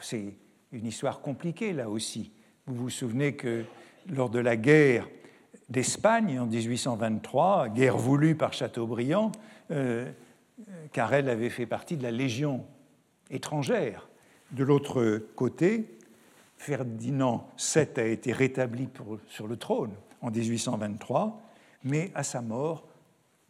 C'est 0.00 0.34
une 0.72 0.86
histoire 0.86 1.20
compliquée 1.20 1.72
là 1.72 1.88
aussi. 1.88 2.32
Vous 2.66 2.74
vous 2.74 2.90
souvenez 2.90 3.34
que 3.34 3.64
lors 4.08 4.30
de 4.30 4.38
la 4.38 4.56
guerre 4.56 5.08
d'Espagne 5.68 6.38
en 6.38 6.46
1823, 6.46 7.68
guerre 7.68 7.96
voulue 7.96 8.34
par 8.34 8.52
Chateaubriand, 8.52 9.32
euh, 9.70 10.10
Carrel 10.92 11.28
avait 11.28 11.50
fait 11.50 11.66
partie 11.66 11.96
de 11.96 12.02
la 12.02 12.10
Légion 12.10 12.64
étrangère. 13.30 14.08
De 14.52 14.64
l'autre 14.64 15.18
côté, 15.36 15.98
Ferdinand 16.56 17.48
VII 17.58 17.86
a 17.96 18.06
été 18.06 18.32
rétabli 18.32 18.88
sur 19.28 19.46
le 19.46 19.56
trône 19.56 19.92
en 20.22 20.30
1823, 20.30 21.40
mais 21.84 22.10
à 22.14 22.22
sa 22.22 22.40
mort, 22.40 22.86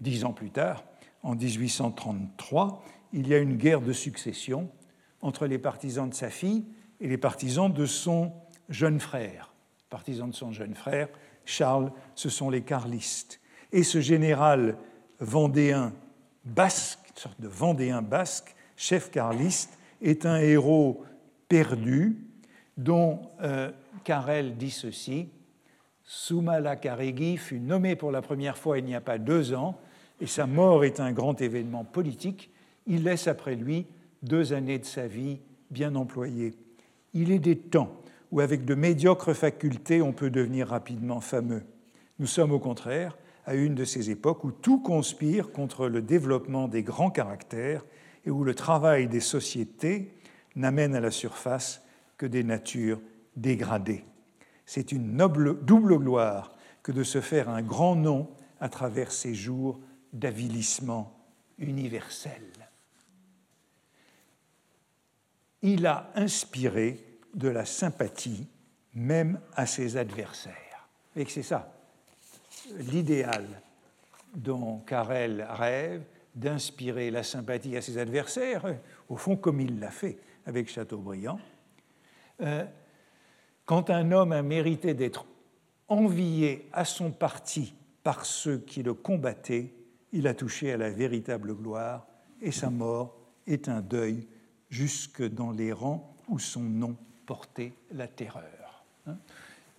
dix 0.01 0.25
ans 0.25 0.33
plus 0.33 0.51
tard, 0.51 0.85
en 1.23 1.35
1833, 1.35 2.83
il 3.13 3.29
y 3.29 3.35
a 3.35 3.39
une 3.39 3.57
guerre 3.57 3.81
de 3.81 3.93
succession 3.93 4.71
entre 5.21 5.47
les 5.47 5.59
partisans 5.59 6.09
de 6.09 6.15
sa 6.15 6.31
fille 6.31 6.65
et 7.01 7.09
les 7.09 7.19
partisans 7.19 7.73
de 7.73 7.87
son 7.87 8.33
jeune 8.69 9.01
frère. 9.01 9.53
Partisans 9.91 10.31
de 10.31 10.35
son 10.35 10.53
jeune 10.53 10.75
frère, 10.75 11.09
Charles, 11.45 11.91
ce 12.15 12.29
sont 12.29 12.51
les 12.51 12.63
carlistes. 12.63 13.41
Et 13.73 13.83
ce 13.83 14.01
général 14.01 14.77
vendéen 15.21 15.93
basque, 16.45 17.01
une 17.11 17.17
sorte 17.17 17.41
de 17.41 17.49
vendéen 17.49 18.03
basque, 18.03 18.55
chef 18.77 19.11
carliste, 19.11 19.79
est 20.03 20.27
un 20.27 20.39
héros 20.39 21.05
perdu 21.49 22.17
dont 22.77 23.21
euh, 23.43 23.73
Carrel 24.05 24.57
dit 24.57 24.71
ceci 24.71 25.29
Soumala 26.05 26.77
Carregui 26.77 27.37
fut 27.37 27.61
nommé 27.61 27.95
pour 27.95 28.11
la 28.11 28.23
première 28.23 28.57
fois 28.57 28.79
il 28.79 28.85
n'y 28.87 28.95
a 28.95 29.01
pas 29.01 29.19
deux 29.19 29.53
ans, 29.53 29.79
et 30.21 30.27
sa 30.27 30.47
mort 30.47 30.85
est 30.85 31.01
un 31.01 31.13
grand 31.13 31.41
événement 31.43 31.85
politique. 31.85 32.51
Il 32.87 33.05
laisse 33.05 33.29
après 33.29 33.57
lui 33.57 33.87
deux 34.23 34.53
années 34.53 34.79
de 34.79 34.85
sa 34.85 35.07
vie 35.07 35.39
bien 35.71 35.95
employées. 35.95 36.55
Il 37.15 37.31
est 37.31 37.39
des 37.39 37.59
temps 37.59 38.01
où, 38.31 38.41
avec 38.41 38.65
de 38.65 38.75
médiocres 38.75 39.35
facultés, 39.35 40.03
on 40.03 40.13
peut 40.13 40.31
devenir 40.31 40.69
rapidement 40.69 41.21
fameux. 41.21 41.63
Nous 42.19 42.27
sommes 42.27 42.53
au 42.53 42.59
contraire 42.59 43.17
à 43.47 43.55
une 43.55 43.75
de 43.75 43.85
ces 43.85 44.11
époques 44.11 44.45
où 44.45 44.51
tout 44.51 44.81
conspire 44.81 45.53
contre 45.53 45.89
le 45.89 46.03
développement 46.03 46.69
des 46.69 46.83
grands 46.83 47.11
caractères 47.11 47.85
et 48.27 48.31
où 48.31 48.45
le 48.45 48.55
travail 48.55 49.09
des 49.09 49.21
sociétés 49.21 50.13
n'amène 50.55 50.95
à 50.95 51.01
la 51.01 51.11
surface 51.11 51.83
que 52.19 52.27
des 52.27 52.45
natures 52.45 53.01
dégradées. 53.37 54.05
C'est 54.67 54.93
une 54.93 55.17
noble, 55.17 55.65
double 55.65 55.99
gloire 55.99 56.53
que 56.83 56.93
de 56.93 57.05
se 57.05 57.21
faire 57.21 57.49
un 57.49 57.63
grand 57.63 57.97
nom 57.97 58.29
à 58.61 58.69
travers 58.69 59.13
ces 59.13 59.35
jours 59.35 59.81
d'avilissement 60.13 61.17
universel. 61.59 62.43
Il 65.63 65.87
a 65.87 66.11
inspiré 66.15 67.05
de 67.35 67.49
la 67.49 67.65
sympathie 67.65 68.47
même 68.95 69.41
à 69.55 69.67
ses 69.67 69.97
adversaires. 69.97 70.89
Et 71.17 71.25
c'est 71.27 71.43
ça, 71.43 71.73
l'idéal 72.77 73.47
dont 74.35 74.79
Carrel 74.87 75.47
rêve, 75.51 76.03
d'inspirer 76.35 77.11
la 77.11 77.23
sympathie 77.23 77.77
à 77.77 77.83
ses 77.83 77.99
adversaires, 77.99 78.77
au 79.09 79.17
fond 79.17 79.37
comme 79.37 79.61
il 79.61 79.81
l'a 79.81 79.91
fait 79.91 80.19
avec 80.47 80.69
Chateaubriand. 80.69 81.41
Euh, 82.41 82.65
quand 83.65 83.91
un 83.91 84.13
homme 84.13 84.33
a 84.33 84.43
mérité 84.43 84.95
d'être 84.95 85.27
envié 85.89 86.69
à 86.73 86.85
son 86.85 87.11
parti 87.11 87.75
par 88.03 88.25
ceux 88.25 88.59
qui 88.59 88.83
le 88.83 88.95
combattaient, 88.95 89.73
il 90.13 90.27
a 90.27 90.35
touché 90.35 90.73
à 90.73 90.77
la 90.77 90.91
véritable 90.91 91.55
gloire 91.55 92.07
et 92.41 92.53
sa 92.53 92.71
mort 92.71 93.17
est 93.47 93.69
un 93.69 93.81
deuil 93.81 94.27
jusque 94.71 95.23
dans 95.23 95.51
les 95.51 95.73
rangs 95.73 96.15
où 96.29 96.39
son 96.39 96.63
nom 96.63 96.97
portait 97.27 97.73
la 97.93 98.09
terreur. 98.09 98.85
Hein. 99.07 99.17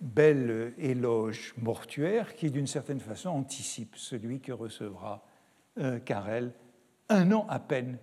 Bel 0.00 0.72
éloge 0.78 1.54
mortuaire 1.58 2.34
qui, 2.34 2.50
d'une 2.50 2.66
certaine 2.66 3.00
façon, 3.00 3.28
anticipe 3.30 3.96
celui 3.96 4.40
que 4.40 4.52
recevra 4.52 5.24
euh, 5.78 5.98
Carrel 5.98 6.52
un 7.08 7.32
an 7.32 7.46
à 7.48 7.58
peine 7.58 7.98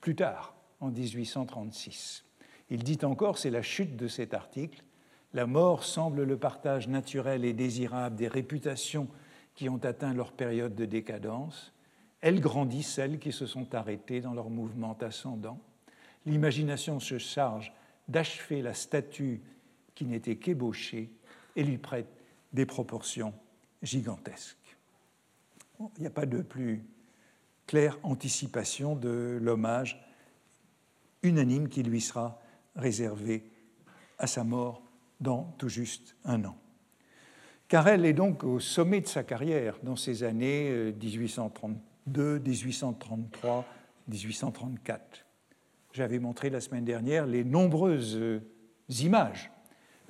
plus 0.00 0.16
tard, 0.16 0.54
en 0.80 0.90
1836. 0.90 2.24
Il 2.70 2.82
dit 2.82 2.98
encore, 3.02 3.38
c'est 3.38 3.50
la 3.50 3.62
chute 3.62 3.96
de 3.96 4.08
cet 4.08 4.34
article, 4.34 4.82
la 5.34 5.46
mort 5.46 5.84
semble 5.84 6.22
le 6.22 6.38
partage 6.38 6.88
naturel 6.88 7.44
et 7.44 7.52
désirable 7.52 8.16
des 8.16 8.28
réputations 8.28 9.08
qui 9.54 9.68
ont 9.68 9.84
atteint 9.84 10.14
leur 10.14 10.32
période 10.32 10.74
de 10.74 10.86
décadence. 10.86 11.72
Elle 12.20 12.40
grandit 12.40 12.82
celles 12.82 13.18
qui 13.18 13.32
se 13.32 13.46
sont 13.46 13.74
arrêtées 13.74 14.20
dans 14.20 14.32
leur 14.32 14.48
mouvement 14.48 14.96
ascendant. 15.00 15.60
L'imagination 16.28 17.00
se 17.00 17.16
charge 17.16 17.72
d'achever 18.06 18.60
la 18.60 18.74
statue 18.74 19.40
qui 19.94 20.04
n'était 20.04 20.36
qu'ébauchée 20.36 21.10
et 21.56 21.64
lui 21.64 21.78
prête 21.78 22.08
des 22.52 22.66
proportions 22.66 23.32
gigantesques. 23.82 24.76
Il 25.80 26.02
n'y 26.02 26.06
a 26.06 26.10
pas 26.10 26.26
de 26.26 26.42
plus 26.42 26.84
claire 27.66 27.98
anticipation 28.02 28.94
de 28.94 29.38
l'hommage 29.40 30.04
unanime 31.22 31.68
qui 31.68 31.82
lui 31.82 32.02
sera 32.02 32.38
réservé 32.76 33.50
à 34.18 34.26
sa 34.26 34.44
mort 34.44 34.82
dans 35.20 35.54
tout 35.56 35.70
juste 35.70 36.14
un 36.24 36.44
an. 36.44 36.58
Carrel 37.68 38.04
est 38.04 38.12
donc 38.12 38.44
au 38.44 38.60
sommet 38.60 39.00
de 39.00 39.06
sa 39.06 39.24
carrière 39.24 39.78
dans 39.82 39.96
ces 39.96 40.24
années 40.24 40.92
1832, 40.92 42.38
1833, 42.38 43.64
1834. 44.08 45.27
J'avais 45.98 46.20
montré 46.20 46.48
la 46.48 46.60
semaine 46.60 46.84
dernière 46.84 47.26
les 47.26 47.42
nombreuses 47.42 48.14
euh, 48.14 48.40
images, 49.00 49.50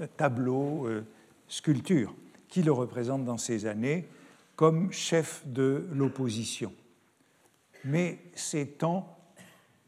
euh, 0.03 0.07
tableaux, 0.18 0.86
euh, 0.86 1.03
sculptures 1.49 2.14
qui 2.47 2.62
le 2.62 2.72
représentent 2.72 3.24
dans 3.24 3.39
ces 3.39 3.64
années 3.64 4.07
comme 4.55 4.93
chef 4.93 5.43
de 5.47 5.89
l'opposition. 5.95 6.74
Mais 7.86 8.18
c'est 8.34 8.76
temps 8.76 9.18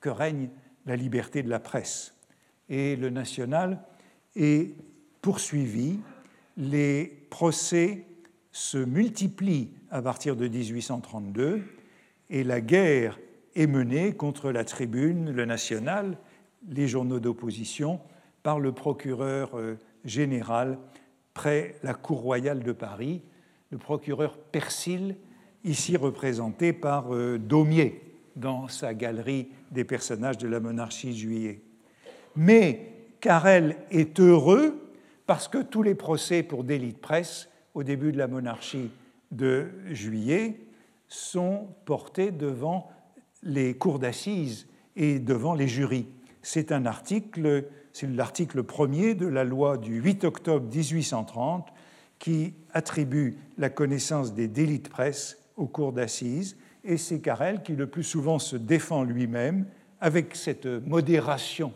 que 0.00 0.08
règne 0.08 0.48
la 0.86 0.96
liberté 0.96 1.42
de 1.42 1.50
la 1.50 1.60
presse. 1.60 2.14
Et 2.70 2.96
le 2.96 3.10
national 3.10 3.78
est 4.36 4.74
poursuivi, 5.20 5.98
les 6.56 7.26
procès 7.28 8.06
se 8.52 8.78
multiplient 8.78 9.74
à 9.90 10.00
partir 10.00 10.34
de 10.34 10.48
1832 10.48 11.62
et 12.30 12.42
la 12.42 12.62
guerre 12.62 13.18
est 13.54 13.66
menée 13.66 14.12
contre 14.12 14.50
la 14.50 14.64
tribune, 14.64 15.30
le 15.30 15.44
national, 15.44 16.16
les 16.68 16.88
journaux 16.88 17.20
d'opposition, 17.20 18.00
par 18.42 18.60
le 18.60 18.72
procureur 18.72 19.58
euh, 19.58 19.78
général 20.04 20.78
près 21.34 21.76
la 21.82 21.94
cour 21.94 22.20
royale 22.20 22.62
de 22.62 22.72
Paris, 22.72 23.22
le 23.70 23.78
procureur 23.78 24.38
Persil, 24.38 25.16
ici 25.64 25.96
représenté 25.96 26.72
par 26.72 27.14
euh, 27.14 27.38
Daumier 27.38 28.02
dans 28.36 28.68
sa 28.68 28.94
galerie 28.94 29.48
des 29.70 29.84
personnages 29.84 30.38
de 30.38 30.48
la 30.48 30.60
monarchie 30.60 31.16
juillet. 31.16 31.60
Mais 32.36 32.92
Carrel 33.20 33.76
est 33.90 34.18
heureux 34.20 34.90
parce 35.26 35.48
que 35.48 35.58
tous 35.58 35.82
les 35.82 35.94
procès 35.94 36.42
pour 36.42 36.64
délit 36.64 36.92
de 36.92 36.98
presse 36.98 37.48
au 37.74 37.82
début 37.82 38.12
de 38.12 38.18
la 38.18 38.26
monarchie 38.26 38.90
de 39.30 39.68
juillet 39.90 40.60
sont 41.08 41.68
portés 41.84 42.30
devant 42.30 42.90
les 43.42 43.74
cours 43.74 43.98
d'assises 43.98 44.66
et 44.96 45.18
devant 45.18 45.54
les 45.54 45.68
jurys. 45.68 46.08
C'est 46.42 46.72
un 46.72 46.86
article, 46.86 47.66
c'est 47.92 48.08
l'article 48.08 48.62
premier 48.62 49.14
de 49.14 49.26
la 49.26 49.44
loi 49.44 49.76
du 49.78 50.00
8 50.00 50.24
octobre 50.24 50.66
1830 50.66 51.68
qui 52.18 52.54
attribue 52.72 53.36
la 53.58 53.70
connaissance 53.70 54.34
des 54.34 54.48
délits 54.48 54.80
de 54.80 54.88
presse 54.88 55.38
aux 55.56 55.66
cours 55.66 55.92
d'assises, 55.92 56.56
et 56.84 56.96
c'est 56.96 57.20
Carrel 57.20 57.62
qui 57.62 57.74
le 57.74 57.86
plus 57.86 58.04
souvent 58.04 58.38
se 58.38 58.56
défend 58.56 59.04
lui-même 59.04 59.66
avec 60.00 60.34
cette 60.36 60.66
modération 60.66 61.72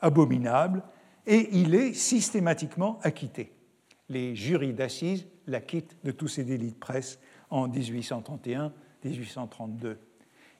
abominable, 0.00 0.82
et 1.26 1.48
il 1.52 1.74
est 1.74 1.94
systématiquement 1.94 3.00
acquitté. 3.02 3.52
Les 4.08 4.36
jurys 4.36 4.74
d'assises 4.74 5.26
l'acquittent 5.46 5.96
de 6.04 6.10
tous 6.10 6.28
ces 6.28 6.44
délits 6.44 6.72
de 6.72 6.76
presse 6.76 7.18
en 7.50 7.68
1831-1832. 7.68 9.96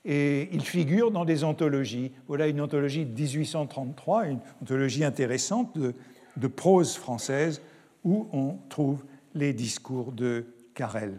Et 0.04 0.48
il 0.52 0.62
figure 0.62 1.10
dans 1.10 1.24
des 1.24 1.44
anthologies. 1.44 2.12
Voilà 2.26 2.46
une 2.46 2.60
anthologie 2.60 3.06
de 3.06 3.12
1833, 3.12 4.26
une 4.26 4.40
anthologie 4.62 5.04
intéressante 5.04 5.76
de, 5.78 5.94
de 6.36 6.46
prose 6.46 6.96
française 6.96 7.62
où 8.04 8.28
on 8.32 8.58
trouve 8.68 9.04
les 9.34 9.52
discours 9.52 10.12
de 10.12 10.46
Carrel. 10.74 11.18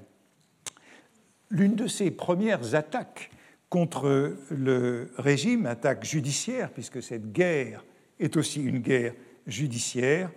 L'une 1.49 1.75
de 1.75 1.87
ses 1.87 2.11
premières 2.11 2.75
attaques 2.75 3.31
contre 3.69 4.37
le 4.51 5.11
régime, 5.17 5.65
attaque 5.65 6.05
judiciaire, 6.05 6.71
puisque 6.71 7.01
cette 7.01 7.31
guerre 7.31 7.83
est 8.19 8.37
aussi 8.37 8.61
une 8.61 8.79
guerre 8.79 9.13
judiciaire, 9.47 10.31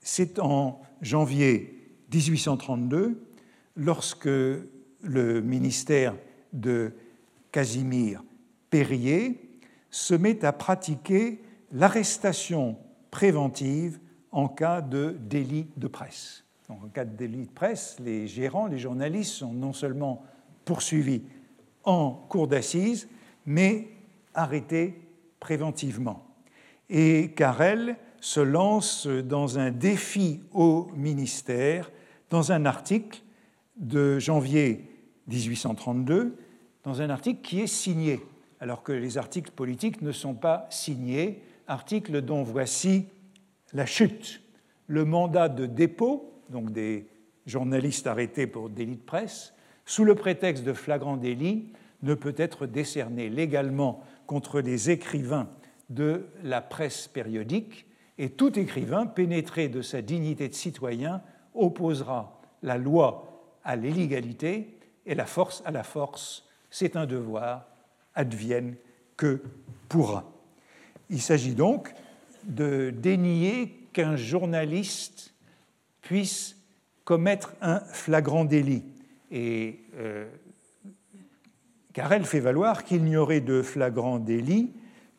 c'est 0.00 0.38
en 0.38 0.80
janvier 1.02 1.94
1832, 2.12 3.22
lorsque 3.76 4.26
le 4.26 5.40
ministère 5.40 6.14
de 6.52 6.92
Casimir 7.52 8.22
Périer 8.68 9.58
se 9.90 10.14
met 10.14 10.44
à 10.44 10.52
pratiquer 10.52 11.42
l'arrestation 11.72 12.76
préventive 13.10 13.98
en 14.30 14.48
cas 14.48 14.80
de 14.80 15.16
délit 15.18 15.66
de 15.76 15.88
presse. 15.88 16.44
en 16.68 16.88
cas 16.88 17.04
de 17.04 17.16
délit 17.16 17.46
de 17.46 17.50
presse, 17.50 17.96
les 17.98 18.28
gérants, 18.28 18.66
les 18.66 18.78
journalistes 18.78 19.32
sont 19.32 19.52
non 19.52 19.72
seulement 19.72 20.22
poursuivis 20.64 21.22
en 21.82 22.12
cour 22.12 22.46
d'assises, 22.46 23.08
mais 23.44 23.88
arrêtés 24.34 25.00
préventivement. 25.40 26.24
Et 26.88 27.32
Carrel 27.36 27.96
se 28.20 28.40
lance 28.40 29.06
dans 29.06 29.58
un 29.58 29.70
défi 29.70 30.40
au 30.52 30.88
ministère 30.94 31.90
dans 32.28 32.52
un 32.52 32.66
article 32.66 33.22
de 33.76 34.18
janvier 34.18 34.88
1832, 35.26 36.36
dans 36.84 37.02
un 37.02 37.10
article 37.10 37.40
qui 37.42 37.60
est 37.60 37.66
signé, 37.66 38.20
alors 38.60 38.82
que 38.82 38.92
les 38.92 39.18
articles 39.18 39.50
politiques 39.50 40.02
ne 40.02 40.12
sont 40.12 40.34
pas 40.34 40.66
signés, 40.70 41.42
article 41.66 42.22
dont 42.22 42.42
voici 42.42 43.06
la 43.72 43.86
chute. 43.86 44.42
Le 44.86 45.04
mandat 45.04 45.48
de 45.48 45.66
dépôt, 45.66 46.32
donc 46.48 46.72
des 46.72 47.06
journalistes 47.46 48.06
arrêtés 48.06 48.46
pour 48.46 48.70
délit 48.70 48.96
de 48.96 49.02
presse, 49.02 49.54
sous 49.84 50.04
le 50.04 50.14
prétexte 50.14 50.64
de 50.64 50.72
flagrant 50.72 51.16
délit, 51.16 51.72
ne 52.02 52.14
peut 52.14 52.34
être 52.36 52.66
décerné 52.66 53.28
légalement 53.28 54.02
contre 54.26 54.60
les 54.60 54.90
écrivains 54.90 55.48
de 55.90 56.26
la 56.42 56.60
presse 56.60 57.08
périodique, 57.08 57.86
et 58.18 58.30
tout 58.30 58.58
écrivain 58.58 59.06
pénétré 59.06 59.68
de 59.68 59.82
sa 59.82 60.02
dignité 60.02 60.48
de 60.48 60.54
citoyen 60.54 61.22
opposera 61.54 62.40
la 62.62 62.76
loi 62.76 63.58
à 63.64 63.76
l'illégalité 63.76 64.78
et 65.06 65.14
la 65.14 65.26
force 65.26 65.62
à 65.64 65.70
la 65.70 65.82
force. 65.82 66.46
C'est 66.70 66.96
un 66.96 67.06
devoir, 67.06 67.66
advienne 68.14 68.76
que 69.16 69.42
pourra. 69.88 70.30
Il 71.08 71.20
s'agit 71.20 71.54
donc 71.54 71.92
de 72.44 72.90
dénier 72.90 73.88
qu'un 73.92 74.16
journaliste 74.16 75.34
puisse 76.00 76.56
commettre 77.04 77.54
un 77.60 77.80
flagrant 77.80 78.44
délit. 78.44 78.84
Et 79.30 79.80
euh, 79.96 80.28
car 81.92 82.12
elle 82.12 82.24
fait 82.24 82.40
valoir 82.40 82.84
qu'il 82.84 83.04
n'y 83.04 83.16
aurait 83.16 83.40
de 83.40 83.62
flagrant 83.62 84.18
délit 84.18 84.72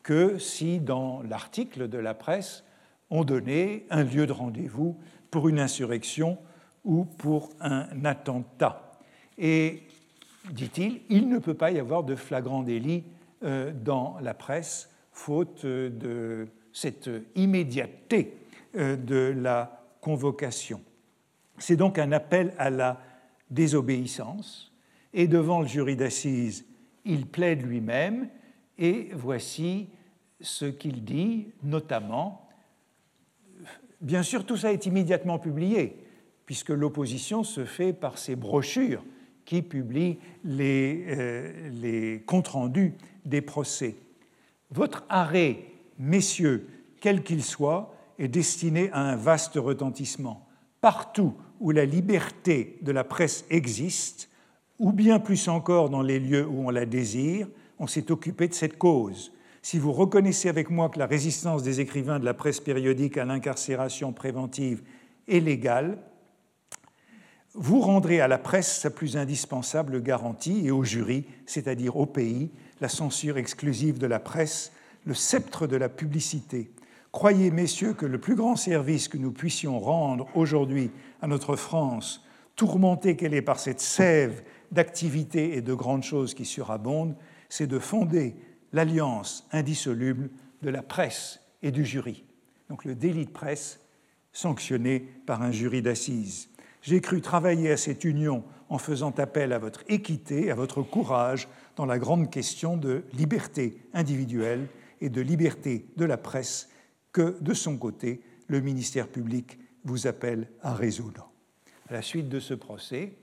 que 0.03 0.37
si, 0.37 0.79
dans 0.79 1.21
l'article 1.21 1.87
de 1.87 1.97
la 1.97 2.13
presse, 2.13 2.63
on 3.09 3.23
donnait 3.23 3.85
un 3.89 4.03
lieu 4.03 4.25
de 4.25 4.31
rendez-vous 4.31 4.97
pour 5.29 5.49
une 5.49 5.59
insurrection 5.59 6.37
ou 6.83 7.03
pour 7.05 7.49
un 7.59 8.05
attentat. 8.05 8.99
Et, 9.37 9.83
dit-il, 10.49 11.01
il 11.09 11.29
ne 11.29 11.39
peut 11.39 11.53
pas 11.53 11.71
y 11.71 11.79
avoir 11.79 12.03
de 12.03 12.15
flagrant 12.15 12.63
délit 12.63 13.03
euh, 13.43 13.71
dans 13.73 14.17
la 14.21 14.33
presse, 14.33 14.89
faute 15.11 15.65
de 15.65 16.47
cette 16.73 17.09
immédiateté 17.35 18.37
euh, 18.75 18.95
de 18.95 19.33
la 19.37 19.83
convocation. 20.01 20.81
C'est 21.57 21.75
donc 21.75 21.99
un 21.99 22.11
appel 22.11 22.53
à 22.57 22.69
la 22.69 23.01
désobéissance, 23.49 24.73
et 25.13 25.27
devant 25.27 25.61
le 25.61 25.67
jury 25.67 25.95
d'assises, 25.95 26.65
il 27.05 27.27
plaide 27.27 27.63
lui-même, 27.63 28.29
et 28.77 29.09
voici 29.13 29.89
ce 30.39 30.65
qu'il 30.65 31.03
dit, 31.03 31.47
notamment. 31.63 32.47
Bien 33.99 34.23
sûr, 34.23 34.45
tout 34.45 34.57
ça 34.57 34.71
est 34.71 34.85
immédiatement 34.85 35.37
publié, 35.37 35.97
puisque 36.45 36.69
l'opposition 36.69 37.43
se 37.43 37.65
fait 37.65 37.93
par 37.93 38.17
ces 38.17 38.35
brochures 38.35 39.03
qui 39.51 39.61
publient 39.61 40.17
les, 40.45 41.03
euh, 41.09 41.69
les 41.73 42.23
comptes 42.25 42.47
rendus 42.47 42.93
des 43.25 43.41
procès. 43.41 43.97
Votre 44.69 45.03
arrêt, 45.09 45.57
messieurs, 45.99 46.69
quel 47.01 47.21
qu'il 47.21 47.43
soit, 47.43 47.93
est 48.17 48.29
destiné 48.29 48.89
à 48.93 49.01
un 49.01 49.17
vaste 49.17 49.55
retentissement. 49.55 50.47
Partout 50.79 51.33
où 51.59 51.71
la 51.71 51.83
liberté 51.83 52.79
de 52.81 52.93
la 52.93 53.03
presse 53.03 53.43
existe, 53.49 54.29
ou 54.79 54.93
bien 54.93 55.19
plus 55.19 55.49
encore 55.49 55.89
dans 55.89 56.01
les 56.01 56.21
lieux 56.21 56.47
où 56.47 56.65
on 56.65 56.69
la 56.69 56.85
désire, 56.85 57.49
on 57.77 57.87
s'est 57.87 58.09
occupé 58.09 58.47
de 58.47 58.53
cette 58.53 58.77
cause. 58.77 59.33
Si 59.61 59.77
vous 59.77 59.91
reconnaissez 59.91 60.47
avec 60.47 60.69
moi 60.69 60.87
que 60.87 60.97
la 60.97 61.07
résistance 61.07 61.61
des 61.61 61.81
écrivains 61.81 62.19
de 62.19 62.25
la 62.25 62.33
presse 62.33 62.61
périodique 62.61 63.17
à 63.17 63.25
l'incarcération 63.25 64.13
préventive 64.13 64.81
est 65.27 65.41
légale, 65.41 65.97
vous 67.53 67.81
rendrez 67.81 68.21
à 68.21 68.27
la 68.27 68.37
presse 68.37 68.79
sa 68.79 68.89
plus 68.89 69.17
indispensable 69.17 70.01
garantie 70.01 70.65
et 70.65 70.71
au 70.71 70.83
jury, 70.83 71.25
c'est-à-dire 71.45 71.97
au 71.97 72.05
pays, 72.05 72.49
la 72.79 72.89
censure 72.89 73.37
exclusive 73.37 73.97
de 73.97 74.07
la 74.07 74.19
presse, 74.19 74.71
le 75.05 75.13
sceptre 75.13 75.67
de 75.67 75.75
la 75.75 75.89
publicité. 75.89 76.71
Croyez, 77.11 77.51
messieurs, 77.51 77.93
que 77.93 78.05
le 78.05 78.19
plus 78.19 78.35
grand 78.35 78.55
service 78.55 79.07
que 79.09 79.17
nous 79.17 79.31
puissions 79.31 79.79
rendre 79.79 80.27
aujourd'hui 80.33 80.91
à 81.21 81.27
notre 81.27 81.57
France, 81.57 82.23
tourmentée 82.55 83.17
qu'elle 83.17 83.33
est 83.33 83.41
par 83.41 83.59
cette 83.59 83.81
sève 83.81 84.43
d'activités 84.71 85.57
et 85.57 85.61
de 85.61 85.73
grandes 85.73 86.03
choses 86.03 86.33
qui 86.33 86.45
surabondent, 86.45 87.15
c'est 87.49 87.67
de 87.67 87.79
fonder 87.79 88.35
l'alliance 88.71 89.45
indissoluble 89.51 90.29
de 90.61 90.69
la 90.69 90.81
presse 90.81 91.41
et 91.61 91.71
du 91.71 91.85
jury. 91.85 92.23
Donc 92.69 92.85
le 92.85 92.95
délit 92.95 93.25
de 93.25 93.31
presse 93.31 93.81
sanctionné 94.31 95.01
par 95.25 95.41
un 95.41 95.51
jury 95.51 95.81
d'assises. 95.81 96.47
J'ai 96.81 96.99
cru 96.99 97.21
travailler 97.21 97.71
à 97.71 97.77
cette 97.77 98.03
union 98.03 98.43
en 98.69 98.77
faisant 98.77 99.11
appel 99.11 99.53
à 99.53 99.59
votre 99.59 99.83
équité, 99.87 100.49
à 100.49 100.55
votre 100.55 100.81
courage 100.81 101.47
dans 101.75 101.85
la 101.85 101.99
grande 101.99 102.31
question 102.31 102.77
de 102.77 103.03
liberté 103.13 103.77
individuelle 103.93 104.67
et 104.99 105.09
de 105.09 105.21
liberté 105.21 105.85
de 105.97 106.05
la 106.05 106.17
presse 106.17 106.69
que, 107.11 107.37
de 107.41 107.53
son 107.53 107.77
côté, 107.77 108.21
le 108.47 108.61
ministère 108.61 109.07
public 109.07 109.59
vous 109.83 110.07
appelle 110.07 110.47
à 110.61 110.73
résoudre. 110.73 111.29
À 111.89 111.93
la 111.93 112.01
suite 112.01 112.29
de 112.29 112.39
ce 112.39 112.53
procès, 112.53 113.13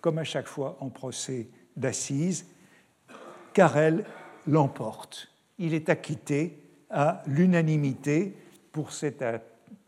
comme 0.00 0.18
à 0.18 0.24
chaque 0.24 0.46
fois 0.46 0.76
en 0.80 0.90
procès 0.90 1.48
d'assises, 1.76 2.46
Carrel 3.52 4.04
l'emporte. 4.46 5.32
Il 5.58 5.74
est 5.74 5.88
acquitté 5.88 6.62
à 6.90 7.22
l'unanimité 7.26 8.34
pour 8.70 8.92
cet 8.92 9.24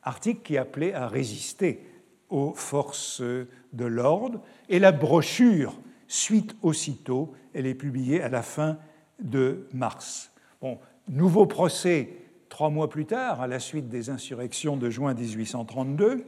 article 0.03 0.43
qui 0.43 0.59
appelait 0.59 0.95
à 0.95 1.07
résister 1.07 1.89
aux 2.31 2.55
forces 2.55 3.20
de 3.20 3.85
l'ordre. 3.85 4.41
Et 4.68 4.78
la 4.78 4.93
brochure 4.93 5.78
suite 6.09 6.57
aussitôt, 6.62 7.33
elle 7.55 7.66
est 7.66 7.74
publiée 7.74 8.22
à 8.22 8.28
la 8.28 8.43
fin 8.43 8.78
de 9.20 9.66
mars. 9.72 10.33
Bon, 10.61 10.78
nouveau 11.09 11.47
procès 11.47 12.11
trois 12.49 12.70
mois 12.70 12.91
plus 12.91 13.07
tard, 13.07 13.41
à 13.41 13.47
la 13.47 13.61
suite 13.61 13.89
des 13.89 14.11
insurrections 14.11 14.76
de 14.76 14.91
juin 14.91 15.14
1832. 15.14 16.24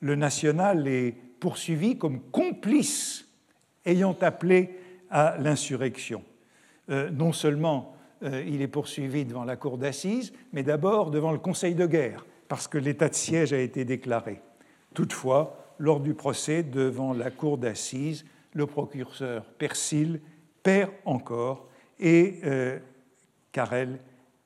Le 0.00 0.14
national 0.16 0.88
est 0.88 1.14
poursuivi 1.38 1.96
comme 1.96 2.20
complice 2.20 3.26
ayant 3.86 4.16
appelé 4.20 4.78
à 5.10 5.36
l'insurrection. 5.38 6.22
non 6.88 7.32
seulement 7.32 7.94
il 8.22 8.60
est 8.60 8.68
poursuivi 8.68 9.24
devant 9.24 9.44
la 9.44 9.56
cour 9.56 9.78
d'assises, 9.78 10.32
mais 10.52 10.62
d'abord 10.62 11.10
devant 11.10 11.32
le 11.32 11.38
conseil 11.38 11.74
de 11.74 11.86
guerre, 11.86 12.26
parce 12.48 12.68
que 12.68 12.78
l'état 12.78 13.08
de 13.08 13.14
siège 13.14 13.52
a 13.52 13.58
été 13.58 13.84
déclaré. 13.84 14.40
Toutefois, 14.94 15.74
lors 15.78 16.00
du 16.00 16.14
procès 16.14 16.62
devant 16.62 17.12
la 17.12 17.30
cour 17.30 17.58
d'assises, 17.58 18.24
le 18.54 18.66
procureur 18.66 19.44
Persil 19.44 20.20
perd 20.62 20.90
encore 21.04 21.68
et 21.98 22.40
euh, 22.44 22.78
Carrel 23.52 23.98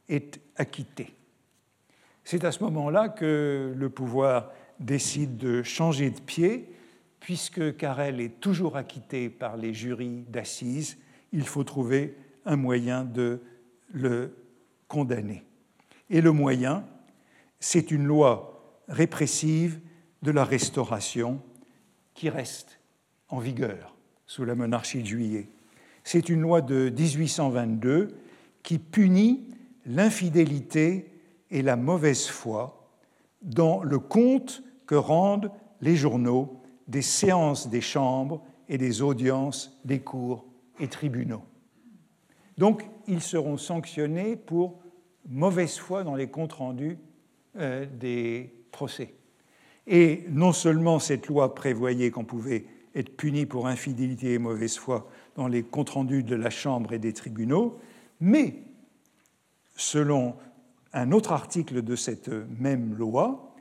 est 0.09 0.41
acquitté. 0.57 1.15
C'est 2.23 2.45
à 2.45 2.53
ce 2.53 2.63
moment-là 2.65 3.09
que 3.09 3.75
le 3.77 3.91
pouvoir 3.91 4.51
décide 4.81 5.37
de 5.37 5.63
changer 5.63 6.11
de 6.11 6.21
pied, 6.21 6.73
puisque 7.21 7.77
Carrel 7.77 8.21
est 8.21 8.41
toujours 8.41 8.77
acquitté 8.77 9.29
par 9.29 9.57
les 9.57 9.73
jurys 9.73 10.25
d'assises, 10.29 10.99
il 11.33 11.47
faut 11.47 11.65
trouver 11.65 12.17
un 12.45 12.57
moyen 12.57 13.05
de 13.05 13.41
le 13.93 14.37
condamner. 14.89 15.45
Et 16.11 16.21
le 16.21 16.33
moyen, 16.33 16.85
c'est 17.61 17.91
une 17.91 18.07
loi 18.07 18.83
répressive 18.89 19.81
de 20.25 20.31
la 20.31 20.45
Restauration 20.45 21.41
qui 22.15 22.31
reste 22.31 22.81
en 23.29 23.39
vigueur 23.39 23.95
sous 24.27 24.47
la 24.47 24.55
monarchie 24.55 25.03
de 25.03 25.07
Juillet. 25.07 25.49
C'est 26.03 26.31
une 26.31 26.41
loi 26.41 26.63
de 26.63 26.89
1822 26.89 28.17
qui 28.63 28.79
punit 28.79 29.51
l'infidélité 29.85 31.13
et 31.51 31.61
la 31.61 31.77
mauvaise 31.77 32.27
foi 32.27 32.91
dans 33.43 33.83
le 33.83 33.99
compte 33.99 34.63
que 34.87 34.95
rendent 34.95 35.53
les 35.83 35.95
journaux 35.95 36.63
des 36.89 37.03
séances 37.03 37.69
des 37.69 37.83
chambres 37.83 38.43
et 38.71 38.79
des 38.79 39.03
audiences 39.03 39.79
des 39.85 40.01
cours 40.01 40.47
et 40.81 40.89
tribunaux. 40.89 41.45
Donc, 42.57 42.89
ils 43.07 43.21
seront 43.21 43.59
sanctionnés 43.59 44.37
pour 44.37 44.81
mauvaise 45.29 45.77
foi 45.77 46.03
dans 46.03 46.15
les 46.15 46.29
comptes 46.29 46.55
rendus 46.55 46.99
euh, 47.57 47.85
des 47.85 48.55
procès. 48.71 49.15
Et 49.87 50.25
non 50.31 50.53
seulement 50.53 50.99
cette 50.99 51.27
loi 51.27 51.55
prévoyait 51.55 52.11
qu'on 52.11 52.25
pouvait 52.25 52.65
être 52.95 53.17
puni 53.17 53.45
pour 53.47 53.67
infidélité 53.67 54.35
et 54.35 54.39
mauvaise 54.39 54.77
foi 54.77 55.09
dans 55.37 55.49
les 55.49 55.63
comptes 55.63 55.91
rendus 55.91 56.23
de 56.23 56.37
la 56.37 56.51
Chambre 56.51 56.93
et 56.93 56.99
des 56.99 57.13
tribunaux, 57.13 57.79
mais 58.21 58.63
selon 59.77 60.37
un 60.93 61.11
autre 61.11 61.33
article 61.33 61.83
de 61.83 61.97
cette 61.97 62.31
même 62.61 62.95
loi, 62.95 63.55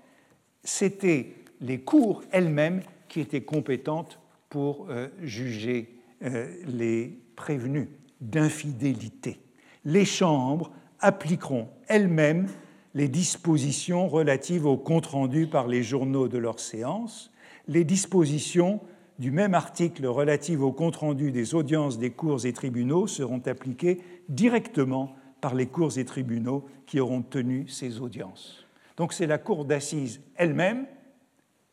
c'était 0.64 1.34
les 1.62 1.82
cours 1.82 2.24
elles-mêmes 2.32 2.82
qui 3.10 3.20
étaient 3.20 3.42
compétentes 3.42 4.20
pour 4.50 4.88
euh, 4.90 5.08
juger 5.22 6.00
euh, 6.22 6.56
les 6.68 7.20
prévenus 7.36 7.88
d'infidélité. 8.22 9.40
Les 9.84 10.06
chambres 10.06 10.72
appliqueront 11.00 11.70
elles-mêmes 11.88 12.48
les 12.94 13.08
dispositions 13.08 14.08
relatives 14.08 14.66
aux 14.66 14.78
comptes 14.78 15.08
rendus 15.08 15.48
par 15.48 15.68
les 15.68 15.84
journaux 15.84 16.28
de 16.28 16.38
leurs 16.38 16.60
séances, 16.60 17.32
les 17.68 17.84
dispositions 17.84 18.82
du 19.20 19.32
même 19.32 19.54
article 19.54 20.06
relatives 20.06 20.64
aux 20.64 20.72
comptes 20.72 20.98
rendus 20.98 21.32
des 21.32 21.56
audiences 21.56 21.98
des 21.98 22.12
cours 22.12 22.46
et 22.46 22.54
tribunaux 22.54 23.08
seront 23.08 23.42
appliquées 23.46 24.02
directement 24.30 25.16
par 25.42 25.56
les 25.56 25.68
cours 25.68 25.98
et 25.98 26.06
tribunaux 26.06 26.66
qui 26.86 27.00
auront 27.00 27.22
tenu 27.22 27.68
ces 27.68 28.00
audiences. 28.00 28.66
Donc 28.98 29.14
c'est 29.14 29.28
la 29.28 29.38
cour 29.38 29.66
d'assises 29.66 30.22
elle-même, 30.36 30.86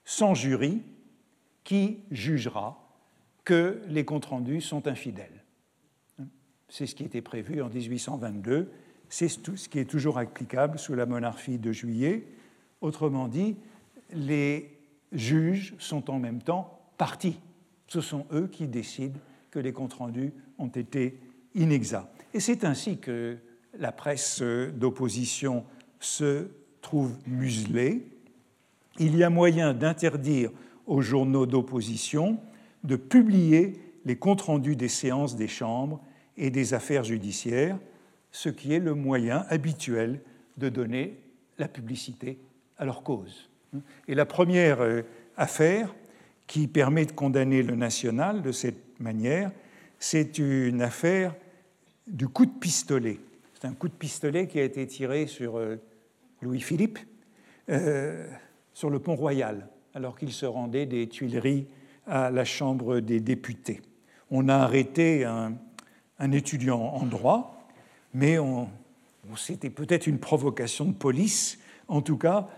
sans 0.05 0.35
jury, 0.35 0.83
qui 1.65 1.99
jugera 2.11 2.79
que 3.45 3.81
les 3.89 4.05
comptes 4.05 4.27
rendus 4.27 4.61
sont 4.61 4.87
infidèles. 4.87 5.45
C'est 6.69 6.87
ce 6.87 6.95
qui 6.95 7.05
était 7.05 7.23
prévu 7.23 7.63
en 7.63 7.69
1822 7.69 8.71
c'est 9.11 9.29
ce 9.29 9.69
qui 9.69 9.79
est 9.81 9.85
toujours 9.85 10.19
applicable 10.19 10.79
sous 10.79 10.95
la 10.95 11.05
monarchie 11.05 11.59
de 11.59 11.73
juillet. 11.73 12.25
Autrement 12.81 13.27
dit, 13.29 13.57
les 14.13 14.79
juges 15.13 15.75
sont 15.79 16.11
en 16.11 16.19
même 16.19 16.41
temps 16.41 16.81
partis. 16.97 17.39
Ce 17.89 18.01
sont 18.01 18.25
eux 18.33 18.47
qui 18.47 18.69
décident 18.69 19.19
que 19.51 19.59
les 19.59 19.73
comptes 19.73 19.95
rendus 19.95 20.33
ont 20.59 20.69
été 20.69 21.19
inexacts. 21.57 22.25
Et 22.33 22.41
c'est 22.41 22.65
ainsi 22.65 22.99
que 22.99 23.37
la 23.77 23.91
presse 23.91 24.43
d'opposition 24.43 25.65
se 25.99 26.47
trouve 26.81 27.13
muselée. 27.27 28.07
Il 29.01 29.17
y 29.17 29.25
a 29.25 29.31
moyen 29.31 29.75
d'interdire 29.75 30.53
aux 30.87 31.01
journaux 31.01 31.47
d'opposition 31.47 32.39
de 32.85 32.95
publier 32.95 33.75
les 34.05 34.17
comptes 34.17 34.43
rendus 34.43 34.77
des 34.77 34.89
séances 34.89 35.35
des 35.35 35.49
chambres 35.49 36.01
et 36.37 36.51
des 36.51 36.75
affaires 36.75 37.05
judiciaires 37.05 37.79
ce 38.33 38.49
qui 38.49 38.73
est 38.75 38.79
le 38.79 38.95
moyen 38.95 39.45
habituel 39.49 40.21
de 40.57 40.69
donner 40.69 41.19
la 41.59 41.69
publicité 41.69 42.39
à 42.79 42.85
leur 42.85 43.03
cause. 43.03 43.49
Et 44.09 44.15
la 44.15 44.27
première 44.27 44.81
euh, 44.81 45.03
affaire 45.37 45.95
qui 46.47 46.67
permet 46.67 47.07
de 47.07 47.13
condamner 47.13 47.63
le 47.63 47.77
national 47.77 48.43
de 48.43 48.53
cette 48.53 48.99
manière, 49.01 49.53
c'est 49.99 50.39
une 50.39 50.83
affaire 50.83 51.35
du 52.07 52.29
coup 52.29 52.47
de 52.47 52.51
pistolet. 52.51 53.21
C'est 53.55 53.69
un 53.69 53.75
coup 53.75 53.89
de 53.89 53.95
pistolet 53.95 54.47
qui 54.49 54.59
a 54.59 54.65
été 54.65 54.87
tiré 54.87 55.27
sur 55.27 55.59
euh, 55.59 55.77
Louis-Philippe 56.41 56.99
euh, 57.69 58.29
sur 58.73 58.91
le 58.91 58.99
pont 58.99 59.15
Royal, 59.15 59.69
alors 59.95 60.19
qu'il 60.19 60.33
se 60.33 60.47
rendait 60.47 60.87
des 60.87 61.09
Tuileries 61.09 61.67
à 62.07 62.31
la 62.31 62.45
Chambre 62.45 63.01
des 63.01 63.21
députés. 63.21 63.83
On 64.31 64.49
a 64.49 64.57
arrêté 64.57 65.25
un, 65.25 65.55
un 66.19 66.33
étudiant 66.33 66.81
en 66.81 67.05
droit 67.05 67.60
mais 68.13 68.37
c'était 69.37 69.71
peut-être 69.71 70.07
une 70.07 70.19
provocation 70.19 70.85
de 70.85 70.93
police. 70.93 71.59
En 71.89 72.03
tout 72.03 72.17
cas, 72.17 72.49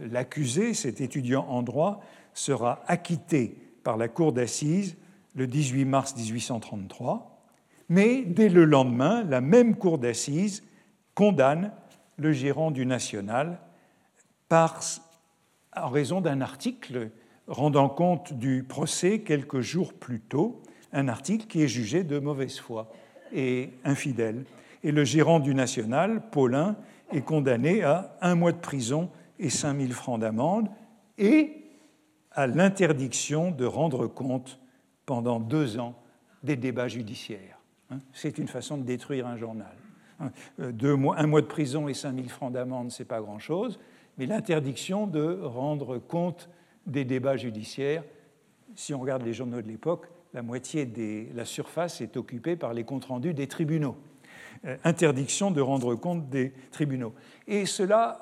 l'accusé, 0.00 0.74
cet 0.74 1.00
étudiant 1.00 1.46
en 1.48 1.62
droit, 1.62 2.02
sera 2.34 2.82
acquitté 2.86 3.56
par 3.82 3.96
la 3.96 4.08
cour 4.08 4.32
d'assises 4.32 4.96
le 5.34 5.46
18 5.46 5.84
mars 5.84 6.16
1833, 6.16 7.44
mais 7.88 8.22
dès 8.22 8.48
le 8.48 8.64
lendemain, 8.64 9.24
la 9.24 9.40
même 9.40 9.76
cour 9.76 9.98
d'assises 9.98 10.64
condamne 11.14 11.72
le 12.16 12.32
gérant 12.32 12.70
du 12.70 12.86
National 12.86 13.60
par, 14.48 14.80
en 15.76 15.88
raison 15.88 16.20
d'un 16.20 16.40
article 16.40 17.10
rendant 17.46 17.88
compte 17.88 18.34
du 18.34 18.62
procès 18.62 19.20
quelques 19.20 19.60
jours 19.60 19.94
plus 19.94 20.20
tôt, 20.20 20.62
un 20.92 21.08
article 21.08 21.46
qui 21.46 21.62
est 21.62 21.68
jugé 21.68 22.04
de 22.04 22.18
mauvaise 22.18 22.58
foi 22.58 22.90
et 23.32 23.70
infidèle. 23.84 24.44
Et 24.84 24.92
le 24.92 25.04
gérant 25.04 25.40
du 25.40 25.54
National, 25.54 26.22
Paulin, 26.30 26.76
est 27.12 27.22
condamné 27.22 27.82
à 27.82 28.16
un 28.20 28.34
mois 28.34 28.52
de 28.52 28.58
prison 28.58 29.10
et 29.38 29.50
5000 29.50 29.92
francs 29.92 30.20
d'amende 30.20 30.68
et 31.16 31.56
à 32.32 32.46
l'interdiction 32.46 33.50
de 33.50 33.64
rendre 33.64 34.06
compte 34.06 34.60
pendant 35.06 35.40
deux 35.40 35.78
ans 35.78 35.94
des 36.42 36.56
débats 36.56 36.88
judiciaires. 36.88 37.58
Hein, 37.90 37.98
c'est 38.12 38.38
une 38.38 38.48
façon 38.48 38.76
de 38.76 38.82
détruire 38.82 39.26
un 39.26 39.36
journal. 39.36 39.74
Hein, 40.20 40.30
mois, 40.96 41.18
un 41.18 41.26
mois 41.26 41.40
de 41.40 41.46
prison 41.46 41.88
et 41.88 41.94
5000 41.94 42.28
francs 42.28 42.52
d'amende, 42.52 42.90
ce 42.90 43.02
n'est 43.02 43.06
pas 43.06 43.20
grand-chose, 43.20 43.78
mais 44.18 44.26
l'interdiction 44.26 45.06
de 45.06 45.40
rendre 45.42 45.98
compte 45.98 46.48
des 46.86 47.04
débats 47.04 47.36
judiciaires, 47.36 48.04
si 48.74 48.94
on 48.94 49.00
regarde 49.00 49.22
les 49.22 49.32
journaux 49.32 49.62
de 49.62 49.68
l'époque, 49.68 50.08
la 50.34 50.42
moitié 50.42 50.86
de 50.86 51.34
la 51.34 51.44
surface 51.44 52.00
est 52.00 52.16
occupée 52.16 52.56
par 52.56 52.74
les 52.74 52.84
comptes 52.84 53.06
rendus 53.06 53.34
des 53.34 53.46
tribunaux. 53.46 53.96
Euh, 54.64 54.76
interdiction 54.84 55.50
de 55.50 55.60
rendre 55.60 55.94
compte 55.94 56.28
des 56.28 56.52
tribunaux. 56.70 57.14
Et 57.46 57.66
cela 57.66 58.20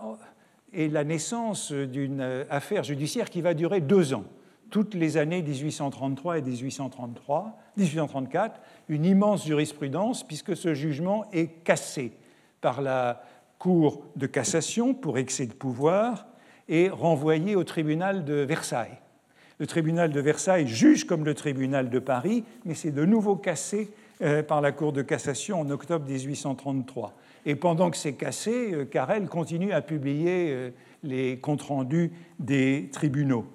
est 0.72 0.88
la 0.88 1.04
naissance 1.04 1.72
d'une 1.72 2.44
affaire 2.50 2.84
judiciaire 2.84 3.30
qui 3.30 3.40
va 3.40 3.54
durer 3.54 3.80
deux 3.80 4.14
ans. 4.14 4.24
Toutes 4.70 4.94
les 4.94 5.16
années 5.16 5.42
1833 5.42 6.38
et 6.38 6.42
1833, 6.42 7.56
1834, 7.76 8.60
une 8.88 9.04
immense 9.04 9.46
jurisprudence, 9.46 10.26
puisque 10.26 10.56
ce 10.56 10.74
jugement 10.74 11.24
est 11.32 11.62
cassé 11.64 12.12
par 12.60 12.82
la 12.82 13.22
Cour 13.58 14.04
de 14.16 14.26
cassation 14.26 14.92
pour 14.92 15.16
excès 15.16 15.46
de 15.46 15.54
pouvoir 15.54 16.26
et 16.68 16.90
renvoyé 16.90 17.56
au 17.56 17.64
tribunal 17.64 18.24
de 18.24 18.34
Versailles. 18.34 18.98
Le 19.58 19.66
tribunal 19.66 20.12
de 20.12 20.20
Versailles 20.20 20.66
juge 20.66 21.04
comme 21.04 21.24
le 21.24 21.32
tribunal 21.32 21.88
de 21.88 21.98
Paris, 21.98 22.44
mais 22.64 22.74
c'est 22.74 22.90
de 22.90 23.04
nouveau 23.06 23.36
cassé 23.36 23.90
euh, 24.20 24.42
par 24.42 24.60
la 24.60 24.72
Cour 24.72 24.92
de 24.92 25.00
cassation 25.00 25.60
en 25.60 25.70
octobre 25.70 26.06
1833. 26.06 27.14
Et 27.46 27.54
pendant 27.54 27.90
que 27.90 27.96
c'est 27.96 28.14
cassé, 28.14 28.74
euh, 28.74 28.84
Carrel 28.84 29.28
continue 29.28 29.72
à 29.72 29.80
publier 29.80 30.50
euh, 30.50 30.70
les 31.02 31.38
comptes 31.38 31.62
rendus 31.62 32.12
des 32.38 32.90
tribunaux. 32.92 33.46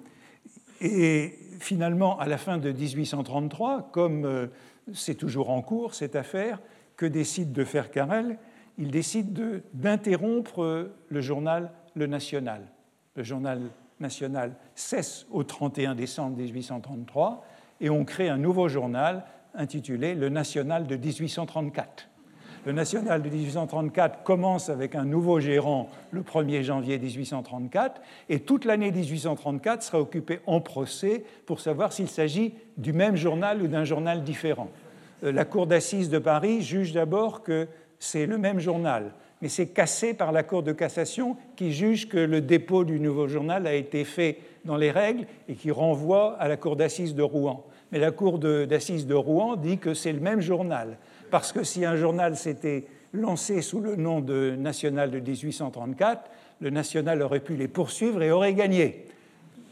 Et 0.80 1.38
finalement, 1.60 2.18
à 2.18 2.26
la 2.26 2.38
fin 2.38 2.58
de 2.58 2.72
1833, 2.72 3.90
comme 3.92 4.48
c'est 4.92 5.14
toujours 5.14 5.50
en 5.50 5.62
cours 5.62 5.94
cette 5.94 6.16
affaire, 6.16 6.60
que 6.96 7.06
décide 7.06 7.52
de 7.52 7.62
faire 7.62 7.92
Carrel? 7.92 8.38
Il 8.78 8.90
décide 8.90 9.62
d'interrompre 9.74 10.90
le 11.08 11.20
journal 11.20 11.70
Le 11.94 12.06
National. 12.06 12.66
Le 13.14 13.22
journal 13.22 13.60
national 14.02 14.54
cesse 14.74 15.26
au 15.30 15.44
31 15.44 15.94
décembre 15.94 16.36
1833 16.36 17.44
et 17.80 17.88
on 17.88 18.04
crée 18.04 18.28
un 18.28 18.36
nouveau 18.36 18.68
journal 18.68 19.24
intitulé 19.54 20.14
Le 20.14 20.28
National 20.28 20.86
de 20.86 20.96
1834. 20.96 22.08
Le 22.64 22.72
National 22.72 23.22
de 23.22 23.28
1834 23.28 24.22
commence 24.22 24.68
avec 24.68 24.94
un 24.94 25.04
nouveau 25.04 25.40
gérant 25.40 25.88
le 26.12 26.22
1er 26.22 26.62
janvier 26.62 26.96
1834 26.96 28.00
et 28.28 28.40
toute 28.40 28.64
l'année 28.64 28.92
1834 28.92 29.82
sera 29.82 30.00
occupée 30.00 30.40
en 30.46 30.60
procès 30.60 31.24
pour 31.46 31.60
savoir 31.60 31.92
s'il 31.92 32.08
s'agit 32.08 32.54
du 32.76 32.92
même 32.92 33.16
journal 33.16 33.62
ou 33.62 33.66
d'un 33.66 33.84
journal 33.84 34.22
différent. 34.22 34.68
Euh, 35.24 35.32
la 35.32 35.44
Cour 35.44 35.66
d'assises 35.66 36.08
de 36.08 36.18
Paris 36.18 36.62
juge 36.62 36.92
d'abord 36.92 37.42
que 37.42 37.66
c'est 37.98 38.26
le 38.26 38.38
même 38.38 38.60
journal, 38.60 39.12
mais 39.42 39.48
c'est 39.48 39.66
cassé 39.66 40.14
par 40.14 40.30
la 40.30 40.44
Cour 40.44 40.62
de 40.62 40.72
cassation 40.72 41.36
qui 41.56 41.72
juge 41.72 42.08
que 42.08 42.16
le 42.16 42.40
dépôt 42.40 42.84
du 42.84 43.00
nouveau 43.00 43.26
journal 43.26 43.66
a 43.66 43.74
été 43.74 44.04
fait 44.04 44.38
dans 44.64 44.76
les 44.76 44.92
règles 44.92 45.26
et 45.48 45.54
qui 45.54 45.72
renvoie 45.72 46.36
à 46.38 46.46
la 46.46 46.56
Cour 46.56 46.76
d'assises 46.76 47.16
de 47.16 47.22
Rouen. 47.22 47.66
Mais 47.90 47.98
la 47.98 48.12
Cour 48.12 48.38
d'assises 48.38 49.06
de 49.06 49.14
Rouen 49.14 49.56
dit 49.56 49.78
que 49.78 49.94
c'est 49.94 50.12
le 50.12 50.20
même 50.20 50.40
journal, 50.40 50.96
parce 51.30 51.52
que 51.52 51.64
si 51.64 51.84
un 51.84 51.96
journal 51.96 52.36
s'était 52.36 52.84
lancé 53.12 53.62
sous 53.62 53.80
le 53.80 53.96
nom 53.96 54.20
de 54.20 54.54
National 54.56 55.10
de 55.10 55.18
1834, 55.18 56.30
le 56.60 56.70
National 56.70 57.20
aurait 57.20 57.40
pu 57.40 57.56
les 57.56 57.68
poursuivre 57.68 58.22
et 58.22 58.30
aurait 58.30 58.54
gagné. 58.54 59.06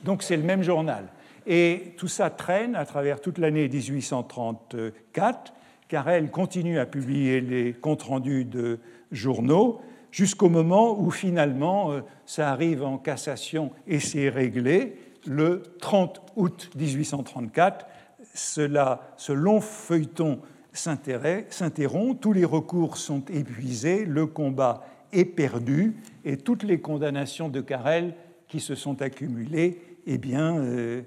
Donc 0.03 0.25
c'est 0.25 0.37
le 0.37 0.43
même 0.43 0.65
journal. 0.65 1.05
Et 1.47 1.95
tout 1.97 2.09
ça 2.09 2.29
traîne 2.29 2.75
à 2.75 2.85
travers 2.85 3.21
toute 3.21 3.39
l'année 3.39 3.69
1834. 3.69 5.55
Carrel 5.89 6.31
continue 6.31 6.79
à 6.79 6.87
publier 6.87 7.41
les 7.41 7.73
comptes 7.73 8.03
rendus 8.03 8.45
de 8.45 8.79
journaux 9.11 9.81
jusqu'au 10.11 10.49
moment 10.49 10.99
où 10.99 11.11
finalement 11.11 11.93
euh, 11.93 12.01
ça 12.27 12.51
arrive 12.51 12.83
en 12.83 12.99
cassation 12.99 13.73
et 13.87 14.01
c'est 14.01 14.29
réglé. 14.29 14.97
Le 15.27 15.63
30 15.81 16.23
août 16.37 16.71
1834, 16.77 17.87
cela, 18.35 19.13
ce 19.17 19.33
long 19.33 19.61
feuilleton 19.61 20.41
s'interrompt, 20.73 22.21
tous 22.21 22.33
les 22.33 22.45
recours 22.45 22.97
sont 22.97 23.25
épuisés, 23.27 24.05
le 24.05 24.27
combat 24.27 24.85
est 25.13 25.25
perdu 25.25 25.97
et 26.25 26.37
toutes 26.37 26.63
les 26.63 26.81
condamnations 26.81 27.49
de 27.49 27.61
Carrel 27.61 28.15
qui 28.49 28.61
se 28.61 28.75
sont 28.75 29.03
accumulées, 29.03 29.81
eh 30.07 30.19
bien, 30.19 30.57
euh, 30.59 31.03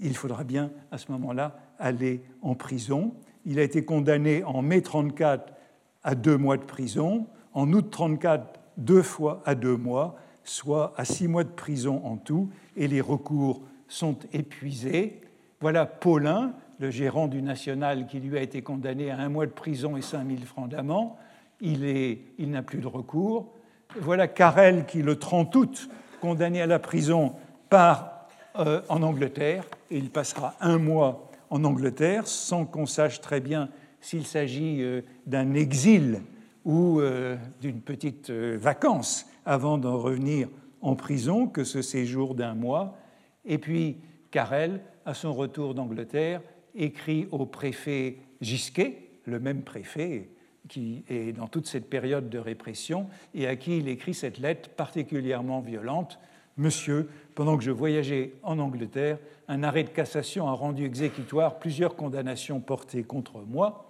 il 0.00 0.16
faudra 0.16 0.44
bien 0.44 0.70
à 0.90 0.98
ce 0.98 1.10
moment-là 1.12 1.58
aller 1.78 2.22
en 2.42 2.54
prison. 2.54 3.14
Il 3.44 3.58
a 3.58 3.62
été 3.62 3.84
condamné 3.84 4.44
en 4.44 4.62
mai 4.62 4.82
34 4.82 5.52
à 6.02 6.14
deux 6.14 6.36
mois 6.36 6.56
de 6.56 6.64
prison, 6.64 7.26
en 7.54 7.72
août 7.72 7.88
34 7.90 8.60
deux 8.76 9.02
fois 9.02 9.42
à 9.44 9.54
deux 9.54 9.76
mois, 9.76 10.16
soit 10.44 10.92
à 10.96 11.04
six 11.04 11.28
mois 11.28 11.44
de 11.44 11.50
prison 11.50 12.00
en 12.04 12.16
tout, 12.16 12.48
et 12.76 12.88
les 12.88 13.00
recours 13.00 13.62
sont 13.88 14.16
épuisés. 14.32 15.20
Voilà 15.60 15.84
Paulin, 15.86 16.52
le 16.78 16.90
gérant 16.90 17.28
du 17.28 17.42
National, 17.42 18.06
qui 18.06 18.20
lui 18.20 18.38
a 18.38 18.42
été 18.42 18.62
condamné 18.62 19.10
à 19.10 19.18
un 19.18 19.28
mois 19.28 19.46
de 19.46 19.50
prison 19.50 19.96
et 19.96 20.02
5000 20.02 20.46
francs 20.46 20.68
d'amende. 20.68 21.10
Il, 21.60 21.80
n'a 22.38 22.62
plus 22.62 22.78
de 22.78 22.86
recours. 22.86 23.52
Voilà 24.00 24.28
Carrel 24.28 24.86
qui, 24.86 25.02
le 25.02 25.18
30 25.18 25.54
août, 25.56 25.90
condamné 26.20 26.62
à 26.62 26.66
la 26.66 26.78
prison, 26.78 27.34
part 27.68 28.28
euh, 28.58 28.80
en 28.88 29.02
Angleterre, 29.02 29.64
et 29.90 29.98
il 29.98 30.10
passera 30.10 30.54
un 30.60 30.78
mois 30.78 31.28
en 31.50 31.64
Angleterre 31.64 32.26
sans 32.26 32.64
qu'on 32.64 32.86
sache 32.86 33.20
très 33.20 33.40
bien 33.40 33.68
s'il 34.00 34.26
s'agit 34.26 34.80
euh, 34.80 35.02
d'un 35.26 35.52
exil 35.54 36.22
ou 36.70 37.00
euh, 37.00 37.36
d'une 37.60 37.80
petite 37.80 38.30
euh, 38.30 38.56
vacance 38.56 39.26
avant 39.44 39.76
d'en 39.76 39.98
revenir 39.98 40.48
en 40.82 40.94
prison 40.94 41.48
que 41.48 41.64
ce 41.64 41.82
séjour 41.82 42.36
d'un 42.36 42.54
mois. 42.54 42.96
Et 43.44 43.58
puis 43.58 43.96
Carrel, 44.30 44.80
à 45.04 45.12
son 45.14 45.34
retour 45.34 45.74
d'Angleterre, 45.74 46.40
écrit 46.76 47.26
au 47.32 47.44
préfet 47.44 48.18
Gisquet, 48.40 49.08
le 49.24 49.40
même 49.40 49.62
préfet 49.62 50.28
qui 50.68 51.02
est 51.08 51.32
dans 51.32 51.48
toute 51.48 51.66
cette 51.66 51.90
période 51.90 52.30
de 52.30 52.38
répression, 52.38 53.08
et 53.34 53.48
à 53.48 53.56
qui 53.56 53.78
il 53.78 53.88
écrit 53.88 54.14
cette 54.14 54.38
lettre 54.38 54.70
particulièrement 54.70 55.60
violente. 55.60 56.20
Monsieur, 56.56 57.08
pendant 57.34 57.58
que 57.58 57.64
je 57.64 57.72
voyageais 57.72 58.34
en 58.44 58.60
Angleterre, 58.60 59.18
un 59.48 59.64
arrêt 59.64 59.82
de 59.82 59.88
cassation 59.88 60.46
a 60.46 60.52
rendu 60.52 60.84
exécutoire 60.84 61.58
plusieurs 61.58 61.96
condamnations 61.96 62.60
portées 62.60 63.02
contre 63.02 63.40
moi 63.40 63.89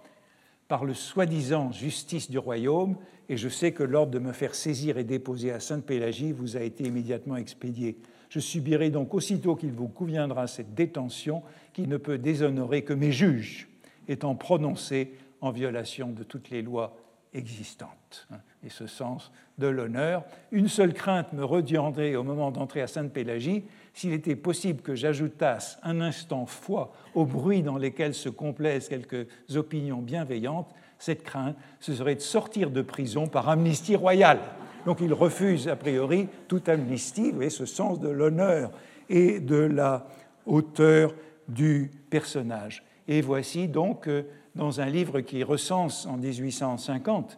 par 0.71 0.85
le 0.85 0.93
soi-disant 0.93 1.73
justice 1.73 2.31
du 2.31 2.37
royaume, 2.37 2.95
et 3.27 3.35
je 3.35 3.49
sais 3.49 3.73
que 3.73 3.83
l'ordre 3.83 4.13
de 4.13 4.19
me 4.19 4.31
faire 4.31 4.55
saisir 4.55 4.97
et 4.97 5.03
déposer 5.03 5.51
à 5.51 5.59
Sainte-Pélagie 5.59 6.31
vous 6.31 6.55
a 6.55 6.61
été 6.61 6.85
immédiatement 6.85 7.35
expédié. 7.35 7.97
Je 8.29 8.39
subirai 8.39 8.89
donc 8.89 9.13
aussitôt 9.13 9.57
qu'il 9.57 9.73
vous 9.73 9.89
conviendra 9.89 10.47
cette 10.47 10.73
détention 10.73 11.43
qui 11.73 11.89
ne 11.89 11.97
peut 11.97 12.17
déshonorer 12.17 12.83
que 12.85 12.93
mes 12.93 13.11
juges, 13.11 13.67
étant 14.07 14.33
prononcés 14.35 15.11
en 15.41 15.51
violation 15.51 16.11
de 16.11 16.23
toutes 16.23 16.49
les 16.51 16.61
lois 16.61 16.95
existantes. 17.33 18.27
Et 18.63 18.69
ce 18.69 18.87
sens 18.87 19.31
de 19.57 19.67
l'honneur. 19.67 20.23
Une 20.51 20.67
seule 20.67 20.93
crainte 20.93 21.33
me 21.33 21.43
retiendrait 21.43 22.15
au 22.15 22.23
moment 22.23 22.51
d'entrer 22.51 22.81
à 22.81 22.87
Sainte-Pélagie, 22.87 23.63
s'il 23.93 24.13
était 24.13 24.35
possible 24.35 24.81
que 24.81 24.95
j'ajoutasse 24.95 25.79
un 25.83 26.01
instant 26.01 26.45
foi 26.45 26.93
au 27.15 27.25
bruit 27.25 27.63
dans 27.63 27.77
lesquels 27.77 28.13
se 28.13 28.29
complaisent 28.29 28.89
quelques 28.89 29.27
opinions 29.55 30.01
bienveillantes, 30.01 30.73
cette 30.97 31.23
crainte, 31.23 31.55
ce 31.79 31.93
serait 31.93 32.15
de 32.15 32.21
sortir 32.21 32.69
de 32.69 32.81
prison 32.81 33.27
par 33.27 33.49
amnistie 33.49 33.95
royale. 33.95 34.39
Donc 34.85 34.99
il 35.01 35.13
refuse 35.13 35.67
a 35.67 35.75
priori 35.75 36.27
toute 36.47 36.69
amnistie, 36.69 37.29
vous 37.29 37.35
voyez 37.35 37.49
ce 37.49 37.65
sens 37.65 37.99
de 37.99 38.09
l'honneur 38.09 38.71
et 39.09 39.39
de 39.39 39.55
la 39.55 40.07
hauteur 40.45 41.13
du 41.47 41.91
personnage. 42.09 42.83
Et 43.07 43.21
voici 43.21 43.67
donc 43.67 44.07
euh, 44.07 44.23
dans 44.55 44.81
un 44.81 44.85
livre 44.87 45.21
qui 45.21 45.43
recense 45.43 46.05
en 46.05 46.17
1850 46.17 47.37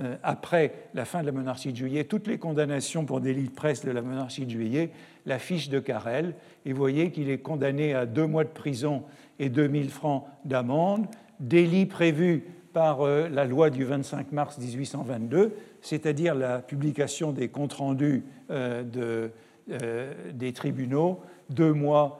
euh, 0.00 0.16
après 0.22 0.72
la 0.94 1.04
fin 1.04 1.20
de 1.20 1.26
la 1.26 1.32
monarchie 1.32 1.72
de 1.72 1.76
juillet, 1.76 2.04
toutes 2.04 2.26
les 2.26 2.38
condamnations 2.38 3.04
pour 3.04 3.20
délit 3.20 3.48
de 3.48 3.54
presse 3.54 3.84
de 3.84 3.90
la 3.90 4.00
monarchie 4.00 4.46
de 4.46 4.50
juillet, 4.50 4.90
la 5.26 5.38
fiche 5.38 5.68
de 5.68 5.80
Carrel, 5.80 6.34
et 6.64 6.72
vous 6.72 6.78
voyez 6.78 7.10
qu'il 7.10 7.28
est 7.28 7.38
condamné 7.38 7.94
à 7.94 8.06
deux 8.06 8.26
mois 8.26 8.44
de 8.44 8.48
prison 8.48 9.02
et 9.38 9.48
2000 9.48 9.90
francs 9.90 10.24
d'amende, 10.44 11.06
délit 11.40 11.86
prévu 11.86 12.44
par 12.72 13.02
euh, 13.02 13.28
la 13.28 13.44
loi 13.44 13.68
du 13.68 13.84
25 13.84 14.32
mars 14.32 14.58
1822, 14.58 15.52
c'est-à-dire 15.82 16.34
la 16.34 16.60
publication 16.60 17.32
des 17.32 17.48
comptes 17.48 17.74
rendus 17.74 18.24
euh, 18.50 19.28
des 20.32 20.52
tribunaux, 20.52 21.20
deux 21.50 21.72
mois 21.72 22.18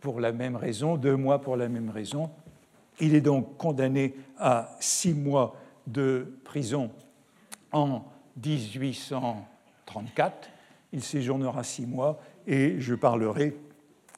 pour 0.00 0.20
la 0.20 0.30
même 0.30 0.54
raison, 0.54 0.96
deux 0.96 1.16
mois 1.16 1.40
pour 1.40 1.56
la 1.56 1.68
même 1.68 1.90
raison. 1.90 2.30
Il 3.00 3.14
est 3.14 3.20
donc 3.20 3.56
condamné 3.56 4.14
à 4.38 4.76
six 4.80 5.14
mois 5.14 5.56
de 5.86 6.38
prison 6.44 6.90
en 7.72 8.02
1834. 8.44 10.48
Il 10.92 11.02
séjournera 11.02 11.62
six 11.62 11.86
mois 11.86 12.20
et 12.46 12.80
je 12.80 12.94
parlerai 12.94 13.56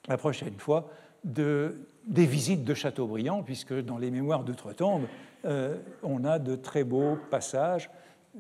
la 0.07 0.17
prochaine 0.17 0.59
fois 0.59 0.91
de, 1.25 1.81
des 2.07 2.27
visites 2.27 2.65
de 2.65 2.75
Chateaubriand, 2.75 3.43
puisque 3.43 3.75
dans 3.75 3.99
les 3.99 4.11
mémoires 4.11 4.45
d'Outre-Tombe, 4.45 5.07
euh, 5.45 5.77
on 6.03 6.25
a 6.25 6.39
de 6.39 6.57
très 6.57 6.85
beaux 6.85 7.19
passages 7.31 7.91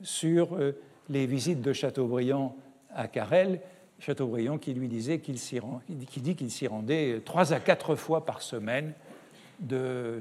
sur 0.02 0.54
euh, 0.54 0.78
les 1.08 1.26
visites 1.26 1.60
de 1.60 1.72
Chateaubriand 1.72 2.56
à 2.94 3.08
Carrel. 3.08 3.60
Chateaubriand 3.98 4.58
qui 4.58 4.74
lui 4.74 4.88
disait 4.88 5.18
qui 5.18 5.32
dit 5.32 6.36
qu'il 6.36 6.50
s'y 6.50 6.66
rendait 6.68 7.20
trois 7.24 7.52
à 7.52 7.58
quatre 7.58 7.96
fois 7.96 8.24
par 8.24 8.42
semaine 8.42 8.94
de, 9.60 10.20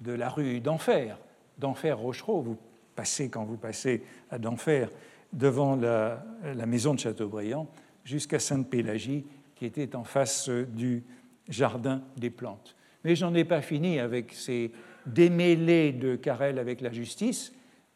de 0.00 0.12
la 0.12 0.28
rue 0.28 0.60
d'Enfer 0.60 1.18
d'Enfer 1.58 1.98
Rochereau, 1.98 2.40
vous 2.40 2.56
passez 2.94 3.28
quand 3.28 3.44
vous 3.44 3.56
passez 3.56 4.02
à 4.30 4.38
d'Enfer 4.38 4.90
devant 5.32 5.76
la, 5.76 6.22
maison 6.66 6.94
de 6.94 7.00
Chateaubriand, 7.00 7.68
jusqu'à 8.04 8.38
Sainte-Pélagie, 8.38 9.24
qui 9.56 9.66
était 9.66 9.96
en 9.96 10.04
face 10.04 10.48
du 10.48 11.02
jardin 11.48 12.02
des 12.16 12.30
plantes. 12.30 12.76
Mais 13.04 13.16
j'en 13.16 13.34
ai 13.34 13.44
pas 13.44 13.60
fini 13.60 13.98
avec 13.98 14.32
ces 14.32 14.72
démêlés 15.06 15.92
de 15.92 16.16
Carrel 16.16 16.58
avec 16.58 16.80
la 16.80 16.92
justice, 16.92 17.52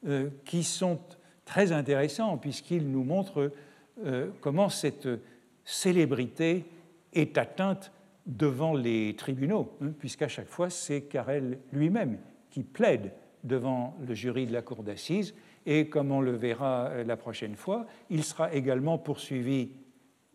euh, 0.07 0.29
qui 0.45 0.63
sont 0.63 1.01
très 1.45 1.73
intéressants, 1.73 2.37
puisqu'ils 2.37 2.91
nous 2.91 3.05
montrent 3.05 3.53
euh, 4.05 4.29
comment 4.41 4.69
cette 4.69 5.09
célébrité 5.65 6.65
est 7.15 7.39
atteinte 7.39 7.91
devant 8.29 8.75
les 8.75 9.17
tribunaux, 9.17 9.73
hein, 9.83 9.93
puisqu'à 9.99 10.29
chaque 10.29 10.49
fois, 10.49 10.71
c'est 10.71 11.03
Carrel 11.03 11.59
lui-même 11.73 12.19
qui 12.51 12.63
plaide 12.63 13.13
devant 13.43 13.97
le 14.07 14.15
jury 14.15 14.47
de 14.47 14.53
la 14.53 14.63
cour 14.63 14.83
d'assises 14.83 15.35
et, 15.67 15.89
comme 15.89 16.13
on 16.13 16.21
le 16.21 16.33
verra 16.33 16.89
euh, 16.89 17.05
la 17.05 17.17
prochaine 17.17 17.57
fois, 17.57 17.87
il 18.11 18.23
sera 18.23 18.53
également 18.53 18.99
poursuivi 18.99 19.71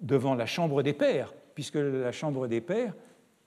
devant 0.01 0.33
la 0.35 0.45
Chambre 0.45 0.81
des 0.81 0.93
pairs, 0.93 1.33
puisque 1.53 1.75
la 1.75 2.11
Chambre 2.11 2.47
des 2.47 2.61
pairs, 2.61 2.95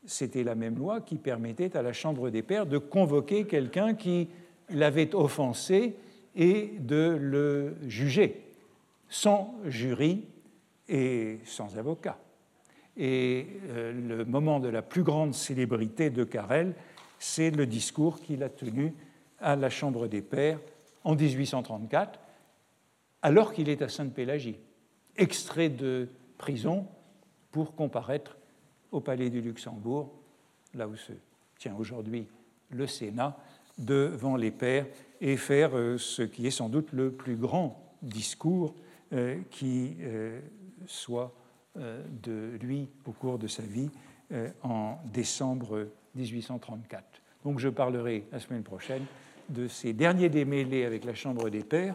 c'était 0.05 0.45
la 0.45 0.55
même 0.55 0.79
loi 0.79 1.01
qui 1.01 1.17
permettait 1.17 1.77
à 1.77 1.83
la 1.83 1.93
Chambre 1.93 2.31
des 2.31 2.43
pairs 2.43 2.67
de 2.67 2.79
convoquer 2.79 3.47
quelqu'un 3.47 3.95
qui 3.95 4.29
l'avait 4.71 5.15
offensé 5.15 5.97
et 6.37 6.75
de 6.79 7.17
le 7.21 7.77
juger, 7.87 8.45
sans 9.09 9.55
jury 9.65 10.25
et 10.89 11.39
sans 11.45 11.77
avocat. 11.77 12.19
Et 12.97 13.47
euh, 13.69 13.93
le 13.93 14.25
moment 14.25 14.59
de 14.59 14.69
la 14.69 14.83
plus 14.83 15.03
grande 15.03 15.35
célébrité 15.35 16.11
de 16.11 16.25
Carrel, 16.25 16.75
c'est 17.19 17.51
le 17.51 17.67
discours 17.67 18.21
qu'il 18.21 18.43
a 18.43 18.49
tenu 18.49 18.95
à 19.39 19.55
la 19.57 19.69
Chambre 19.69 20.07
des 20.07 20.23
Pairs 20.23 20.61
en 21.05 21.15
1834, 21.15 22.19
alors 23.23 23.53
qu'il 23.53 23.69
est 23.69 23.83
à 23.83 23.89
Sainte-Pélagie, 23.89 24.59
extrait 25.17 25.69
de 25.69 26.09
prison 26.39 26.87
pour 27.51 27.75
comparaître 27.75 28.37
au 28.93 29.01
Palais 29.01 29.31
du 29.31 29.41
Luxembourg, 29.41 30.13
là 30.75 30.89
où 30.89 30.97
se 30.97 31.13
tient 31.59 31.75
aujourd'hui 31.77 32.27
le 32.71 32.87
Sénat, 32.87 33.37
devant 33.79 34.37
les 34.37 34.51
pairs 34.51 34.87
et 35.21 35.37
faire 35.37 35.77
euh, 35.77 35.99
ce 35.99 36.23
qui 36.23 36.47
est 36.47 36.51
sans 36.51 36.71
doute 36.71 36.93
le 36.93 37.13
plus 37.13 37.37
grand 37.37 37.95
discours 38.01 38.75
euh, 39.13 39.39
qui 39.51 39.97
soit 40.87 41.35
de 41.77 42.57
lui 42.61 42.89
au 43.05 43.13
cours 43.13 43.39
de 43.39 43.47
sa 43.47 43.63
vie 43.63 43.91
en 44.63 44.99
décembre 45.13 45.89
1834. 46.15 47.05
Donc 47.45 47.59
je 47.59 47.69
parlerai 47.69 48.25
la 48.33 48.41
semaine 48.41 48.63
prochaine 48.63 49.05
de 49.49 49.69
ses 49.69 49.93
derniers 49.93 50.29
démêlés 50.29 50.85
avec 50.85 51.05
la 51.05 51.15
Chambre 51.15 51.49
des 51.51 51.63
Pairs, 51.63 51.95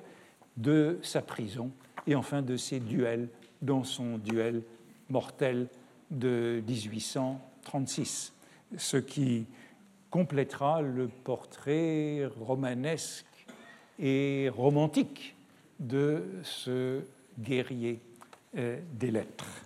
de 0.57 0.99
sa 1.01 1.21
prison 1.21 1.71
et 2.07 2.15
enfin 2.15 2.41
de 2.41 2.57
ses 2.57 2.79
duels, 2.79 3.27
dont 3.61 3.83
son 3.83 4.17
duel 4.17 4.63
mortel 5.09 5.67
de 6.09 6.63
1836, 6.67 8.33
ce 8.77 8.97
qui 8.97 9.45
complétera 10.09 10.81
le 10.81 11.07
portrait 11.07 12.25
romanesque 12.39 13.25
et 13.99 14.49
romantique 14.49 15.35
de 15.79 16.23
ce 16.43 17.01
guerrier 17.39 17.99
euh, 18.57 18.79
des 18.93 19.11
lettres. 19.11 19.65